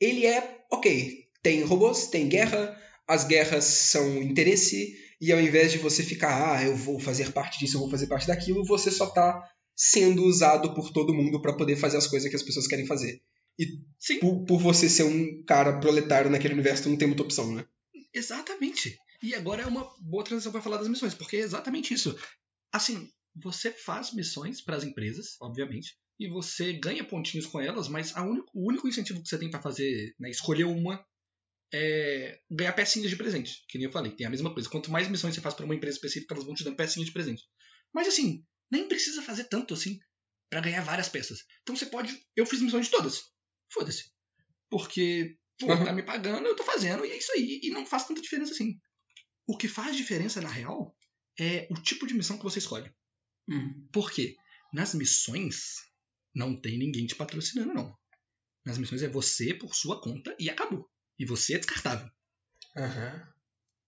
Ele 0.00 0.26
é, 0.26 0.64
ok, 0.70 1.26
tem 1.42 1.62
robôs, 1.62 2.06
tem 2.06 2.28
guerra, 2.28 2.76
as 3.08 3.24
guerras 3.24 3.64
são 3.64 4.22
interesse, 4.22 4.96
e 5.20 5.32
ao 5.32 5.40
invés 5.40 5.72
de 5.72 5.78
você 5.78 6.02
ficar, 6.02 6.56
ah, 6.56 6.64
eu 6.64 6.76
vou 6.76 6.98
fazer 6.98 7.32
parte 7.32 7.58
disso, 7.58 7.76
eu 7.76 7.80
vou 7.80 7.90
fazer 7.90 8.06
parte 8.06 8.26
daquilo, 8.26 8.64
você 8.64 8.90
só 8.90 9.06
tá 9.06 9.48
sendo 9.76 10.24
usado 10.24 10.74
por 10.74 10.92
todo 10.92 11.14
mundo 11.14 11.40
para 11.40 11.56
poder 11.56 11.76
fazer 11.76 11.96
as 11.96 12.06
coisas 12.06 12.28
que 12.28 12.36
as 12.36 12.42
pessoas 12.42 12.66
querem 12.66 12.86
fazer. 12.86 13.20
Sim. 13.98 14.18
Por, 14.20 14.44
por 14.44 14.58
você 14.58 14.88
ser 14.88 15.04
um 15.04 15.44
cara 15.44 15.78
proletário 15.78 16.30
naquele 16.30 16.54
universo, 16.54 16.84
tu 16.84 16.88
não 16.88 16.96
tem 16.96 17.08
muita 17.08 17.22
opção, 17.22 17.54
né? 17.54 17.66
Exatamente. 18.12 18.98
E 19.22 19.34
agora 19.34 19.62
é 19.62 19.66
uma 19.66 19.88
boa 20.00 20.24
transição 20.24 20.50
para 20.50 20.62
falar 20.62 20.78
das 20.78 20.88
missões, 20.88 21.14
porque 21.14 21.36
é 21.36 21.40
exatamente 21.40 21.94
isso. 21.94 22.18
Assim, 22.72 23.08
você 23.34 23.70
faz 23.70 24.12
missões 24.12 24.60
para 24.60 24.76
as 24.76 24.84
empresas, 24.84 25.36
obviamente, 25.40 25.96
e 26.18 26.28
você 26.28 26.72
ganha 26.72 27.04
pontinhos 27.04 27.46
com 27.46 27.60
elas, 27.60 27.88
mas 27.88 28.16
a 28.16 28.22
único, 28.22 28.50
o 28.54 28.68
único 28.68 28.88
incentivo 28.88 29.22
que 29.22 29.28
você 29.28 29.38
tem 29.38 29.50
para 29.50 29.62
fazer, 29.62 30.14
né, 30.18 30.30
escolher 30.30 30.64
uma, 30.64 31.04
é 31.72 32.38
ganhar 32.50 32.72
pecinhas 32.72 33.10
de 33.10 33.16
presente. 33.16 33.64
Que 33.68 33.78
nem 33.78 33.86
eu 33.86 33.92
falei, 33.92 34.12
tem 34.12 34.26
a 34.26 34.30
mesma 34.30 34.52
coisa. 34.52 34.68
Quanto 34.68 34.90
mais 34.90 35.08
missões 35.08 35.34
você 35.34 35.40
faz 35.40 35.54
para 35.54 35.64
uma 35.64 35.74
empresa 35.74 35.96
específica, 35.96 36.34
elas 36.34 36.44
vão 36.44 36.54
te 36.54 36.64
dando 36.64 36.76
pecinhas 36.76 37.06
de 37.06 37.12
presente. 37.12 37.42
Mas 37.94 38.08
assim, 38.08 38.44
nem 38.70 38.86
precisa 38.88 39.22
fazer 39.22 39.44
tanto 39.44 39.74
assim 39.74 39.98
para 40.50 40.60
ganhar 40.60 40.82
várias 40.82 41.08
peças. 41.08 41.40
Então 41.62 41.74
você 41.74 41.86
pode. 41.86 42.20
Eu 42.36 42.44
fiz 42.44 42.60
missões 42.60 42.86
de 42.86 42.92
todas. 42.92 43.31
Foda-se. 43.72 44.10
Porque, 44.70 45.36
pô, 45.58 45.66
Uhum. 45.72 45.84
tá 45.84 45.92
me 45.92 46.02
pagando, 46.02 46.46
eu 46.46 46.56
tô 46.56 46.64
fazendo, 46.64 47.04
e 47.04 47.10
é 47.10 47.16
isso 47.16 47.32
aí. 47.32 47.60
E 47.62 47.70
não 47.70 47.86
faz 47.86 48.06
tanta 48.06 48.20
diferença 48.20 48.52
assim. 48.52 48.78
O 49.46 49.56
que 49.56 49.68
faz 49.68 49.96
diferença, 49.96 50.40
na 50.40 50.48
real, 50.48 50.96
é 51.38 51.66
o 51.70 51.74
tipo 51.74 52.06
de 52.06 52.14
missão 52.14 52.36
que 52.38 52.44
você 52.44 52.58
escolhe. 52.58 52.90
Hum. 53.48 53.88
Por 53.92 54.10
quê? 54.10 54.36
Nas 54.72 54.94
missões, 54.94 55.76
não 56.34 56.58
tem 56.58 56.78
ninguém 56.78 57.06
te 57.06 57.14
patrocinando, 57.14 57.74
não. 57.74 57.96
Nas 58.64 58.78
missões 58.78 59.02
é 59.02 59.08
você 59.08 59.52
por 59.52 59.74
sua 59.74 60.00
conta 60.00 60.34
e 60.38 60.48
acabou. 60.48 60.88
E 61.18 61.26
você 61.26 61.54
é 61.54 61.58
descartável. 61.58 62.10
Aham. 62.76 63.28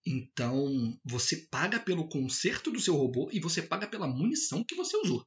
Então, 0.06 1.00
você 1.04 1.46
paga 1.50 1.80
pelo 1.80 2.08
conserto 2.08 2.70
do 2.70 2.80
seu 2.80 2.94
robô 2.94 3.30
e 3.32 3.40
você 3.40 3.62
paga 3.62 3.86
pela 3.86 4.06
munição 4.06 4.62
que 4.62 4.74
você 4.74 4.96
usou. 4.98 5.26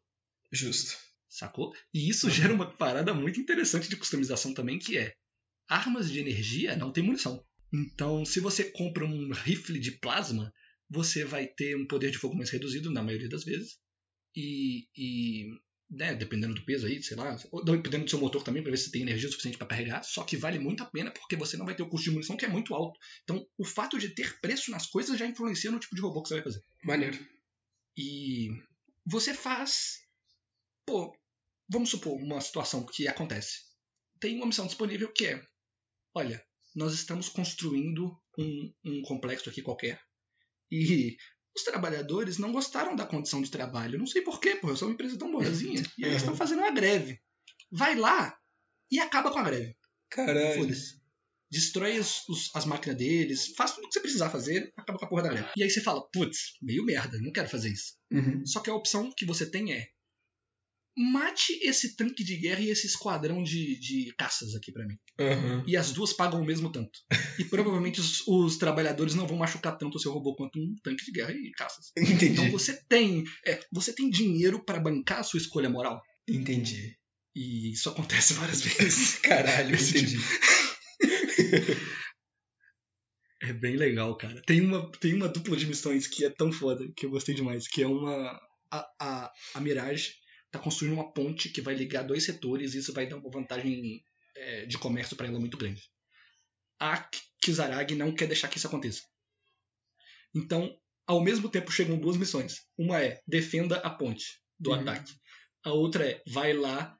Justo. 0.52 0.96
Sacou? 1.30 1.74
E 1.94 2.10
isso 2.10 2.30
gera 2.32 2.54
uma 2.54 2.72
parada 2.72 3.13
muito 3.13 3.40
interessante 3.40 3.90
de 3.90 3.98
customização 3.98 4.54
também, 4.54 4.80
que 4.80 4.98
é 4.98 5.13
armas 5.68 6.12
de 6.12 6.20
energia 6.20 6.76
não 6.76 6.92
tem 6.92 7.04
munição. 7.04 7.44
Então, 7.74 8.24
se 8.24 8.40
você 8.40 8.63
compra 8.72 9.06
um 9.06 9.32
rifle 9.34 9.80
de 9.80 9.92
plasma, 9.92 10.54
você 10.90 11.26
vai 11.26 11.48
ter 11.48 11.76
um 11.76 11.86
poder 11.86 12.12
de 12.12 12.18
fogo 12.18 12.36
mais 12.36 12.50
reduzido 12.50 12.90
na 12.92 13.04
maioria 13.04 13.28
das 13.28 13.44
vezes. 13.44 13.78
E, 14.36 14.88
e 14.96 15.50
né, 15.90 16.16
dependendo 16.16 16.54
do 16.54 16.63
peso 16.63 16.86
aí, 16.86 17.02
sei 17.02 17.18
lá, 17.18 17.38
ou 17.52 17.63
dependendo 17.63 18.06
do 18.06 18.10
seu 18.10 18.20
motor 18.20 18.44
também, 18.44 18.62
para 18.62 18.72
ver 18.72 18.78
se 18.78 18.92
tem 18.92 19.02
energia 19.02 19.30
suficiente 19.30 19.58
para 19.58 19.68
carregar, 19.68 20.04
só 20.04 20.24
que 20.24 20.38
vale 20.38 20.60
muito 20.60 20.84
a 20.84 20.86
pena 20.86 21.12
porque 21.12 21.36
você 21.36 21.58
não 21.58 21.66
vai 21.66 21.76
ter 21.76 21.84
o 21.84 21.90
custo 21.90 22.06
de 22.06 22.12
munição 22.12 22.38
que 22.38 22.46
é 22.46 22.50
muito 22.50 22.74
alto. 22.74 22.98
Então, 23.24 23.46
o 23.58 23.66
fato 23.66 23.98
de 23.98 24.10
ter 24.10 24.40
preço 24.40 24.72
nas 24.72 24.88
coisas 24.88 25.18
já 25.18 25.26
influencia 25.26 25.72
no 25.72 25.80
tipo 25.80 25.96
de 25.96 26.02
robô 26.02 26.22
que 26.22 26.30
você 26.30 26.36
vai 26.36 26.44
fazer. 26.44 26.62
Maneiro. 26.84 27.18
E 27.98 28.50
você 29.06 29.34
faz, 29.34 30.00
pô, 30.88 31.13
vamos 31.69 31.89
supor 31.89 32.13
uma 32.19 32.41
situação 32.41 32.84
que 32.86 33.08
acontece. 33.08 33.60
Tem 34.19 34.36
uma 34.38 34.47
missão 34.47 34.65
disponível 34.65 35.12
que 35.13 35.28
é, 35.28 35.43
olha, 36.15 36.43
nós 36.76 36.93
estamos 36.93 37.30
construindo 37.30 38.17
um, 38.39 38.73
um 38.86 39.02
complexo 39.04 39.50
aqui 39.50 39.62
qualquer 39.62 40.00
e 40.71 41.15
os 41.56 41.63
trabalhadores 41.63 42.38
não 42.38 42.52
gostaram 42.52 42.95
da 42.95 43.06
condição 43.06 43.41
de 43.41 43.52
trabalho. 43.52 44.00
Não 44.00 44.08
sei 44.08 44.21
porquê, 44.21 44.56
pô, 44.56 44.69
eu 44.69 44.78
sou 44.78 44.88
uma 44.88 44.93
empresa 44.93 45.17
tão 45.17 45.32
boazinha. 45.32 45.84
e 45.97 46.04
eles 46.06 46.17
estão 46.17 46.36
fazendo 46.36 46.60
uma 46.60 46.71
greve. 46.71 47.19
Vai 47.71 47.95
lá 47.95 48.36
e 48.91 49.00
acaba 49.00 49.32
com 49.32 49.39
a 49.39 49.43
greve. 49.43 49.76
Caralho. 50.10 50.62
Foda-se. 50.62 50.97
Destrói 51.50 51.97
os- 52.00 52.28
os- 52.28 52.56
as 52.56 52.65
máquinas 52.65 52.97
deles, 52.97 53.54
faz 53.56 53.73
tudo 53.73 53.86
o 53.86 53.88
que 53.88 53.93
você 53.93 54.02
precisar 54.02 54.30
fazer, 54.30 54.71
acaba 54.76 55.00
com 55.00 55.06
a 55.06 55.10
porra 55.10 55.23
da 55.23 55.30
greve. 55.30 55.50
E 55.56 55.63
aí 55.63 55.69
você 55.69 55.82
fala, 55.82 56.08
putz, 56.12 56.58
meio 56.62 56.84
merda, 56.86 57.17
não 57.21 57.32
quero 57.32 57.50
fazer 57.50 57.69
isso. 57.71 57.93
Uhum. 58.12 58.45
Só 58.45 58.60
que 58.60 58.69
a 58.69 58.76
opção 58.76 59.12
que 59.15 59.26
você 59.26 59.50
tem 59.50 59.73
é 59.73 59.88
mate 60.97 61.53
esse 61.62 61.95
tanque 61.95 62.23
de 62.23 62.36
guerra 62.38 62.62
e 62.62 62.69
esse 62.69 62.88
esquadrão 62.88 63.43
de, 63.43 63.79
de 63.79 64.13
caças 64.17 64.55
aqui 64.55 64.71
pra 64.71 64.86
mim. 64.86 64.97
Aham. 65.19 65.63
E 65.67 65.77
as 65.77 65.91
duas 65.91 66.12
pagam 66.12 66.41
o 66.41 66.45
mesmo 66.45 66.71
tanto. 66.71 66.99
E 67.38 67.45
provavelmente 67.45 67.99
os, 67.99 68.27
os 68.27 68.57
trabalhadores 68.57 69.13
não 69.13 69.27
vão 69.27 69.38
machucar 69.38 69.77
tanto 69.77 69.97
o 69.97 69.99
seu 69.99 70.12
robô 70.12 70.36
quanto 70.36 70.57
um 70.57 70.75
tanque 70.83 71.05
de 71.05 71.12
guerra 71.12 71.31
e 71.31 71.51
caças. 71.51 71.91
Entendi. 71.97 72.33
Então 72.33 72.49
você 72.49 72.81
tem, 72.89 73.23
é, 73.45 73.60
você 73.71 73.93
tem 73.93 74.10
dinheiro 74.10 74.63
pra 74.65 74.79
bancar 74.79 75.19
a 75.19 75.23
sua 75.23 75.38
escolha 75.38 75.69
moral. 75.69 76.01
Entendi. 76.27 76.97
E 77.36 77.71
isso 77.71 77.89
acontece 77.89 78.33
várias 78.33 78.62
vezes. 78.62 79.19
Caralho, 79.21 79.75
Esse 79.75 79.99
entendi. 79.99 80.17
É 83.39 83.53
bem 83.53 83.75
legal, 83.75 84.17
cara. 84.17 84.41
Tem 84.47 84.60
uma, 84.60 84.91
tem 84.93 85.13
uma 85.13 85.29
dupla 85.29 85.55
de 85.55 85.67
missões 85.67 86.07
que 86.07 86.25
é 86.25 86.29
tão 86.31 86.51
foda 86.51 86.91
que 86.95 87.05
eu 87.05 87.12
gostei 87.12 87.36
demais, 87.36 87.67
que 87.67 87.83
é 87.83 87.88
uma 87.88 88.41
a, 88.71 88.88
a, 88.99 89.33
a 89.53 89.62
Mirage 89.62 90.15
tá 90.51 90.60
construindo 90.60 90.93
uma 90.93 91.12
ponte 91.12 91.49
que 91.49 91.62
vai 91.62 91.75
ligar 91.75 92.03
dois 92.03 92.23
setores 92.25 92.73
e 92.73 92.79
isso 92.79 92.93
vai 92.93 93.07
dar 93.07 93.17
uma 93.17 93.29
vantagem 93.29 94.03
é, 94.36 94.65
de 94.65 94.77
comércio 94.77 95.15
pra 95.15 95.27
ela 95.27 95.39
muito 95.39 95.57
grande. 95.57 95.81
A 96.79 97.10
Kizaragi 97.41 97.95
não 97.95 98.13
quer 98.13 98.27
deixar 98.27 98.47
que 98.47 98.57
isso 98.57 98.67
aconteça. 98.67 99.01
Então, 100.36 100.77
ao 101.07 101.21
mesmo 101.23 101.49
tempo 101.49 101.71
chegam 101.71 101.97
duas 101.99 102.17
missões. 102.17 102.65
Uma 102.77 103.01
é 103.01 103.21
defenda 103.27 103.77
a 103.77 103.89
ponte 103.89 104.39
do 104.60 104.71
Uhum. 104.71 104.79
ataque. 104.81 105.13
A 105.63 105.71
outra 105.71 106.05
é 106.07 106.21
vai 106.27 106.53
lá, 106.53 106.97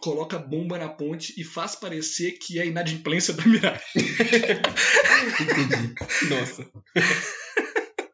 coloca 0.00 0.38
bomba 0.38 0.78
na 0.78 0.88
ponte 0.88 1.34
e 1.40 1.44
faz 1.44 1.74
parecer 1.74 2.38
que 2.38 2.58
é 2.60 2.66
inadimplência 2.66 3.34
da 3.34 3.44
Mirage. 3.44 3.84
Entendi. 5.40 5.94
Nossa. 6.28 6.70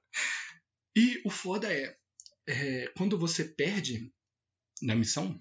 E 0.98 1.20
o 1.26 1.30
foda 1.30 1.70
é, 1.70 1.94
é, 2.48 2.90
quando 2.96 3.18
você 3.18 3.44
perde 3.44 4.10
na 4.82 4.94
missão, 4.94 5.40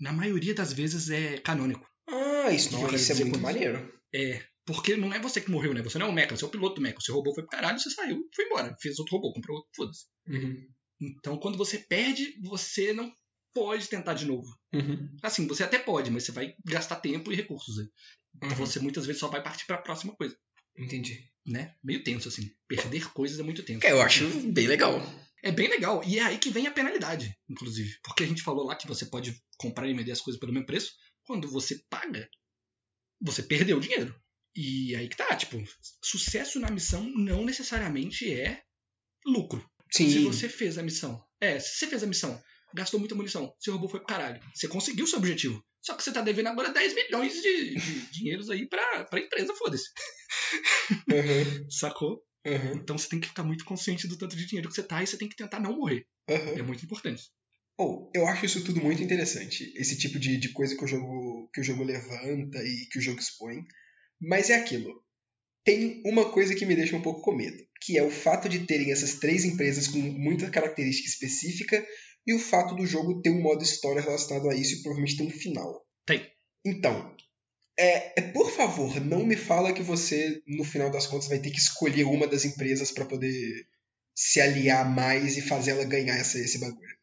na 0.00 0.12
maioria 0.12 0.54
das 0.54 0.72
vezes 0.72 1.10
é 1.10 1.38
canônico. 1.38 1.86
Ah, 2.08 2.50
isso, 2.50 2.72
Não, 2.72 2.94
isso 2.94 3.12
é 3.12 3.14
muito 3.16 3.32
isso. 3.34 3.40
maneiro. 3.42 3.92
É, 4.14 4.42
porque 4.64 4.96
não 4.96 5.12
é 5.12 5.18
você 5.18 5.40
que 5.40 5.50
morreu, 5.50 5.74
né? 5.74 5.82
Você 5.82 5.98
não 5.98 6.06
é 6.06 6.10
o 6.10 6.12
mecha, 6.12 6.36
você 6.36 6.44
é 6.44 6.46
o 6.48 6.50
piloto 6.50 6.76
do 6.76 6.80
mecha. 6.80 7.00
Seu 7.00 7.14
robô 7.14 7.34
foi 7.34 7.42
pro 7.44 7.50
caralho, 7.50 7.78
você 7.78 7.90
saiu, 7.90 8.22
foi 8.34 8.44
embora. 8.46 8.76
Fez 8.80 8.98
outro 8.98 9.16
robô, 9.16 9.32
comprou 9.32 9.56
outro, 9.58 9.70
foda-se. 9.74 10.04
Uhum. 10.28 10.68
Então, 11.00 11.38
quando 11.38 11.58
você 11.58 11.78
perde, 11.78 12.34
você 12.42 12.92
não 12.92 13.12
pode 13.52 13.88
tentar 13.88 14.14
de 14.14 14.24
novo. 14.26 14.46
Uhum. 14.72 15.08
Assim, 15.22 15.46
você 15.46 15.64
até 15.64 15.78
pode, 15.78 16.10
mas 16.10 16.24
você 16.24 16.32
vai 16.32 16.54
gastar 16.64 16.96
tempo 16.96 17.32
e 17.32 17.36
recursos. 17.36 17.76
Né? 17.78 17.86
Então, 18.36 18.48
Uhum. 18.50 18.54
você 18.56 18.78
muitas 18.80 19.06
vezes 19.06 19.20
só 19.20 19.28
vai 19.28 19.42
partir 19.42 19.66
pra 19.66 19.78
próxima 19.78 20.14
coisa, 20.14 20.36
Entendi. 20.78 21.24
né? 21.46 21.74
Meio 21.82 22.02
tenso, 22.04 22.28
assim. 22.28 22.50
Perder 22.68 23.10
coisas 23.12 23.38
é 23.38 23.42
muito 23.42 23.62
tenso. 23.62 23.84
É, 23.86 23.92
eu 23.92 24.00
acho 24.02 24.26
bem 24.52 24.66
legal. 24.66 25.00
É 25.46 25.52
bem 25.52 25.68
legal. 25.68 26.02
E 26.04 26.18
é 26.18 26.22
aí 26.22 26.38
que 26.38 26.50
vem 26.50 26.66
a 26.66 26.72
penalidade, 26.72 27.32
inclusive. 27.48 27.96
Porque 28.02 28.24
a 28.24 28.26
gente 28.26 28.42
falou 28.42 28.66
lá 28.66 28.74
que 28.74 28.88
você 28.88 29.06
pode 29.06 29.40
comprar 29.56 29.88
e 29.88 29.94
vender 29.94 30.10
as 30.10 30.20
coisas 30.20 30.40
pelo 30.40 30.52
mesmo 30.52 30.66
preço. 30.66 30.92
Quando 31.24 31.48
você 31.48 31.80
paga, 31.88 32.28
você 33.20 33.44
perdeu 33.44 33.78
dinheiro. 33.78 34.12
E 34.56 34.96
aí 34.96 35.08
que 35.08 35.16
tá, 35.16 35.36
tipo, 35.36 35.62
sucesso 36.02 36.58
na 36.58 36.68
missão 36.68 37.08
não 37.14 37.44
necessariamente 37.44 38.28
é 38.28 38.60
lucro. 39.24 39.64
Sim. 39.92 40.10
Se 40.10 40.18
você 40.24 40.48
fez 40.48 40.78
a 40.78 40.82
missão. 40.82 41.24
É, 41.40 41.60
se 41.60 41.76
você 41.76 41.86
fez 41.86 42.02
a 42.02 42.08
missão, 42.08 42.42
gastou 42.74 42.98
muita 42.98 43.14
munição, 43.14 43.54
seu 43.60 43.74
robô 43.74 43.88
foi 43.88 44.00
pro 44.00 44.08
caralho. 44.08 44.42
Você 44.52 44.66
conseguiu 44.66 45.06
seu 45.06 45.20
objetivo. 45.20 45.64
Só 45.80 45.94
que 45.94 46.02
você 46.02 46.12
tá 46.12 46.22
devendo 46.22 46.48
agora 46.48 46.72
10 46.72 46.92
milhões 46.92 47.40
de, 47.40 47.74
de 47.76 48.10
dinheiros 48.10 48.50
aí 48.50 48.68
pra, 48.68 49.04
pra 49.04 49.20
empresa, 49.20 49.54
foda-se. 49.54 49.84
Uhum. 51.08 51.66
Sacou? 51.70 52.20
Uhum. 52.46 52.76
Então 52.76 52.96
você 52.96 53.08
tem 53.08 53.18
que 53.18 53.28
ficar 53.28 53.42
muito 53.42 53.64
consciente 53.64 54.06
do 54.06 54.16
tanto 54.16 54.36
de 54.36 54.46
dinheiro 54.46 54.68
que 54.68 54.74
você 54.74 54.82
tá 54.82 55.02
e 55.02 55.06
você 55.06 55.18
tem 55.18 55.28
que 55.28 55.36
tentar 55.36 55.58
não 55.58 55.76
morrer. 55.76 56.06
Uhum. 56.30 56.58
É 56.58 56.62
muito 56.62 56.84
importante. 56.84 57.24
Oh, 57.78 58.10
eu 58.14 58.26
acho 58.26 58.46
isso 58.46 58.64
tudo 58.64 58.80
muito 58.80 59.02
interessante. 59.02 59.72
Esse 59.76 59.98
tipo 59.98 60.18
de, 60.18 60.38
de 60.38 60.50
coisa 60.50 60.76
que 60.76 60.84
o, 60.84 60.86
jogo, 60.86 61.50
que 61.52 61.60
o 61.60 61.64
jogo 61.64 61.82
levanta 61.82 62.62
e 62.62 62.86
que 62.90 62.98
o 62.98 63.02
jogo 63.02 63.20
expõe. 63.20 63.64
Mas 64.20 64.48
é 64.48 64.54
aquilo. 64.54 65.04
Tem 65.64 66.00
uma 66.06 66.30
coisa 66.30 66.54
que 66.54 66.64
me 66.64 66.76
deixa 66.76 66.96
um 66.96 67.02
pouco 67.02 67.20
com 67.20 67.34
medo, 67.34 67.62
que 67.82 67.98
é 67.98 68.02
o 68.02 68.10
fato 68.10 68.48
de 68.48 68.60
terem 68.60 68.92
essas 68.92 69.16
três 69.16 69.44
empresas 69.44 69.88
com 69.88 69.98
muita 69.98 70.48
característica 70.48 71.08
específica 71.08 71.84
e 72.24 72.32
o 72.32 72.38
fato 72.38 72.74
do 72.76 72.86
jogo 72.86 73.20
ter 73.20 73.30
um 73.30 73.42
modo 73.42 73.64
história 73.64 74.00
relacionado 74.00 74.48
a 74.48 74.54
isso 74.54 74.74
e 74.74 74.82
provavelmente 74.82 75.16
ter 75.16 75.24
um 75.24 75.30
final. 75.30 75.84
Tem. 76.06 76.24
Então, 76.64 77.14
é, 77.78 78.20
é, 78.20 78.22
por 78.32 78.50
favor, 78.50 79.00
não 79.00 79.24
me 79.24 79.36
fala 79.36 79.72
que 79.72 79.82
você, 79.82 80.42
no 80.46 80.64
final 80.64 80.90
das 80.90 81.06
contas, 81.06 81.28
vai 81.28 81.38
ter 81.38 81.50
que 81.50 81.58
escolher 81.58 82.04
uma 82.04 82.26
das 82.26 82.44
empresas 82.44 82.90
para 82.90 83.04
poder 83.04 83.66
se 84.14 84.40
aliar 84.40 84.88
mais 84.88 85.36
e 85.36 85.42
fazer 85.42 85.72
ela 85.72 85.84
ganhar 85.84 86.16
essa, 86.16 86.38
esse 86.38 86.58
bagulho. 86.58 86.96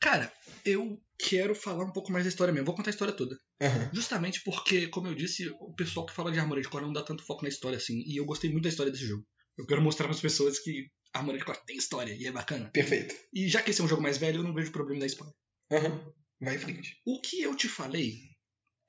Cara, 0.00 0.32
eu 0.64 1.00
quero 1.18 1.54
falar 1.54 1.84
um 1.84 1.92
pouco 1.92 2.12
mais 2.12 2.24
da 2.24 2.28
história 2.28 2.52
mesmo. 2.52 2.66
Vou 2.66 2.74
contar 2.74 2.90
a 2.90 2.92
história 2.92 3.14
toda. 3.14 3.38
Aham. 3.60 3.90
Justamente 3.92 4.42
porque, 4.44 4.88
como 4.88 5.08
eu 5.08 5.14
disse, 5.14 5.48
o 5.60 5.74
pessoal 5.74 6.06
que 6.06 6.14
fala 6.14 6.30
de 6.30 6.38
Armored 6.38 6.68
Core 6.68 6.84
não 6.84 6.92
dá 6.92 7.02
tanto 7.02 7.24
foco 7.24 7.42
na 7.42 7.48
história 7.48 7.78
assim. 7.78 8.02
E 8.06 8.16
eu 8.16 8.26
gostei 8.26 8.50
muito 8.50 8.64
da 8.64 8.68
história 8.68 8.92
desse 8.92 9.06
jogo. 9.06 9.26
Eu 9.56 9.66
quero 9.66 9.82
mostrar 9.82 10.04
para 10.06 10.14
as 10.14 10.20
pessoas 10.20 10.58
que 10.58 10.90
Armored 11.12 11.44
Core 11.44 11.58
tem 11.66 11.76
história 11.76 12.12
e 12.12 12.26
é 12.26 12.30
bacana. 12.30 12.70
Perfeito. 12.70 13.14
E 13.32 13.48
já 13.48 13.62
que 13.62 13.70
esse 13.70 13.80
é 13.80 13.84
um 13.84 13.88
jogo 13.88 14.02
mais 14.02 14.18
velho, 14.18 14.40
eu 14.40 14.44
não 14.44 14.54
vejo 14.54 14.70
problema 14.70 15.00
da 15.00 15.06
spoiler. 15.06 15.34
Aham. 15.72 16.12
Vai 16.40 16.54
em 16.54 16.58
frente. 16.58 17.00
O 17.04 17.20
que 17.20 17.42
eu 17.42 17.56
te 17.56 17.68
falei 17.68 18.37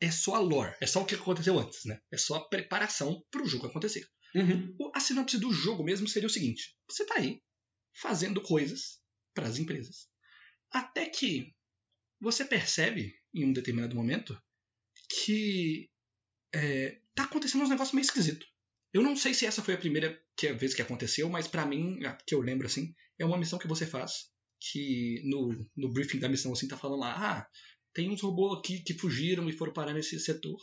é 0.01 0.11
só 0.11 0.35
a 0.35 0.39
lore, 0.39 0.75
é 0.81 0.87
só 0.87 1.01
o 1.01 1.05
que 1.05 1.15
aconteceu 1.15 1.57
antes, 1.59 1.85
né? 1.85 1.99
É 2.11 2.17
só 2.17 2.35
a 2.35 2.47
preparação 2.47 3.23
para 3.31 3.43
o 3.43 3.47
jogo 3.47 3.67
acontecer. 3.67 4.07
Uhum. 4.35 4.75
A 4.93 4.99
sinopse 4.99 5.37
do 5.39 5.51
jogo 5.51 5.83
mesmo 5.83 6.07
seria 6.07 6.27
o 6.27 6.31
seguinte: 6.31 6.75
você 6.89 7.05
tá 7.05 7.15
aí 7.17 7.41
fazendo 7.95 8.41
coisas 8.41 8.99
para 9.33 9.47
as 9.47 9.57
empresas, 9.57 10.07
até 10.71 11.05
que 11.07 11.53
você 12.21 12.45
percebe 12.45 13.13
em 13.33 13.45
um 13.45 13.53
determinado 13.53 13.95
momento 13.95 14.39
que 15.25 15.89
é, 16.53 16.99
tá 17.15 17.23
acontecendo 17.23 17.63
uns 17.63 17.69
negócios 17.69 17.93
meio 17.93 18.05
esquisito. 18.05 18.45
Eu 18.93 19.01
não 19.03 19.15
sei 19.15 19.33
se 19.33 19.45
essa 19.45 19.63
foi 19.63 19.75
a 19.75 19.77
primeira 19.77 20.19
que- 20.35 20.53
vez 20.53 20.73
que 20.73 20.81
aconteceu, 20.81 21.29
mas 21.29 21.47
pra 21.47 21.65
mim, 21.65 22.03
a 22.05 22.13
que 22.15 22.33
eu 22.33 22.41
lembro 22.41 22.65
assim, 22.67 22.93
é 23.19 23.25
uma 23.25 23.37
missão 23.37 23.59
que 23.59 23.67
você 23.67 23.85
faz 23.85 24.29
que 24.59 25.21
no, 25.25 25.69
no 25.77 25.91
briefing 25.93 26.19
da 26.19 26.27
missão 26.27 26.51
assim 26.51 26.67
tá 26.67 26.77
falando 26.77 26.99
lá, 26.99 27.13
ah, 27.15 27.47
tem 27.93 28.09
uns 28.09 28.21
robôs 28.21 28.59
aqui 28.59 28.79
que 28.81 28.93
fugiram 28.93 29.47
e 29.49 29.53
foram 29.53 29.73
parar 29.73 29.93
nesse 29.93 30.19
setor. 30.19 30.57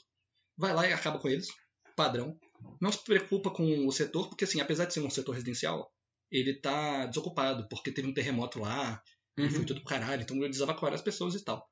Vai 0.57 0.72
lá 0.74 0.89
e 0.89 0.93
acaba 0.93 1.18
com 1.18 1.29
eles. 1.29 1.49
Padrão. 1.97 2.39
Não 2.81 2.91
se 2.93 3.03
preocupa 3.05 3.51
com 3.51 3.87
o 3.87 3.93
setor, 3.93 4.29
porque 4.29 4.45
assim, 4.45 4.61
apesar 4.61 4.85
de 4.87 4.95
ser 4.95 5.01
um 5.01 5.11
setor 5.11 5.33
residencial, 5.33 5.91
ele 6.31 6.55
tá 6.55 7.07
desocupado, 7.07 7.68
porque 7.68 7.93
teve 7.93 8.09
um 8.09 8.14
terremoto 8.14 8.59
lá, 8.59 9.03
e 9.39 9.49
foi 9.49 9.61
Uhum. 9.61 9.64
tudo 9.66 9.81
pro 9.81 9.91
caralho, 9.91 10.22
então 10.22 10.43
eles 10.43 10.61
evacuaram 10.61 10.95
as 10.95 11.03
pessoas 11.03 11.35
e 11.35 11.45
tal. 11.45 11.66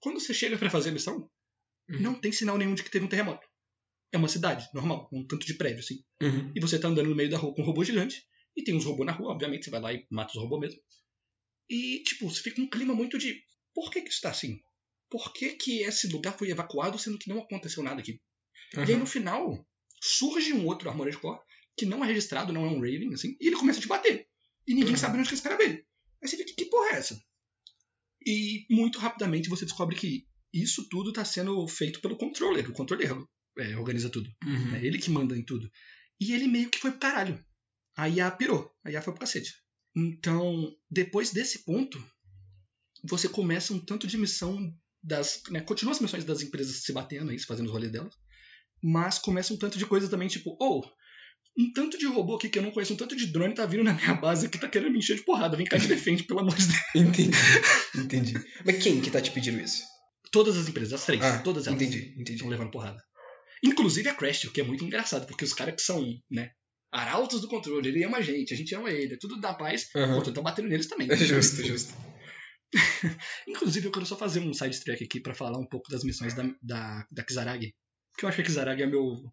Quando 0.00 0.20
você 0.20 0.32
chega 0.32 0.56
pra 0.56 0.70
fazer 0.70 0.90
a 0.90 0.92
missão, 0.92 1.28
Uhum. 1.90 2.00
não 2.00 2.20
tem 2.20 2.30
sinal 2.32 2.56
nenhum 2.58 2.74
de 2.74 2.82
que 2.82 2.90
teve 2.90 3.04
um 3.04 3.08
terremoto. 3.08 3.46
É 4.12 4.16
uma 4.18 4.28
cidade, 4.28 4.68
normal, 4.72 5.08
um 5.12 5.26
tanto 5.26 5.46
de 5.46 5.54
prédio, 5.54 5.80
assim. 5.80 6.02
Uhum. 6.22 6.52
E 6.54 6.60
você 6.60 6.78
tá 6.78 6.88
andando 6.88 7.08
no 7.10 7.16
meio 7.16 7.28
da 7.30 7.36
rua 7.36 7.54
com 7.54 7.62
um 7.62 7.64
robô 7.64 7.84
gigante, 7.84 8.24
e 8.56 8.62
tem 8.64 8.74
uns 8.74 8.84
robôs 8.84 9.06
na 9.06 9.12
rua, 9.12 9.32
obviamente, 9.32 9.64
você 9.64 9.70
vai 9.70 9.80
lá 9.80 9.92
e 9.92 10.06
mata 10.10 10.32
os 10.32 10.40
robôs 10.42 10.60
mesmo. 10.60 10.80
E, 11.68 12.02
tipo, 12.04 12.28
você 12.28 12.40
fica 12.42 12.60
um 12.60 12.68
clima 12.70 12.94
muito 12.94 13.18
de. 13.18 13.42
Por 13.74 13.90
que 13.90 14.00
que 14.02 14.08
isso 14.10 14.20
tá 14.22 14.30
assim? 14.30 14.60
Por 15.10 15.32
que 15.32 15.50
que 15.54 15.82
esse 15.82 16.06
lugar 16.08 16.36
foi 16.36 16.50
evacuado 16.50 16.98
sendo 16.98 17.18
que 17.18 17.28
não 17.28 17.40
aconteceu 17.40 17.82
nada 17.82 18.00
aqui? 18.00 18.20
E 18.74 18.80
aí 18.80 18.92
Uhum. 18.92 18.98
no 19.00 19.06
final, 19.06 19.66
surge 20.02 20.52
um 20.52 20.66
outro 20.66 20.88
Armored 20.90 21.16
Core, 21.18 21.40
que 21.76 21.86
não 21.86 22.04
é 22.04 22.06
registrado, 22.08 22.52
não 22.52 22.64
é 22.66 22.68
um 22.68 22.80
Raven, 22.80 23.12
assim, 23.14 23.36
e 23.40 23.46
ele 23.46 23.56
começa 23.56 23.78
a 23.78 23.82
te 23.82 23.88
bater. 23.88 24.28
E 24.66 24.74
ninguém 24.74 24.92
Uhum. 24.92 24.98
sabe 24.98 25.18
onde 25.18 25.28
que 25.28 25.34
esse 25.34 25.42
cara 25.42 25.56
veio. 25.56 25.76
Aí 26.22 26.28
você 26.28 26.36
fica, 26.36 26.52
que 26.54 26.66
porra 26.66 26.88
é 26.94 26.98
essa? 26.98 27.22
E 28.26 28.66
muito 28.70 28.98
rapidamente 28.98 29.48
você 29.48 29.64
descobre 29.64 29.96
que 29.96 30.26
isso 30.52 30.88
tudo 30.88 31.12
tá 31.12 31.24
sendo 31.24 31.66
feito 31.68 32.00
pelo 32.00 32.16
controller. 32.18 32.68
O 32.68 32.72
controller 32.72 33.16
é, 33.58 33.76
organiza 33.76 34.10
tudo. 34.10 34.28
Uhum. 34.44 34.74
É 34.74 34.84
ele 34.84 34.98
que 34.98 35.10
manda 35.10 35.36
em 35.36 35.44
tudo. 35.44 35.70
E 36.20 36.32
ele 36.32 36.46
meio 36.48 36.68
que 36.68 36.78
foi 36.78 36.90
pro 36.90 37.00
caralho. 37.00 37.42
A 37.96 38.08
IA 38.08 38.30
pirou. 38.30 38.70
A 38.84 38.90
IA 38.90 39.00
foi 39.02 39.12
pro 39.12 39.20
cacete. 39.20 39.54
Então, 39.96 40.74
depois 40.90 41.30
desse 41.32 41.64
ponto, 41.64 42.02
você 43.04 43.28
começa 43.28 43.72
um 43.72 43.80
tanto 43.80 44.06
de 44.06 44.18
missão 44.18 44.72
das. 45.02 45.42
Né, 45.50 45.60
continua 45.60 45.92
as 45.92 46.00
missões 46.00 46.24
das 46.24 46.42
empresas 46.42 46.82
se 46.82 46.92
batendo 46.92 47.30
aí, 47.30 47.38
fazendo 47.38 47.66
os 47.66 47.72
rolês 47.72 47.92
delas. 47.92 48.14
Mas 48.82 49.18
começa 49.18 49.52
um 49.52 49.58
tanto 49.58 49.78
de 49.78 49.86
coisa 49.86 50.08
também, 50.08 50.28
tipo, 50.28 50.56
ou. 50.60 50.84
Oh, 50.84 50.98
um 51.60 51.72
tanto 51.72 51.98
de 51.98 52.06
robô 52.06 52.36
aqui 52.36 52.48
que 52.48 52.58
eu 52.58 52.62
não 52.62 52.70
conheço, 52.70 52.94
um 52.94 52.96
tanto 52.96 53.16
de 53.16 53.26
drone 53.26 53.52
tá 53.52 53.66
vindo 53.66 53.82
na 53.82 53.92
minha 53.92 54.14
base 54.14 54.46
aqui, 54.46 54.58
tá 54.58 54.68
querendo 54.68 54.92
me 54.92 54.98
encher 54.98 55.16
de 55.16 55.24
porrada. 55.24 55.56
Vem 55.56 55.66
cá 55.66 55.76
e 55.76 55.86
defende, 55.88 56.22
pelo 56.22 56.40
amor 56.40 56.54
de 56.54 56.66
Deus. 56.66 56.78
Entendi. 56.94 57.36
Entendi. 57.96 58.34
Mas 58.64 58.82
quem 58.82 59.00
que 59.00 59.10
tá 59.10 59.20
te 59.20 59.32
pedindo 59.32 59.60
isso? 59.60 59.82
Todas 60.30 60.56
as 60.56 60.68
empresas, 60.68 60.92
as 60.92 61.04
três, 61.04 61.20
Ah, 61.22 61.38
todas 61.38 61.66
elas. 61.66 61.80
entendi, 61.80 62.12
entendi. 62.12 62.34
Estão 62.34 62.48
levando 62.48 62.70
porrada. 62.70 63.02
Inclusive 63.64 64.08
a 64.08 64.14
Crash, 64.14 64.44
o 64.44 64.52
que 64.52 64.60
é 64.60 64.64
muito 64.64 64.84
engraçado, 64.84 65.26
porque 65.26 65.44
os 65.44 65.52
caras 65.52 65.74
que 65.74 65.82
são, 65.82 66.14
né, 66.30 66.50
arautos 66.92 67.40
do 67.40 67.48
controle, 67.48 67.88
ele 67.88 68.04
ama 68.04 68.18
a 68.18 68.22
gente, 68.22 68.54
a 68.54 68.56
gente 68.56 68.72
ama 68.74 68.90
ele, 68.90 69.14
é 69.14 69.18
tudo 69.18 69.40
da 69.40 69.52
paz, 69.52 69.88
uhum. 69.96 70.22
estão 70.22 70.42
batendo 70.42 70.68
neles 70.68 70.86
também. 70.86 71.08
Justo, 71.16 71.66
justo. 71.66 71.94
Inclusive, 73.48 73.86
eu 73.86 73.92
quero 73.92 74.06
só 74.06 74.16
fazer 74.16 74.40
um 74.40 74.52
side 74.52 74.80
track 74.80 75.04
aqui 75.04 75.20
pra 75.20 75.34
falar 75.34 75.58
um 75.58 75.66
pouco 75.66 75.90
das 75.90 76.04
missões 76.04 76.34
da, 76.34 76.44
da, 76.62 77.06
da 77.10 77.24
Kizaragi. 77.24 77.74
Porque 78.12 78.24
eu 78.24 78.28
acho 78.28 78.36
que 78.36 78.42
a 78.42 78.44
Kizaragi 78.44 78.82
é 78.82 78.86
meu, 78.86 79.32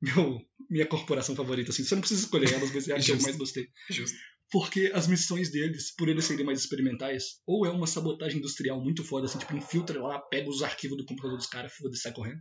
meu, 0.00 0.40
minha 0.68 0.86
corporação 0.86 1.36
favorita, 1.36 1.70
assim. 1.70 1.84
Você 1.84 1.94
não 1.94 2.00
precisa 2.00 2.22
escolher 2.22 2.52
elas, 2.52 2.72
mas 2.72 2.88
é 2.88 2.94
a 2.94 3.00
que 3.00 3.10
eu 3.10 3.20
mais 3.20 3.36
gostei. 3.36 3.68
Justo. 3.90 4.16
Porque 4.50 4.90
as 4.94 5.06
missões 5.06 5.50
deles, 5.50 5.94
por 5.96 6.08
eles 6.08 6.24
serem 6.24 6.44
mais 6.44 6.60
experimentais, 6.60 7.40
ou 7.46 7.66
é 7.66 7.70
uma 7.70 7.86
sabotagem 7.86 8.38
industrial 8.38 8.80
muito 8.80 9.02
foda, 9.02 9.26
assim, 9.26 9.38
tipo, 9.38 9.56
infiltra 9.56 10.00
lá, 10.00 10.18
pega 10.18 10.48
os 10.48 10.62
arquivos 10.62 10.96
do 10.96 11.04
computador 11.04 11.36
dos 11.36 11.46
caras, 11.46 11.72
foda-se, 11.72 12.02
sai 12.02 12.12
correndo. 12.12 12.40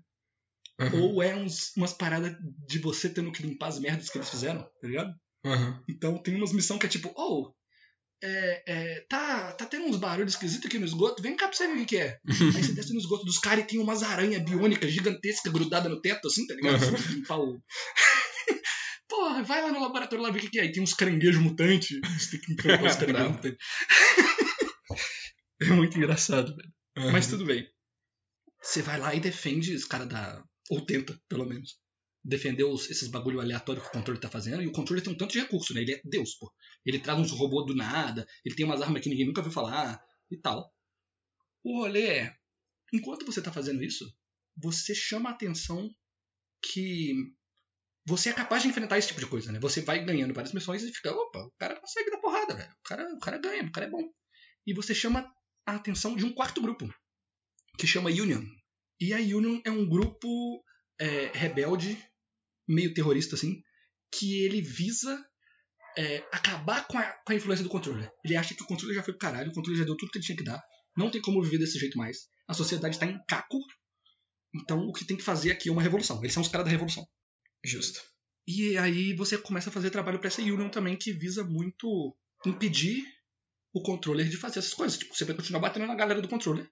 Aham. 0.79 1.01
Ou 1.01 1.23
é 1.23 1.35
uns, 1.35 1.75
umas 1.77 1.93
paradas 1.93 2.35
de 2.67 2.79
você 2.79 3.09
tendo 3.09 3.31
que 3.31 3.43
limpar 3.43 3.67
as 3.67 3.79
merdas 3.79 4.09
que 4.09 4.17
eles 4.17 4.29
fizeram, 4.29 4.63
tá 4.63 4.87
ligado? 4.87 5.13
Aham. 5.45 5.83
Então 5.87 6.17
tem 6.17 6.35
umas 6.35 6.51
missões 6.51 6.79
que 6.79 6.85
é 6.85 6.89
tipo, 6.89 7.13
oh, 7.15 7.53
é, 8.25 8.63
é, 8.65 9.05
tá, 9.09 9.51
tá 9.51 9.65
tendo 9.65 9.85
uns 9.85 9.97
barulhos 9.97 10.33
esquisitos 10.33 10.65
aqui 10.65 10.79
no 10.79 10.85
esgoto, 10.85 11.21
vem 11.21 11.35
cá 11.35 11.49
pra 11.49 11.57
você 11.57 11.67
ver 11.67 11.73
o 11.73 11.77
que, 11.79 11.85
que 11.85 11.97
é. 11.97 12.17
Aí 12.55 12.63
você 12.63 12.71
desce 12.71 12.93
no 12.93 12.99
esgoto 12.99 13.25
dos 13.25 13.37
caras 13.37 13.65
e 13.65 13.67
tem 13.67 13.79
umas 13.79 14.01
aranhas 14.01 14.41
biônicas 14.43 14.91
gigantescas 14.91 15.51
grudadas 15.51 15.91
no 15.91 15.99
teto, 16.01 16.27
assim, 16.27 16.47
tá 16.47 16.55
ligado? 16.55 16.79
Limpar 17.09 17.39
o. 17.39 17.61
Porra, 19.09 19.43
vai 19.43 19.61
lá 19.61 19.71
no 19.71 19.81
laboratório 19.81 20.23
lá 20.23 20.31
ver 20.31 20.39
o 20.39 20.41
que, 20.41 20.49
que 20.49 20.59
é. 20.59 20.63
Aí 20.63 20.71
tem 20.71 20.81
uns 20.81 20.93
caranguejos 20.93 21.41
mutantes. 21.41 21.99
Você 22.17 22.31
tem 22.31 22.39
que 22.39 22.53
enfrentar 22.53 22.85
os 22.85 22.95
caranguejos 22.95 23.31
mutantes. 23.31 23.57
é 25.61 25.65
muito 25.65 25.97
engraçado, 25.97 26.55
velho. 26.55 26.73
Aham. 26.97 27.11
Mas 27.11 27.27
tudo 27.27 27.45
bem. 27.45 27.67
Você 28.61 28.81
vai 28.81 28.97
lá 28.97 29.13
e 29.13 29.19
defende 29.19 29.75
os 29.75 29.83
caras 29.83 30.07
da. 30.07 30.41
Ou 30.69 30.85
tenta, 30.85 31.19
pelo 31.27 31.45
menos. 31.45 31.77
Defender 32.25 32.63
os- 32.63 32.89
esses 32.89 33.09
bagulho 33.09 33.41
aleatório 33.41 33.81
que 33.81 33.87
o 33.87 33.91
controle 33.91 34.19
tá 34.19 34.29
fazendo. 34.29 34.63
E 34.63 34.67
o 34.67 34.71
controle 34.71 35.01
tem 35.01 35.11
um 35.13 35.17
tanto 35.17 35.33
de 35.33 35.39
recurso, 35.41 35.73
né? 35.73 35.81
Ele 35.81 35.93
é 35.93 36.01
Deus, 36.05 36.35
pô. 36.35 36.51
Ele 36.85 36.99
traz 36.99 37.19
uns 37.19 37.31
robôs 37.31 37.65
do 37.65 37.75
nada. 37.75 38.25
Ele 38.45 38.55
tem 38.55 38.65
umas 38.65 38.81
armas 38.81 39.01
que 39.01 39.09
ninguém 39.09 39.25
nunca 39.25 39.41
viu 39.41 39.51
falar. 39.51 40.01
E 40.31 40.37
tal. 40.37 40.73
O 41.63 41.81
rolê 41.81 42.07
é. 42.07 42.35
Enquanto 42.93 43.25
você 43.25 43.41
tá 43.41 43.51
fazendo 43.51 43.83
isso, 43.83 44.05
você 44.55 44.95
chama 44.95 45.29
a 45.29 45.33
atenção 45.33 45.89
que. 46.61 47.13
Você 48.05 48.29
é 48.29 48.33
capaz 48.33 48.61
de 48.63 48.67
enfrentar 48.69 48.97
esse 48.97 49.07
tipo 49.09 49.21
de 49.21 49.27
coisa, 49.27 49.51
né? 49.51 49.59
Você 49.59 49.81
vai 49.81 50.03
ganhando 50.03 50.33
várias 50.33 50.53
missões 50.53 50.83
e 50.83 50.91
fica, 50.93 51.11
opa, 51.13 51.39
o 51.39 51.51
cara 51.57 51.79
consegue 51.79 52.11
dar 52.11 52.17
porrada, 52.19 52.53
velho. 52.53 52.69
O 52.71 52.83
cara, 52.83 53.13
o 53.13 53.19
cara 53.19 53.37
ganha, 53.37 53.63
o 53.63 53.71
cara 53.71 53.87
é 53.87 53.89
bom. 53.89 54.03
E 54.67 54.73
você 54.73 54.93
chama 54.93 55.25
a 55.65 55.75
atenção 55.75 56.13
de 56.15 56.25
um 56.25 56.33
quarto 56.33 56.61
grupo, 56.61 56.93
que 57.77 57.87
chama 57.87 58.09
Union. 58.09 58.43
E 58.99 59.13
a 59.13 59.17
Union 59.19 59.61
é 59.65 59.71
um 59.71 59.87
grupo 59.87 60.61
é, 60.99 61.27
rebelde, 61.33 61.97
meio 62.67 62.93
terrorista 62.93 63.35
assim, 63.35 63.61
que 64.11 64.43
ele 64.43 64.61
visa 64.61 65.23
é, 65.97 66.17
acabar 66.31 66.87
com 66.87 66.97
a, 66.97 67.03
com 67.25 67.33
a 67.33 67.35
influência 67.35 67.63
do 67.63 67.69
controle. 67.69 68.09
Ele 68.23 68.35
acha 68.35 68.55
que 68.55 68.63
o 68.63 68.67
controle 68.67 68.93
já 68.93 69.03
foi 69.03 69.13
pro 69.13 69.19
caralho, 69.27 69.51
o 69.51 69.53
controle 69.53 69.77
já 69.77 69.85
deu 69.85 69.95
tudo 69.95 70.11
que 70.11 70.17
ele 70.17 70.25
tinha 70.25 70.37
que 70.37 70.43
dar, 70.43 70.61
não 70.95 71.09
tem 71.09 71.21
como 71.21 71.41
viver 71.41 71.57
desse 71.57 71.79
jeito 71.79 71.97
mais. 71.97 72.27
A 72.47 72.53
sociedade 72.53 72.99
tá 72.99 73.05
em 73.05 73.19
caco, 73.27 73.59
então 74.55 74.79
o 74.87 74.93
que 74.93 75.05
tem 75.05 75.17
que 75.17 75.23
fazer 75.23 75.51
aqui 75.51 75.69
é 75.69 75.71
uma 75.71 75.81
revolução. 75.81 76.19
Eles 76.21 76.33
são 76.33 76.43
os 76.43 76.49
caras 76.49 76.65
da 76.65 76.71
revolução. 76.71 77.07
Justo. 77.63 78.01
E 78.45 78.77
aí 78.77 79.13
você 79.13 79.37
começa 79.37 79.69
a 79.69 79.73
fazer 79.73 79.89
trabalho 79.89 80.19
pra 80.19 80.27
essa 80.27 80.41
Union 80.41 80.69
também, 80.69 80.97
que 80.97 81.13
visa 81.13 81.43
muito 81.43 82.15
impedir 82.45 83.05
o 83.73 83.81
controller 83.81 84.27
de 84.27 84.37
fazer 84.37 84.59
essas 84.59 84.73
coisas. 84.73 84.97
Tipo, 84.97 85.15
você 85.15 85.25
vai 85.25 85.35
continuar 85.35 85.61
batendo 85.61 85.87
na 85.87 85.95
galera 85.95 86.21
do 86.21 86.27
controller. 86.27 86.69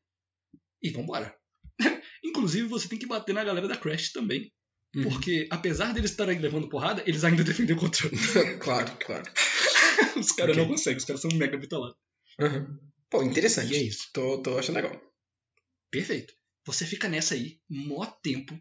E 0.81 0.89
vambora. 0.89 1.35
Inclusive, 2.23 2.67
você 2.67 2.87
tem 2.87 2.99
que 2.99 3.07
bater 3.07 3.33
na 3.33 3.43
galera 3.43 3.67
da 3.67 3.77
Crash 3.77 4.11
também. 4.11 4.51
Uhum. 4.95 5.03
Porque, 5.03 5.47
apesar 5.49 5.93
deles 5.93 6.11
estarem 6.11 6.39
levando 6.39 6.67
porrada, 6.67 7.01
eles 7.07 7.23
ainda 7.23 7.43
defendem 7.45 7.75
o 7.75 7.79
controle. 7.79 8.15
claro, 8.59 8.91
claro. 9.05 9.23
Os 10.17 10.31
caras 10.33 10.55
Ok. 10.57 10.63
não 10.65 10.71
conseguem, 10.71 10.97
os 10.97 11.05
caras 11.05 11.21
são 11.21 11.31
mega 11.35 11.57
bitolados. 11.57 11.97
Aham. 12.39 12.77
Pô, 13.09 13.23
interessante. 13.23 13.73
E 13.73 13.77
é 13.77 13.81
isso. 13.83 14.09
Tô, 14.13 14.41
tô 14.41 14.57
achando 14.57 14.75
legal. 14.75 14.99
Perfeito. 15.89 16.33
Você 16.65 16.85
fica 16.85 17.07
nessa 17.09 17.33
aí, 17.33 17.59
mó 17.69 18.05
tempo, 18.05 18.57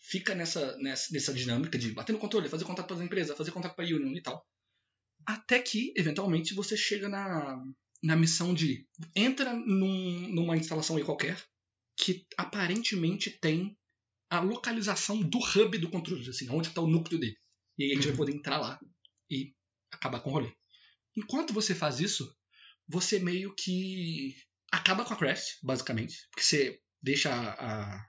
fica 0.00 0.34
nessa, 0.34 0.76
nessa, 0.78 1.12
nessa 1.12 1.32
dinâmica 1.34 1.78
de 1.78 1.92
bater 1.92 2.12
no 2.12 2.18
controle, 2.18 2.48
fazer 2.48 2.64
contato 2.64 2.88
com 2.88 2.94
as 2.94 3.00
empresas, 3.00 3.36
fazer 3.36 3.50
contato 3.50 3.74
com 3.74 3.82
a 3.82 3.84
Union 3.84 4.12
e 4.16 4.22
tal. 4.22 4.44
Até 5.26 5.60
que, 5.60 5.92
eventualmente, 5.96 6.54
você 6.54 6.76
chega 6.76 7.08
na, 7.08 7.62
na 8.02 8.16
missão 8.16 8.52
de 8.54 8.86
entra 9.14 9.52
num- 9.54 10.28
numa 10.32 10.56
instalação 10.56 10.96
aí 10.96 11.04
qualquer 11.04 11.40
que 11.96 12.26
aparentemente 12.36 13.30
tem 13.30 13.76
a 14.34 14.40
localização 14.40 15.20
do 15.20 15.38
hub 15.38 15.78
do 15.78 15.90
controle, 15.90 16.28
assim, 16.28 16.48
onde 16.50 16.68
está 16.68 16.80
o 16.80 16.86
núcleo 16.86 17.20
dele. 17.20 17.36
E 17.78 17.84
aí 17.84 17.92
a 17.92 17.94
gente 17.94 18.04
vai 18.04 18.12
Uhum. 18.12 18.16
poder 18.16 18.32
entrar 18.34 18.58
lá 18.58 18.80
e 19.30 19.54
acabar 19.90 20.20
com 20.20 20.30
o 20.30 20.32
rolê. 20.32 20.52
Enquanto 21.16 21.52
você 21.52 21.74
faz 21.74 22.00
isso, 22.00 22.34
você 22.88 23.18
meio 23.18 23.54
que 23.54 24.34
acaba 24.72 25.04
com 25.04 25.12
a 25.12 25.16
Crash, 25.16 25.58
basicamente. 25.62 26.16
Porque 26.30 26.42
você 26.44 26.80
deixa 27.02 27.30
a- 27.32 27.52
a- 27.94 28.06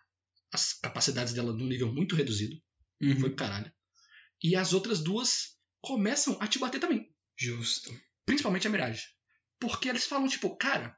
as 0.53 0.73
capacidades 0.73 1.33
dela 1.33 1.51
num 1.53 1.67
nível 1.67 1.91
muito 1.93 2.15
reduzido. 2.15 2.55
Uhum. 3.01 3.19
Foi 3.19 3.29
pro 3.29 3.35
caralho. 3.37 3.71
E 4.41 4.55
as 4.55 4.71
outras 4.73 5.01
duas 5.03 5.57
começam 5.81 6.37
a 6.41 6.47
te 6.47 6.57
bater 6.59 6.79
também. 6.79 7.13
Justo. 7.37 7.91
Principalmente 8.25 8.65
a 8.67 8.69
Mirage. 8.69 9.03
Porque 9.59 9.89
eles 9.89 10.05
falam, 10.05 10.27
tipo, 10.27 10.55
cara, 10.55 10.97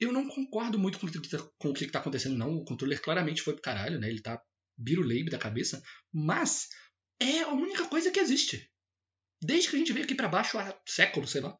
eu 0.00 0.12
não 0.12 0.28
concordo 0.28 0.78
muito 0.78 0.98
com 0.98 1.06
o 1.06 1.10
que 1.10 1.28
tá, 1.28 1.38
com 1.58 1.70
o 1.70 1.74
que 1.74 1.86
tá 1.86 1.98
acontecendo, 1.98 2.36
não. 2.36 2.56
O 2.56 2.64
controller 2.64 3.00
claramente 3.00 3.42
foi 3.42 3.54
pro 3.54 3.62
caralho, 3.62 3.98
né? 3.98 4.08
Ele 4.08 4.20
tá 4.20 4.40
biruleibe 4.76 5.30
da 5.30 5.38
cabeça. 5.38 5.82
Mas 6.12 6.68
é 7.20 7.40
a 7.42 7.48
única 7.52 7.86
coisa 7.88 8.10
que 8.10 8.20
existe. 8.20 8.70
Desde 9.42 9.68
que 9.70 9.76
a 9.76 9.78
gente 9.78 9.92
veio 9.92 10.04
aqui 10.04 10.14
pra 10.14 10.28
baixo 10.28 10.58
há 10.58 10.76
séculos, 10.86 11.30
sei 11.30 11.40
lá. 11.40 11.56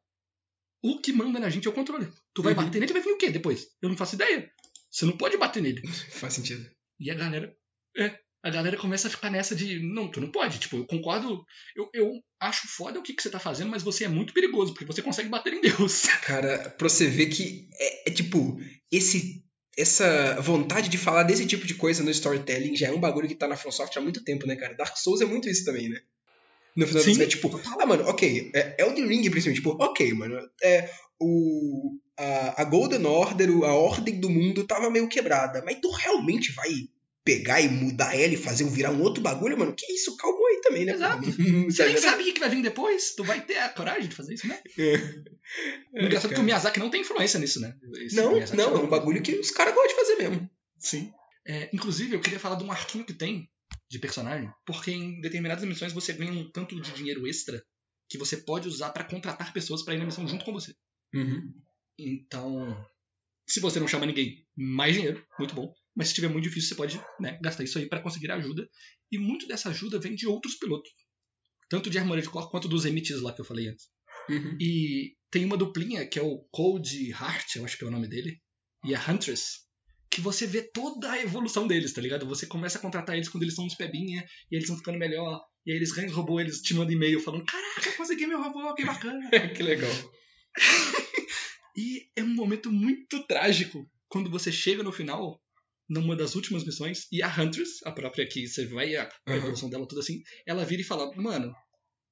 O 0.83 1.01
que 1.01 1.13
manda 1.13 1.41
na 1.41 1.51
gente 1.51 1.67
é 1.67 1.71
o 1.71 1.75
controle. 1.75 2.13
Tu 2.33 2.43
vai 2.43 2.55
Uhum. 2.55 2.65
bater 2.65 2.79
nele, 2.81 2.93
vai 2.93 3.03
vir 3.03 3.11
o 3.13 3.19
quê 3.19 3.31
depois? 3.31 3.69
Eu 3.83 3.89
não 3.89 3.97
faço 3.97 4.15
ideia. 4.15 4.53
Você 4.91 5.05
não 5.05 5.17
pode 5.17 5.37
bater 5.37 5.63
nele. 5.63 5.83
Faz 6.11 6.35
sentido. 6.35 6.69
E 7.01 7.11
a 7.11 7.15
galera. 7.15 7.57
É. 7.97 8.21
A 8.43 8.51
galera 8.51 8.77
começa 8.77 9.09
a 9.09 9.11
ficar 9.11 9.31
nessa 9.31 9.55
de. 9.55 9.81
Não, 9.81 10.09
tu 10.09 10.21
não 10.21 10.31
pode. 10.31 10.59
Tipo, 10.59 10.77
eu 10.77 10.87
concordo. 10.87 11.45
Eu, 11.75 11.91
eu 11.93 12.13
acho 12.41 12.69
foda 12.69 12.99
o 12.99 13.03
que, 13.03 13.13
que 13.13 13.23
você 13.23 13.31
tá 13.31 13.39
fazendo, 13.41 13.71
mas 13.71 13.83
você 13.83 14.05
é 14.05 14.09
muito 14.09 14.33
perigoso, 14.33 14.73
porque 14.73 14.87
você 14.87 15.03
consegue 15.03 15.29
bater 15.29 15.53
em 15.53 15.61
Deus. 15.61 16.03
Cara, 16.23 16.71
pra 16.71 16.89
você 16.89 17.07
ver 17.07 17.27
que 17.27 17.69
é, 17.75 18.11
é 18.11 18.13
tipo, 18.13 18.59
esse. 18.91 19.45
Essa 19.77 20.41
vontade 20.41 20.89
de 20.89 20.99
falar 20.99 21.23
desse 21.23 21.47
tipo 21.47 21.65
de 21.65 21.75
coisa 21.75 22.03
no 22.03 22.11
storytelling 22.11 22.75
já 22.75 22.89
é 22.89 22.91
um 22.91 22.99
bagulho 22.99 23.29
que 23.29 23.35
tá 23.37 23.47
na 23.47 23.57
FromSoft 23.57 23.97
há 23.97 24.01
muito 24.01 24.25
tempo, 24.25 24.45
né, 24.45 24.57
cara? 24.57 24.75
Dark 24.75 24.97
Souls 24.97 25.21
é 25.21 25.25
muito 25.25 25.49
isso 25.49 25.65
também, 25.65 25.89
né? 25.89 26.01
No 26.75 26.85
final 26.85 27.03
Sim. 27.03 27.11
das 27.11 27.35
contas, 27.35 27.61
tipo, 27.63 27.81
ah, 27.81 27.87
mano, 27.87 28.05
ok, 28.09 28.51
é 28.55 28.77
Elden 28.81 29.07
Ring, 29.07 29.31
principalmente, 29.31 29.63
tipo, 29.63 29.77
ok, 29.81 30.13
mano, 30.15 30.37
é, 30.63 30.91
o, 31.21 31.97
a, 32.17 32.63
a 32.63 32.65
Golden 32.65 33.07
Order, 33.07 33.51
a 33.65 33.75
ordem 33.75 34.19
do 34.19 34.29
mundo 34.29 34.67
tava 34.67 34.91
meio 34.91 35.09
quebrada, 35.09 35.63
mas 35.65 35.79
tu 35.81 35.91
realmente 35.91 36.53
vai 36.53 36.71
pegar 37.29 37.61
e 37.61 37.69
mudar 37.69 38.15
ela 38.15 38.33
e 38.33 38.39
fazer 38.39 38.65
um 38.65 38.71
virar 38.71 38.91
um 38.91 39.03
outro 39.03 39.23
bagulho, 39.23 39.59
mano? 39.59 39.75
Que 39.75 39.93
isso? 39.93 40.17
Calma 40.17 40.49
aí 40.49 40.61
também, 40.63 40.87
né? 40.87 40.93
Exato. 40.93 41.23
Você 41.71 41.85
nem 41.85 41.99
sabe 41.99 42.23
o 42.23 42.33
que 42.33 42.41
vai 42.41 42.49
vir 42.49 42.63
depois. 42.63 43.15
Tu 43.15 43.23
vai 43.23 43.45
ter 43.45 43.59
a 43.59 43.69
coragem 43.69 44.09
de 44.09 44.15
fazer 44.15 44.33
isso, 44.33 44.49
né? 44.49 44.59
O 45.93 46.01
engraçado 46.01 46.33
é 46.33 46.35
que 46.35 46.41
o 46.41 46.45
Miyazaki 46.45 46.79
não 46.79 46.89
tem 46.89 47.03
influência 47.03 47.39
nisso, 47.39 47.61
né? 47.61 47.77
Esse 48.01 48.17
Não, 48.17 48.33
Miyazaki 48.33 48.57
não, 48.57 48.77
é 48.79 48.81
um 48.81 48.89
bagulho 48.89 49.23
que 49.23 49.35
os 49.35 49.51
caras 49.51 49.75
gostam 49.75 49.91
de 49.91 49.95
fazer 49.95 50.17
mesmo. 50.17 50.51
Sim. 50.79 51.13
É, 51.47 51.69
inclusive, 51.71 52.15
eu 52.15 52.21
queria 52.21 52.41
falar 52.41 52.57
de 52.57 52.65
um 52.65 52.73
arquinho 52.73 53.05
que 53.05 53.13
tem 53.13 53.47
de 53.91 53.99
personagem, 53.99 54.51
porque 54.65 54.91
em 54.91 55.21
determinadas 55.21 55.65
missões 55.65 55.93
você 55.93 56.15
ganha 56.15 56.33
um 56.33 56.51
tanto 56.51 56.81
de 56.81 56.93
dinheiro 56.93 57.27
extra 57.27 57.63
que 58.09 58.17
você 58.17 58.39
pode 58.39 58.69
usar 58.69 58.91
pra 58.91 59.05
contratar 59.05 59.53
pessoas 59.53 59.83
pra 59.83 59.95
ir 59.95 59.99
na 59.99 60.07
missão 60.07 60.27
junto 60.27 60.47
com 60.47 60.53
você. 60.53 60.75
Uhum. 61.15 61.53
Então, 61.99 62.87
se 63.47 63.61
você 63.61 63.79
não 63.79 63.89
chama 63.89 64.07
ninguém, 64.07 64.47
mais 64.57 64.95
dinheiro, 64.95 65.23
muito 65.39 65.55
bom. 65.55 65.75
Mas 65.99 66.09
se 66.09 66.15
tiver 66.15 66.29
muito 66.29 66.45
difícil, 66.45 66.69
você 66.69 66.75
pode 66.77 67.01
né, 67.19 67.37
gastar 67.43 67.65
isso 67.65 67.77
aí 67.77 67.89
pra 67.89 68.01
conseguir 68.01 68.31
ajuda. 68.31 68.69
E 69.11 69.19
muito 69.19 69.49
dessa 69.49 69.71
ajuda 69.71 69.99
vem 69.99 70.15
de 70.15 70.29
outros 70.29 70.55
pilotos. 70.55 70.93
Tanto 71.69 71.91
de 71.91 71.99
Armored 71.99 72.29
Core 72.31 72.49
quanto 72.49 72.69
dos 72.69 72.85
MTs 72.85 73.21
lá 73.21 73.33
que 73.33 73.41
eu 73.41 73.45
falei 73.45 73.67
antes. 73.67 73.89
Uhum. 74.31 74.57
E 74.61 75.17
tem 75.29 75.45
uma 75.45 75.57
duplinha, 75.57 76.07
que 76.07 76.17
é 76.17 76.23
o 76.23 76.39
Cold 76.53 77.11
Heart, 77.11 77.57
eu 77.57 77.65
acho 77.65 77.77
que 77.77 77.83
é 77.83 77.89
o 77.89 77.91
nome 77.91 78.07
dele, 78.07 78.41
e 78.85 78.95
a 78.95 79.11
Huntress, 79.11 79.67
que 80.09 80.21
você 80.21 80.47
vê 80.47 80.63
toda 80.63 81.11
a 81.11 81.21
evolução 81.21 81.67
deles, 81.67 81.93
tá 81.93 82.01
ligado? 82.01 82.27
Você 82.27 82.47
começa 82.47 82.79
a 82.79 82.81
contratar 82.81 83.17
eles 83.17 83.29
quando 83.29 83.43
eles 83.43 83.57
são 83.57 83.67
uns 83.67 83.75
pebinha, 83.75 84.25
e 84.53 84.55
eles 84.55 84.69
vão 84.69 84.77
ficando 84.77 84.99
melhor, 84.99 85.43
e 85.67 85.73
aí 85.73 85.77
eles 85.77 85.91
ganham 85.91 86.15
robô, 86.15 86.39
eles 86.39 86.63
te 86.63 86.75
mandam 86.75 86.95
e-mail 86.95 87.21
falando, 87.21 87.45
caraca, 87.45 87.93
consegui 87.97 88.27
meu 88.27 88.41
robô, 88.41 88.73
que 88.75 88.85
bacana. 88.85 89.29
que 89.55 89.63
legal. 89.65 89.91
E 91.77 92.11
é 92.17 92.25
um 92.25 92.35
momento 92.35 92.73
muito 92.73 93.25
trágico 93.25 93.89
quando 94.09 94.29
você 94.29 94.51
chega 94.51 94.83
no 94.83 94.91
final, 94.91 95.41
numa 95.89 96.15
das 96.17 96.35
últimas 96.35 96.65
missões, 96.65 97.07
e 97.11 97.23
a 97.23 97.29
Huntress, 97.29 97.81
a 97.85 97.93
própria 97.93 98.27
que 98.29 98.47
você 98.47 98.67
vai 98.67 98.95
a, 98.97 99.05
a 99.05 99.31
Uhum. 99.33 99.37
evolução 99.37 99.71
dela 99.71 99.87
tudo 99.89 100.01
assim, 100.01 100.21
ela 100.47 100.65
vira 100.65 100.83
e 100.83 100.85
fala: 100.85 101.11
Mano, 101.17 101.53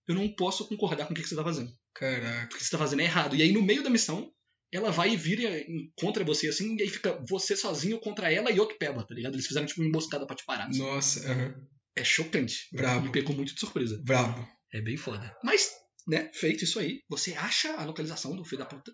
eu 0.09 0.15
não 0.15 0.29
posso 0.35 0.67
concordar 0.69 1.07
com 1.07 1.13
o 1.13 1.17
que 1.17 1.23
que 1.23 1.29
você 1.29 1.37
tá 1.37 1.45
fazendo. 1.45 1.71
Caraca. 1.95 2.55
O 2.55 2.59
que 2.59 2.65
você 2.65 2.71
tá 2.71 2.79
fazendo 2.79 3.01
é 3.01 3.05
errado. 3.05 3.35
E 3.37 3.43
aí, 3.43 3.53
no 3.53 3.63
meio 3.63 3.83
da 3.83 3.91
missão, 3.91 4.31
ela 4.73 4.91
vai 4.91 5.11
e 5.13 5.17
vira 5.17 5.51
contra 5.97 6.25
você 6.25 6.49
assim, 6.49 6.77
e 6.77 6.83
aí 6.83 6.89
fica 6.89 7.19
você 7.29 7.57
sozinho 7.57 7.99
contra 7.99 8.31
ela 8.33 8.51
e 8.51 8.59
outro 8.61 8.77
peba, 8.79 9.05
tá 9.07 9.15
ligado? 9.15 9.35
Eles 9.35 9.47
fizeram 9.47 9.67
tipo 9.67 9.81
uma 9.81 9.89
emboscada 9.89 10.27
pra 10.27 10.37
te 10.37 10.45
parar. 10.45 10.67
assim. 10.69 10.79
Nossa, 10.79 11.31
aham. 11.31 11.55
É 11.97 12.05
chocante. 12.05 12.69
Brabo. 12.73 13.07
Me 13.07 13.13
pegou 13.13 13.35
muito 13.35 13.55
de 13.55 13.61
surpresa. 13.61 13.99
Brabo. 14.05 14.47
É 14.73 14.81
bem 14.83 14.97
foda. 14.97 15.35
Mas, 15.43 15.71
né, 16.07 16.31
feito 16.35 16.65
isso 16.65 16.79
aí, 16.79 17.01
você 17.09 17.33
acha 17.35 17.73
a 17.75 17.85
localização 17.85 18.37
do 18.37 18.45
filho 18.45 18.59
da 18.59 18.67
puta 18.67 18.93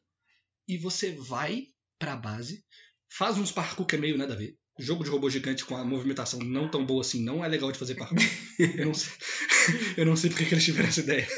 e 0.69 0.79
você 0.79 1.13
vai 1.17 1.63
pra 1.99 2.15
base, 2.17 2.65
faz 3.11 3.37
uns 3.39 3.51
parkour 3.51 3.87
que 3.87 3.97
é 3.97 3.99
meio 3.99 4.17
nada 4.17 4.35
a 4.35 4.37
ver. 4.37 4.55
Jogo 4.79 5.05
de 5.05 5.11
robô 5.11 5.29
gigante 5.29 5.65
com 5.65 5.77
a 5.77 5.85
movimentação 5.85 6.41
não 6.41 6.69
tão 6.71 6.85
boa 6.85 7.03
assim, 7.03 7.23
não 7.23 7.45
é 7.45 7.49
legal 7.49 7.71
de 7.71 7.79
fazer 7.79 7.95
parkour. 7.95 8.19
eu 8.59 8.87
não 8.87 8.95
sei, 8.95 9.13
eu 9.99 10.07
não 10.07 10.17
sei 10.17 10.31
porque 10.31 10.47
que 10.47 10.55
eles 10.55 10.65
tiveram 10.65 10.89
essa 10.89 11.01
ideia. 11.01 11.29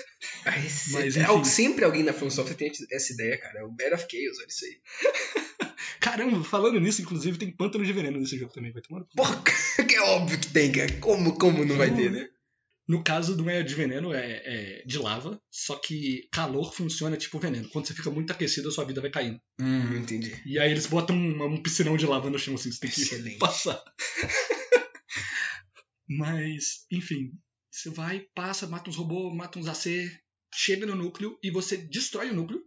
Esse- 0.65 0.93
Mas, 0.93 1.17
é 1.17 1.21
enfim. 1.21 1.31
algo- 1.31 1.45
sempre 1.45 1.85
alguém 1.85 2.03
na 2.05 2.13
From 2.13 2.31
Software 2.31 2.55
tem 2.55 2.71
essa 2.93 3.13
ideia, 3.13 3.37
cara. 3.39 3.61
É 3.61 3.65
o 3.65 3.71
Bad 3.73 3.95
of 3.95 4.07
Chaos, 4.11 4.39
olha 4.39 4.47
isso 4.49 4.65
aí. 4.65 4.81
Caramba, 6.01 6.45
falando 6.45 6.79
nisso, 6.81 7.03
inclusive, 7.03 7.39
tem 7.39 7.51
pântano 7.51 7.85
de 7.85 7.93
veneno 7.93 8.19
nesse 8.21 8.39
jogo 8.39 8.53
também, 8.53 8.73
vai 8.73 8.83
tomar. 8.83 9.05
Porra, 9.17 9.43
que 9.89 9.95
é 9.95 10.01
óbvio 10.03 10.39
que 10.39 10.49
tem, 10.49 10.71
cara. 10.71 10.93
Como, 11.01 11.37
como 11.39 11.65
não 11.65 11.77
vai 11.77 11.93
ter, 11.95 12.11
né? 12.13 12.29
No 12.87 13.03
caso, 13.03 13.37
não 13.37 13.49
é 13.49 13.63
de 13.63 13.75
veneno, 13.75 14.13
é, 14.13 14.43
é 14.45 14.85
de 14.85 14.99
lava, 14.99 15.41
só 15.51 15.77
que 15.77 16.29
calor 16.31 16.75
funciona 16.75 17.17
tipo 17.17 17.39
veneno. 17.39 17.69
Quando 17.71 17.87
você 17.87 17.95
fica 17.95 18.11
muito 18.11 18.31
aquecido, 18.31 18.69
a 18.69 18.73
sua 18.73 18.85
vida 18.85 19.01
vai 19.01 19.11
caindo. 19.11 19.41
Hum, 19.59 19.97
entendi. 19.97 20.41
E 20.45 20.59
aí 20.59 20.71
eles 20.71 20.87
botam 20.87 21.17
um, 21.17 21.45
um 21.45 21.63
piscinão 21.63 21.97
de 21.97 22.07
lava 22.07 22.29
no 22.29 22.39
chão, 22.39 22.55
assim, 22.55 22.71
você 22.71 22.81
tem 22.81 22.91
que 22.91 23.01
Excelente. 23.01 23.39
passar. 23.39 23.83
Mas, 26.07 26.85
enfim, 26.93 27.33
você 27.71 27.89
vai, 27.89 28.21
passa, 28.35 28.67
mata 28.67 28.91
uns 28.91 28.97
robôs, 28.97 29.35
mata 29.35 29.59
uns 29.59 29.67
AC, 29.67 30.11
chega 30.55 30.87
no 30.87 30.95
núcleo 30.95 31.39
e 31.43 31.51
você 31.51 31.77
destrói 31.77 32.31
o 32.31 32.35
núcleo, 32.35 32.63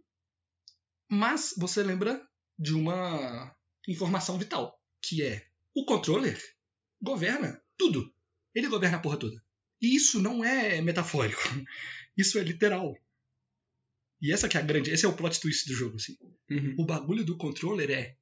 mas 1.08 1.54
você 1.56 1.82
lembra 1.82 2.20
de 2.58 2.74
uma 2.74 3.54
informação 3.86 4.38
vital, 4.38 4.78
que 5.00 5.22
é 5.22 5.46
o 5.74 5.84
controller 5.84 6.38
governa 7.00 7.62
tudo. 7.76 8.12
Ele 8.54 8.68
governa 8.68 8.98
a 8.98 9.00
porra 9.00 9.16
toda. 9.16 9.42
E 9.80 9.94
isso 9.94 10.20
não 10.20 10.44
é 10.44 10.80
metafórico. 10.80 11.42
Isso 12.16 12.36
é 12.36 12.42
literal. 12.42 12.98
E 14.20 14.32
essa 14.32 14.48
que 14.48 14.56
é 14.56 14.60
a 14.60 14.64
grande, 14.64 14.90
esse 14.90 15.06
é 15.06 15.08
o 15.08 15.14
plot 15.14 15.40
twist 15.40 15.68
do 15.68 15.74
jogo, 15.74 15.94
assim. 15.94 16.18
Uhum. 16.50 16.74
O 16.80 16.84
bagulho 16.84 17.24
do 17.24 17.36
controller 17.36 17.88
é. 17.90 18.16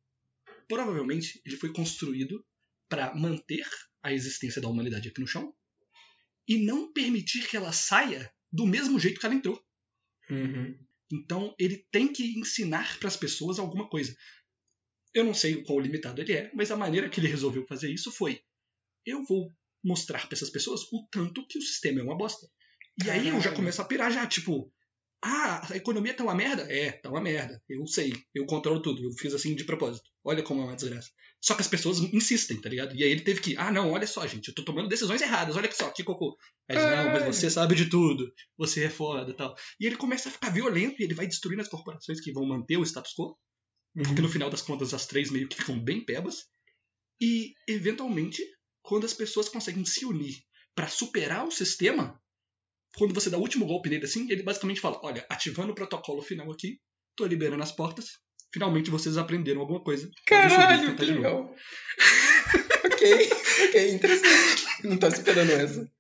Provavelmente 0.68 1.40
ele 1.46 1.56
foi 1.56 1.72
construído 1.72 2.44
para 2.90 3.14
manter 3.14 3.66
a 4.02 4.12
existência 4.12 4.60
da 4.60 4.68
humanidade 4.68 5.08
aqui 5.08 5.20
no 5.20 5.26
chão 5.26 5.54
e 6.46 6.58
não 6.58 6.92
permitir 6.92 7.48
que 7.48 7.56
ela 7.56 7.72
saia 7.72 8.30
do 8.52 8.66
mesmo 8.66 9.00
jeito 9.00 9.18
que 9.18 9.26
ela 9.26 9.34
entrou. 9.34 9.64
Uhum. 10.28 10.78
Então 11.10 11.54
ele 11.58 11.86
tem 11.90 12.12
que 12.12 12.38
ensinar 12.38 12.98
para 12.98 13.08
as 13.08 13.16
pessoas 13.16 13.58
alguma 13.58 13.88
coisa. 13.88 14.14
Eu 15.14 15.24
não 15.24 15.32
sei 15.32 15.54
o 15.54 15.64
quão 15.64 15.80
limitado 15.80 16.20
ele 16.20 16.32
é, 16.32 16.50
mas 16.54 16.70
a 16.70 16.76
maneira 16.76 17.08
que 17.08 17.18
ele 17.18 17.28
resolveu 17.28 17.66
fazer 17.66 17.90
isso 17.90 18.12
foi: 18.12 18.42
eu 19.04 19.24
vou 19.24 19.52
mostrar 19.86 20.26
para 20.26 20.36
essas 20.36 20.50
pessoas 20.50 20.82
o 20.92 21.06
tanto 21.10 21.46
que 21.46 21.58
o 21.58 21.62
sistema 21.62 22.00
é 22.00 22.02
uma 22.02 22.16
bosta. 22.16 22.46
E 23.04 23.10
aí 23.10 23.28
eu 23.28 23.40
já 23.40 23.52
começo 23.52 23.80
a 23.80 23.84
pirar 23.84 24.10
já, 24.10 24.26
tipo, 24.26 24.72
ah, 25.22 25.66
a 25.70 25.76
economia 25.76 26.14
tá 26.14 26.24
uma 26.24 26.34
merda? 26.34 26.62
É, 26.70 26.92
tá 26.92 27.08
uma 27.08 27.20
merda. 27.20 27.62
Eu 27.68 27.86
sei, 27.86 28.12
eu 28.34 28.46
controlo 28.46 28.82
tudo, 28.82 29.02
eu 29.02 29.12
fiz 29.12 29.32
assim 29.34 29.54
de 29.54 29.64
propósito. 29.64 30.08
Olha 30.24 30.42
como 30.42 30.62
é 30.62 30.64
uma 30.64 30.76
desgraça. 30.76 31.10
Só 31.40 31.54
que 31.54 31.60
as 31.60 31.68
pessoas 31.68 31.98
insistem, 31.98 32.60
tá 32.60 32.68
ligado? 32.68 32.94
E 32.96 33.04
aí 33.04 33.10
ele 33.10 33.20
teve 33.20 33.40
que, 33.40 33.56
ah, 33.56 33.70
não, 33.70 33.92
olha 33.92 34.06
só, 34.06 34.26
gente, 34.26 34.48
eu 34.48 34.54
tô 34.54 34.64
tomando 34.64 34.88
decisões 34.88 35.20
erradas, 35.20 35.56
olha 35.56 35.70
só, 35.72 35.90
que 35.90 36.02
cocô. 36.02 36.36
Aí 36.68 36.76
ele, 36.76 36.96
não, 36.96 37.12
mas 37.12 37.36
você 37.36 37.50
sabe 37.50 37.74
de 37.74 37.88
tudo, 37.88 38.32
você 38.56 38.84
é 38.84 38.90
foda 38.90 39.30
e 39.30 39.34
tal. 39.34 39.54
E 39.78 39.86
ele 39.86 39.96
começa 39.96 40.28
a 40.28 40.32
ficar 40.32 40.50
violento 40.50 40.96
e 41.00 41.04
ele 41.04 41.14
vai 41.14 41.26
destruindo 41.26 41.62
as 41.62 41.68
corporações 41.68 42.20
que 42.20 42.32
vão 42.32 42.46
manter 42.46 42.76
o 42.76 42.82
status 42.82 43.12
quo. 43.14 43.38
Porque 43.94 44.20
no 44.20 44.28
final 44.28 44.50
das 44.50 44.62
contas 44.62 44.92
as 44.92 45.06
três 45.06 45.30
meio 45.30 45.48
que 45.48 45.56
ficam 45.56 45.78
bem 45.82 46.04
pebas. 46.04 46.44
E, 47.20 47.54
eventualmente, 47.66 48.42
quando 48.86 49.04
as 49.04 49.12
pessoas 49.12 49.48
conseguem 49.48 49.84
se 49.84 50.04
unir 50.04 50.36
pra 50.74 50.86
superar 50.88 51.44
o 51.44 51.50
sistema, 51.50 52.20
quando 52.96 53.12
você 53.12 53.28
dá 53.28 53.36
o 53.36 53.40
último 53.40 53.66
golpe 53.66 53.90
nele 53.90 54.04
assim, 54.04 54.30
ele 54.30 54.42
basicamente 54.42 54.80
fala: 54.80 55.00
Olha, 55.02 55.26
ativando 55.28 55.72
o 55.72 55.74
protocolo 55.74 56.22
final 56.22 56.50
aqui, 56.50 56.78
tô 57.16 57.26
liberando 57.26 57.62
as 57.62 57.72
portas. 57.72 58.18
Finalmente 58.52 58.90
vocês 58.90 59.18
aprenderam 59.18 59.60
alguma 59.60 59.82
coisa. 59.82 60.06
Subir 60.06 60.24
Caralho, 60.24 60.96
que 60.96 61.04
de 61.04 61.12
novo." 61.12 61.22
legal. 61.22 61.54
ok, 62.86 63.30
ok, 63.68 63.90
interessante. 63.90 64.66
Não 64.84 64.96
tava 64.96 65.14
esperando 65.14 65.50
essa. 65.50 65.90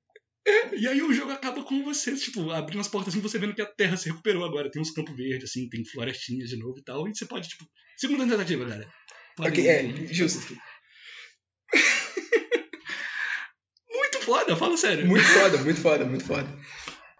E 0.78 0.86
aí 0.86 1.02
o 1.02 1.12
jogo 1.12 1.32
acaba 1.32 1.64
com 1.64 1.82
você, 1.82 2.14
tipo, 2.14 2.50
abrindo 2.52 2.80
as 2.80 2.86
portas 2.86 3.12
assim, 3.12 3.20
você 3.20 3.36
vendo 3.36 3.54
que 3.54 3.62
a 3.62 3.66
Terra 3.66 3.96
se 3.96 4.08
recuperou 4.08 4.44
agora. 4.44 4.70
Tem 4.70 4.80
uns 4.80 4.92
campos 4.92 5.16
verdes, 5.16 5.50
assim, 5.50 5.68
tem 5.68 5.84
florestinhas 5.84 6.50
de 6.50 6.56
novo 6.56 6.78
e 6.78 6.84
tal. 6.84 7.08
E 7.08 7.16
você 7.16 7.26
pode, 7.26 7.48
tipo, 7.48 7.66
segunda 7.96 8.24
tentativa, 8.28 8.64
galera. 8.64 8.88
Pode 9.36 9.50
Ok, 9.50 9.64
ir, 9.64 9.68
é, 9.68 10.14
justo. 10.14 10.56
Muito 13.90 14.15
foda, 14.26 14.56
fala 14.56 14.76
sério. 14.76 15.06
Muito 15.06 15.24
foda, 15.24 15.58
muito 15.58 15.80
foda, 15.80 16.04
muito 16.04 16.24
foda. 16.24 16.48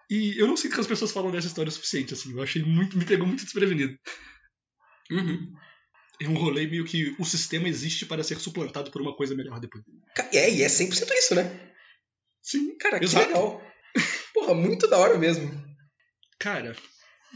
E 0.09 0.39
eu 0.39 0.47
não 0.47 0.55
sinto 0.55 0.75
que 0.75 0.81
as 0.81 0.87
pessoas 0.87 1.11
falam 1.11 1.31
dessa 1.31 1.47
história 1.47 1.69
o 1.69 1.71
suficiente, 1.71 2.13
assim. 2.13 2.31
Eu 2.33 2.43
achei 2.43 2.61
muito. 2.63 2.97
Me 2.97 3.05
pegou 3.05 3.25
muito 3.25 3.43
desprevenido. 3.43 3.97
Uhum. 5.09 5.53
É 6.21 6.27
um 6.27 6.33
rolê 6.35 6.67
meio 6.67 6.85
que 6.85 7.15
o 7.19 7.25
sistema 7.25 7.67
existe 7.67 8.05
para 8.05 8.23
ser 8.23 8.39
suplantado 8.39 8.91
por 8.91 9.01
uma 9.01 9.15
coisa 9.15 9.35
melhor 9.35 9.59
depois. 9.59 9.83
É, 10.33 10.49
e 10.49 10.63
é 10.63 10.67
100% 10.67 11.11
isso, 11.11 11.35
né? 11.35 11.73
Sim, 12.41 12.77
Cara, 12.77 12.99
que 12.99 13.05
Exato. 13.05 13.27
legal. 13.27 13.61
Porra, 14.33 14.53
muito 14.53 14.87
da 14.87 14.97
hora 14.97 15.17
mesmo. 15.17 15.51
cara. 16.39 16.75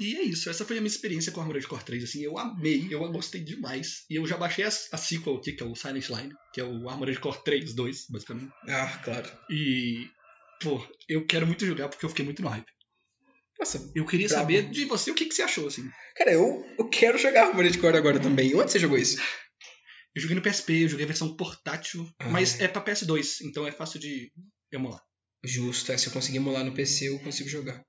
E 0.01 0.15
é 0.17 0.21
isso, 0.23 0.49
essa 0.49 0.65
foi 0.65 0.77
a 0.77 0.81
minha 0.81 0.89
experiência 0.91 1.31
com 1.31 1.39
Armored 1.41 1.67
Core 1.67 1.83
3, 1.83 2.03
assim, 2.03 2.21
eu 2.23 2.37
amei, 2.37 2.87
eu 2.89 2.99
gostei 3.11 3.39
demais. 3.41 4.03
E 4.09 4.15
eu 4.15 4.25
já 4.25 4.35
baixei 4.35 4.63
a, 4.65 4.67
a 4.67 4.97
sequel 4.97 5.35
aqui, 5.35 5.51
que 5.53 5.61
é 5.61 5.65
o 5.65 5.75
Silent 5.75 6.09
Line, 6.09 6.33
que 6.53 6.59
é 6.59 6.63
o 6.63 6.89
Armored 6.89 7.19
Core 7.19 7.43
3 7.43 7.73
2, 7.75 8.07
basicamente. 8.09 8.51
Ah, 8.67 8.99
claro. 9.03 9.31
E, 9.49 10.09
pô, 10.59 10.83
eu 11.07 11.25
quero 11.27 11.45
muito 11.45 11.65
jogar 11.65 11.87
porque 11.87 12.03
eu 12.05 12.09
fiquei 12.09 12.25
muito 12.25 12.41
no 12.41 12.47
hype. 12.49 12.65
Nossa, 13.59 13.91
Eu 13.93 14.07
queria 14.07 14.27
Brabo. 14.27 14.41
saber 14.41 14.69
de 14.71 14.85
você 14.85 15.11
o 15.11 15.13
que, 15.13 15.25
que 15.25 15.35
você 15.35 15.43
achou, 15.43 15.67
assim. 15.67 15.87
cara, 16.15 16.31
eu, 16.33 16.65
eu 16.79 16.89
quero 16.89 17.19
jogar 17.19 17.49
Armored 17.49 17.77
Core 17.77 17.97
agora 17.97 18.19
também. 18.19 18.55
Onde 18.55 18.71
você 18.71 18.79
jogou 18.79 18.97
isso? 18.97 19.21
Eu 20.15 20.21
joguei 20.23 20.35
no 20.35 20.41
PSP, 20.41 20.83
eu 20.83 20.89
joguei 20.89 21.03
a 21.05 21.07
versão 21.07 21.35
portátil, 21.37 22.09
Ah. 22.19 22.27
mas 22.29 22.59
é 22.59 22.67
pra 22.67 22.83
PS2, 22.83 23.41
então 23.43 23.67
é 23.67 23.71
fácil 23.71 23.99
de 23.99 24.31
emular. 24.71 24.99
Justo, 25.43 25.91
é, 25.91 25.97
se 25.97 26.07
eu 26.07 26.13
conseguir 26.13 26.37
emular 26.37 26.65
no 26.65 26.73
PC, 26.73 27.09
eu 27.09 27.19
consigo 27.19 27.47
jogar. 27.47 27.83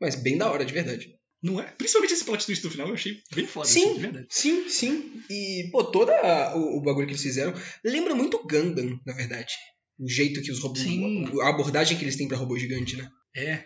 Mas 0.00 0.14
bem 0.14 0.38
da 0.38 0.50
hora, 0.50 0.64
de 0.64 0.72
verdade. 0.72 1.17
Não 1.42 1.60
é? 1.60 1.64
Principalmente 1.78 2.14
esse 2.14 2.24
plot 2.24 2.44
twist 2.44 2.64
no 2.64 2.70
final, 2.70 2.88
eu 2.88 2.94
achei 2.94 3.20
bem 3.34 3.46
foda, 3.46 3.68
Sim. 3.68 3.84
assim, 3.84 3.94
de 3.94 4.00
verdade. 4.00 4.26
Sim, 4.28 4.68
sim. 4.68 5.22
E, 5.30 5.68
pô, 5.70 5.84
todo 5.84 6.10
o, 6.10 6.78
o 6.78 6.82
bagulho 6.82 7.06
que 7.06 7.12
eles 7.12 7.22
fizeram 7.22 7.54
lembra 7.84 8.14
muito 8.14 8.44
Gundam, 8.44 9.00
na 9.06 9.14
verdade. 9.14 9.54
O 9.98 10.08
jeito 10.08 10.42
que 10.42 10.50
os 10.50 10.60
robôs. 10.60 10.80
Sim. 10.80 11.26
A 11.42 11.48
abordagem 11.48 11.96
que 11.96 12.04
eles 12.04 12.16
têm 12.16 12.28
pra 12.28 12.36
robô 12.36 12.58
gigante, 12.58 12.96
né? 12.96 13.08
É, 13.36 13.64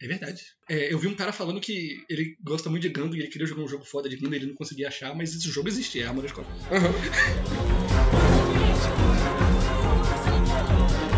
é 0.00 0.08
verdade. 0.08 0.42
É, 0.68 0.92
eu 0.92 0.98
vi 0.98 1.06
um 1.06 1.14
cara 1.14 1.32
falando 1.32 1.60
que 1.60 2.04
ele 2.08 2.36
gosta 2.42 2.68
muito 2.68 2.82
de 2.82 2.88
Gundam 2.88 3.16
e 3.16 3.20
ele 3.20 3.28
queria 3.28 3.46
jogar 3.46 3.62
um 3.62 3.68
jogo 3.68 3.84
foda 3.84 4.08
de 4.08 4.16
Gundam 4.16 4.34
e 4.34 4.36
ele 4.38 4.46
não 4.46 4.54
conseguia 4.54 4.88
achar, 4.88 5.14
mas 5.14 5.34
esse 5.34 5.48
jogo 5.48 5.68
existe, 5.68 6.00
é 6.00 6.06
Armored 6.06 6.34
Core. 6.34 6.46
Aham. 6.72 6.92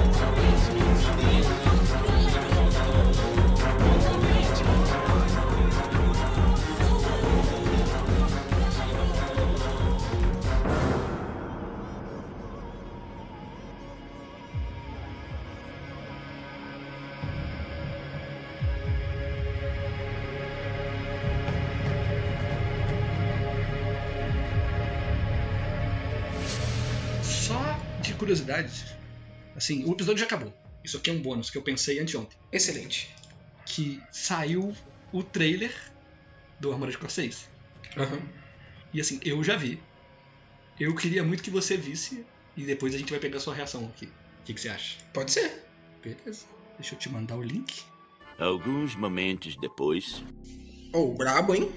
de 28.35 28.43
curiosidade, 28.43 28.85
assim, 29.57 29.85
o 29.85 29.93
episódio 29.93 30.19
já 30.19 30.27
acabou. 30.27 30.53
Isso 30.85 30.97
aqui 30.97 31.11
é 31.11 31.13
um 31.13 31.21
bônus 31.21 31.51
que 31.51 31.59
eu 31.59 31.63
pensei 31.63 31.99
anteontem. 31.99 32.39
Excelente. 32.53 33.15
Que 33.67 34.01
saiu 34.11 34.75
o 35.13 35.23
trailer 35.23 35.75
do 36.61 36.73
Armored 36.73 36.97
Core 36.99 37.13
6. 37.13 37.49
Aham. 37.97 38.21
E 38.93 39.01
assim, 39.01 39.21
eu 39.23 39.43
já 39.43 39.57
vi. 39.57 39.81
Eu 40.79 40.95
queria 40.95 41.25
muito 41.25 41.43
que 41.43 41.51
você 41.51 41.77
visse 41.77 42.25
e 42.57 42.65
depois 42.65 42.95
a 42.95 42.99
gente 42.99 43.11
vai 43.11 43.21
pegar 43.21 43.39
a 43.39 43.41
sua 43.41 43.55
reação 43.55 43.87
aqui. 43.87 44.07
O 44.07 44.45
que, 44.45 44.55
que 44.55 44.61
você 44.61 44.69
acha? 44.69 44.99
Pode 45.13 45.31
ser. 45.31 45.65
Beleza. 46.03 46.47
Deixa 46.79 46.95
eu 46.95 46.99
te 46.99 47.09
mandar 47.09 47.37
o 47.37 47.43
link. 47.43 47.83
Alguns 48.39 48.95
momentos 48.95 49.57
depois. 49.57 50.23
Oh, 50.93 51.13
brabo, 51.13 51.55
hein? 51.55 51.71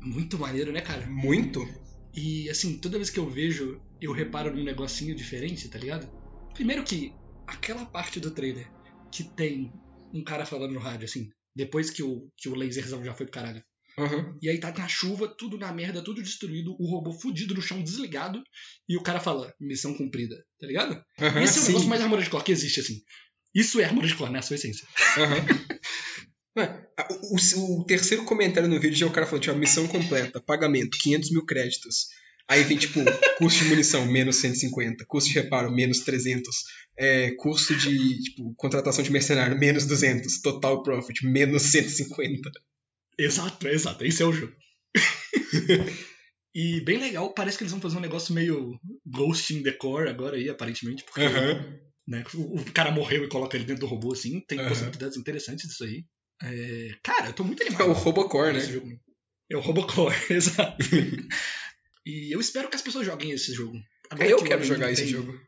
Muito 0.00 0.38
maneiro, 0.38 0.72
né, 0.72 0.80
cara? 0.80 1.06
Muito. 1.06 1.66
E 2.14 2.50
assim, 2.50 2.76
toda 2.78 2.98
vez 2.98 3.10
que 3.10 3.18
eu 3.18 3.30
vejo, 3.30 3.80
eu 4.00 4.12
reparo 4.12 4.54
num 4.54 4.64
negocinho 4.64 5.14
diferente, 5.14 5.68
tá 5.68 5.78
ligado? 5.78 6.08
Primeiro 6.54 6.84
que 6.84 7.12
aquela 7.46 7.84
parte 7.86 8.20
do 8.20 8.30
trailer 8.30 8.70
que 9.12 9.24
tem 9.24 9.72
um 10.12 10.22
cara 10.24 10.44
falando 10.46 10.72
no 10.74 10.80
rádio, 10.80 11.04
assim, 11.06 11.28
depois 11.54 11.90
que 11.90 12.02
o, 12.02 12.30
que 12.36 12.48
o 12.48 12.54
laserzão 12.54 13.04
já 13.04 13.14
foi 13.14 13.26
pro 13.26 13.34
caralho. 13.34 13.62
Uhum. 13.98 14.38
E 14.40 14.48
aí 14.48 14.58
tá 14.58 14.72
na 14.72 14.86
chuva, 14.86 15.26
tudo 15.26 15.58
na 15.58 15.72
merda, 15.72 16.02
tudo 16.02 16.22
destruído, 16.22 16.76
o 16.78 16.86
robô 16.88 17.12
fudido 17.12 17.54
no 17.54 17.60
chão, 17.62 17.82
desligado, 17.82 18.40
e 18.88 18.96
o 18.96 19.02
cara 19.02 19.18
fala, 19.18 19.52
missão 19.60 19.92
cumprida, 19.94 20.36
tá 20.60 20.66
ligado? 20.68 20.92
Uhum, 21.20 21.42
Esse 21.42 21.58
é 21.58 21.62
o 21.62 21.64
sim. 21.64 21.68
negócio 21.68 21.88
mais 21.88 22.00
Armored 22.02 22.30
Core 22.30 22.44
que 22.44 22.52
existe, 22.52 22.78
assim. 22.80 23.00
Isso 23.54 23.80
é 23.80 23.84
Armored 23.84 24.14
Core, 24.14 24.30
né? 24.32 24.38
A 24.38 24.42
sua 24.42 24.54
essência. 24.54 24.86
Uhum. 25.16 26.62
O, 27.20 27.36
o- 27.36 27.80
o 27.80 27.84
terceiro 27.84 28.24
comentário 28.24 28.68
no 28.68 28.80
vídeo 28.80 28.96
já 28.96 29.06
é 29.06 29.08
o 29.08 29.12
cara 29.12 29.26
falando, 29.26 29.42
tipo, 29.42 29.56
missão 29.56 29.86
completa, 29.86 30.40
pagamento, 30.40 30.98
500 31.00 31.30
mil 31.30 31.44
créditos. 31.44 32.08
Aí 32.50 32.62
vem, 32.62 32.78
tipo, 32.78 33.00
custo 33.36 33.62
de 33.62 33.68
munição, 33.68 34.06
menos 34.06 34.36
150, 34.36 35.04
custo 35.06 35.28
de 35.30 35.38
reparo, 35.38 35.70
menos 35.70 36.00
300, 36.00 36.56
é, 36.96 37.30
custo 37.32 37.76
de, 37.76 38.22
tipo, 38.22 38.54
contratação 38.56 39.04
de 39.04 39.12
mercenário, 39.12 39.58
menos 39.58 39.84
200, 39.84 40.40
total 40.40 40.82
profit, 40.82 41.26
menos 41.26 41.62
150. 41.64 42.50
Exato, 43.18 43.68
exato. 43.68 44.04
Esse 44.04 44.22
é 44.22 44.26
o 44.26 44.32
jogo. 44.32 44.54
e 46.54 46.80
bem 46.80 46.98
legal, 46.98 47.34
parece 47.34 47.58
que 47.58 47.64
eles 47.64 47.72
vão 47.72 47.80
fazer 47.82 47.98
um 47.98 48.00
negócio 48.00 48.34
meio 48.34 48.80
Ghost 49.06 49.54
in 49.54 49.62
the 49.62 49.72
Core 49.72 50.08
agora 50.08 50.36
aí, 50.36 50.48
aparentemente, 50.48 51.04
porque 51.04 51.20
né, 52.06 52.24
o, 52.34 52.60
o 52.60 52.72
cara 52.72 52.90
morreu 52.90 53.24
e 53.24 53.28
coloca 53.28 53.56
ele 53.56 53.66
dentro 53.66 53.80
do 53.82 53.86
robô, 53.86 54.12
assim. 54.12 54.40
Tem 54.48 54.58
possibilidades 54.66 55.18
interessantes 55.18 55.68
disso 55.68 55.84
aí. 55.84 56.04
É, 56.42 56.94
cara, 57.02 57.26
eu 57.26 57.32
tô 57.34 57.44
muito 57.44 57.62
É 57.62 57.66
animado. 57.66 57.90
o 57.90 57.92
Robocore, 57.92 58.52
com 58.52 58.58
esse 58.58 58.80
né? 58.80 58.96
É 59.50 59.56
o 59.56 59.60
Robocore, 59.60 60.16
exato. 60.30 60.76
e 62.08 62.34
eu 62.34 62.40
espero 62.40 62.68
que 62.68 62.76
as 62.76 62.82
pessoas 62.82 63.04
joguem 63.06 63.30
esse 63.30 63.52
jogo. 63.52 63.78
Agora 64.10 64.28
Eu 64.30 64.38
que 64.38 64.44
quero 64.48 64.64
jogar 64.64 64.90
esse 64.90 65.02
tem- 65.02 65.10
jogo. 65.12 65.38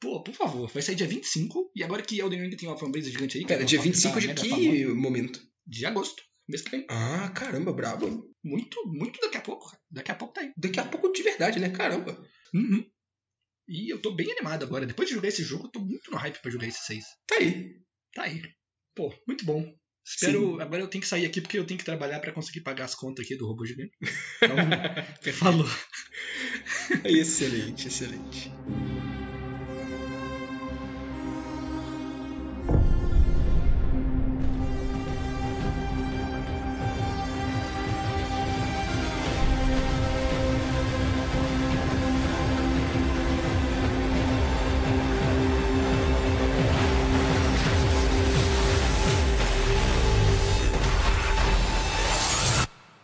Pô, 0.00 0.22
por 0.22 0.34
favor, 0.34 0.68
vai 0.70 0.80
sair 0.82 0.94
dia 0.94 1.08
25. 1.08 1.72
E 1.74 1.82
agora 1.82 2.02
que 2.02 2.20
Elden 2.20 2.40
Ring 2.42 2.56
tem 2.56 2.68
uma 2.68 2.78
fanbase 2.78 3.10
gigante 3.10 3.38
aí. 3.38 3.44
Pera, 3.46 3.62
é 3.62 3.64
dia 3.64 3.78
uma 3.80 3.84
top 3.84 3.92
25 3.96 4.14
tá 4.14 4.20
de 4.20 4.34
que 4.34 4.48
famosa, 4.48 4.94
momento? 4.94 5.40
De 5.66 5.84
agosto, 5.86 6.22
mês 6.48 6.62
que 6.62 6.70
vem. 6.70 6.86
Ah, 6.88 7.28
caramba, 7.30 7.72
brabo. 7.72 8.32
Muito, 8.44 8.86
muito 8.86 9.20
daqui 9.20 9.38
a 9.38 9.40
pouco. 9.40 9.76
Daqui 9.90 10.12
a 10.12 10.14
pouco 10.14 10.34
tá 10.34 10.42
aí. 10.42 10.52
Daqui 10.56 10.78
a 10.78 10.84
pouco 10.84 11.12
de 11.12 11.22
verdade, 11.22 11.58
né? 11.58 11.70
Caramba. 11.70 12.16
Uhum. 12.54 12.88
E 13.66 13.92
eu 13.92 14.00
tô 14.00 14.14
bem 14.14 14.30
animado 14.30 14.62
agora. 14.62 14.86
Depois 14.86 15.08
de 15.08 15.14
jogar 15.16 15.28
esse 15.28 15.42
jogo, 15.42 15.64
eu 15.66 15.70
tô 15.72 15.80
muito 15.80 16.10
no 16.12 16.16
hype 16.16 16.40
pra 16.40 16.50
jogar 16.50 16.66
esse 16.68 16.84
6. 16.86 17.04
Tá 17.26 17.34
aí. 17.36 17.74
Tá 18.14 18.22
aí. 18.22 18.40
Pô, 18.94 19.12
muito 19.26 19.44
bom. 19.44 19.64
Espero. 20.08 20.60
Agora 20.60 20.82
eu 20.82 20.88
tenho 20.88 21.02
que 21.02 21.08
sair 21.08 21.26
aqui 21.26 21.40
porque 21.40 21.58
eu 21.58 21.66
tenho 21.66 21.78
que 21.78 21.84
trabalhar 21.84 22.18
pra 22.20 22.32
conseguir 22.32 22.62
pagar 22.62 22.86
as 22.86 22.94
contas 22.94 23.24
aqui 23.24 23.36
do 23.36 23.46
robô 23.46 23.66
gigante. 23.66 23.92
Então, 24.42 24.56
falou. 25.34 25.68
Excelente, 27.04 27.88
excelente. 27.88 28.50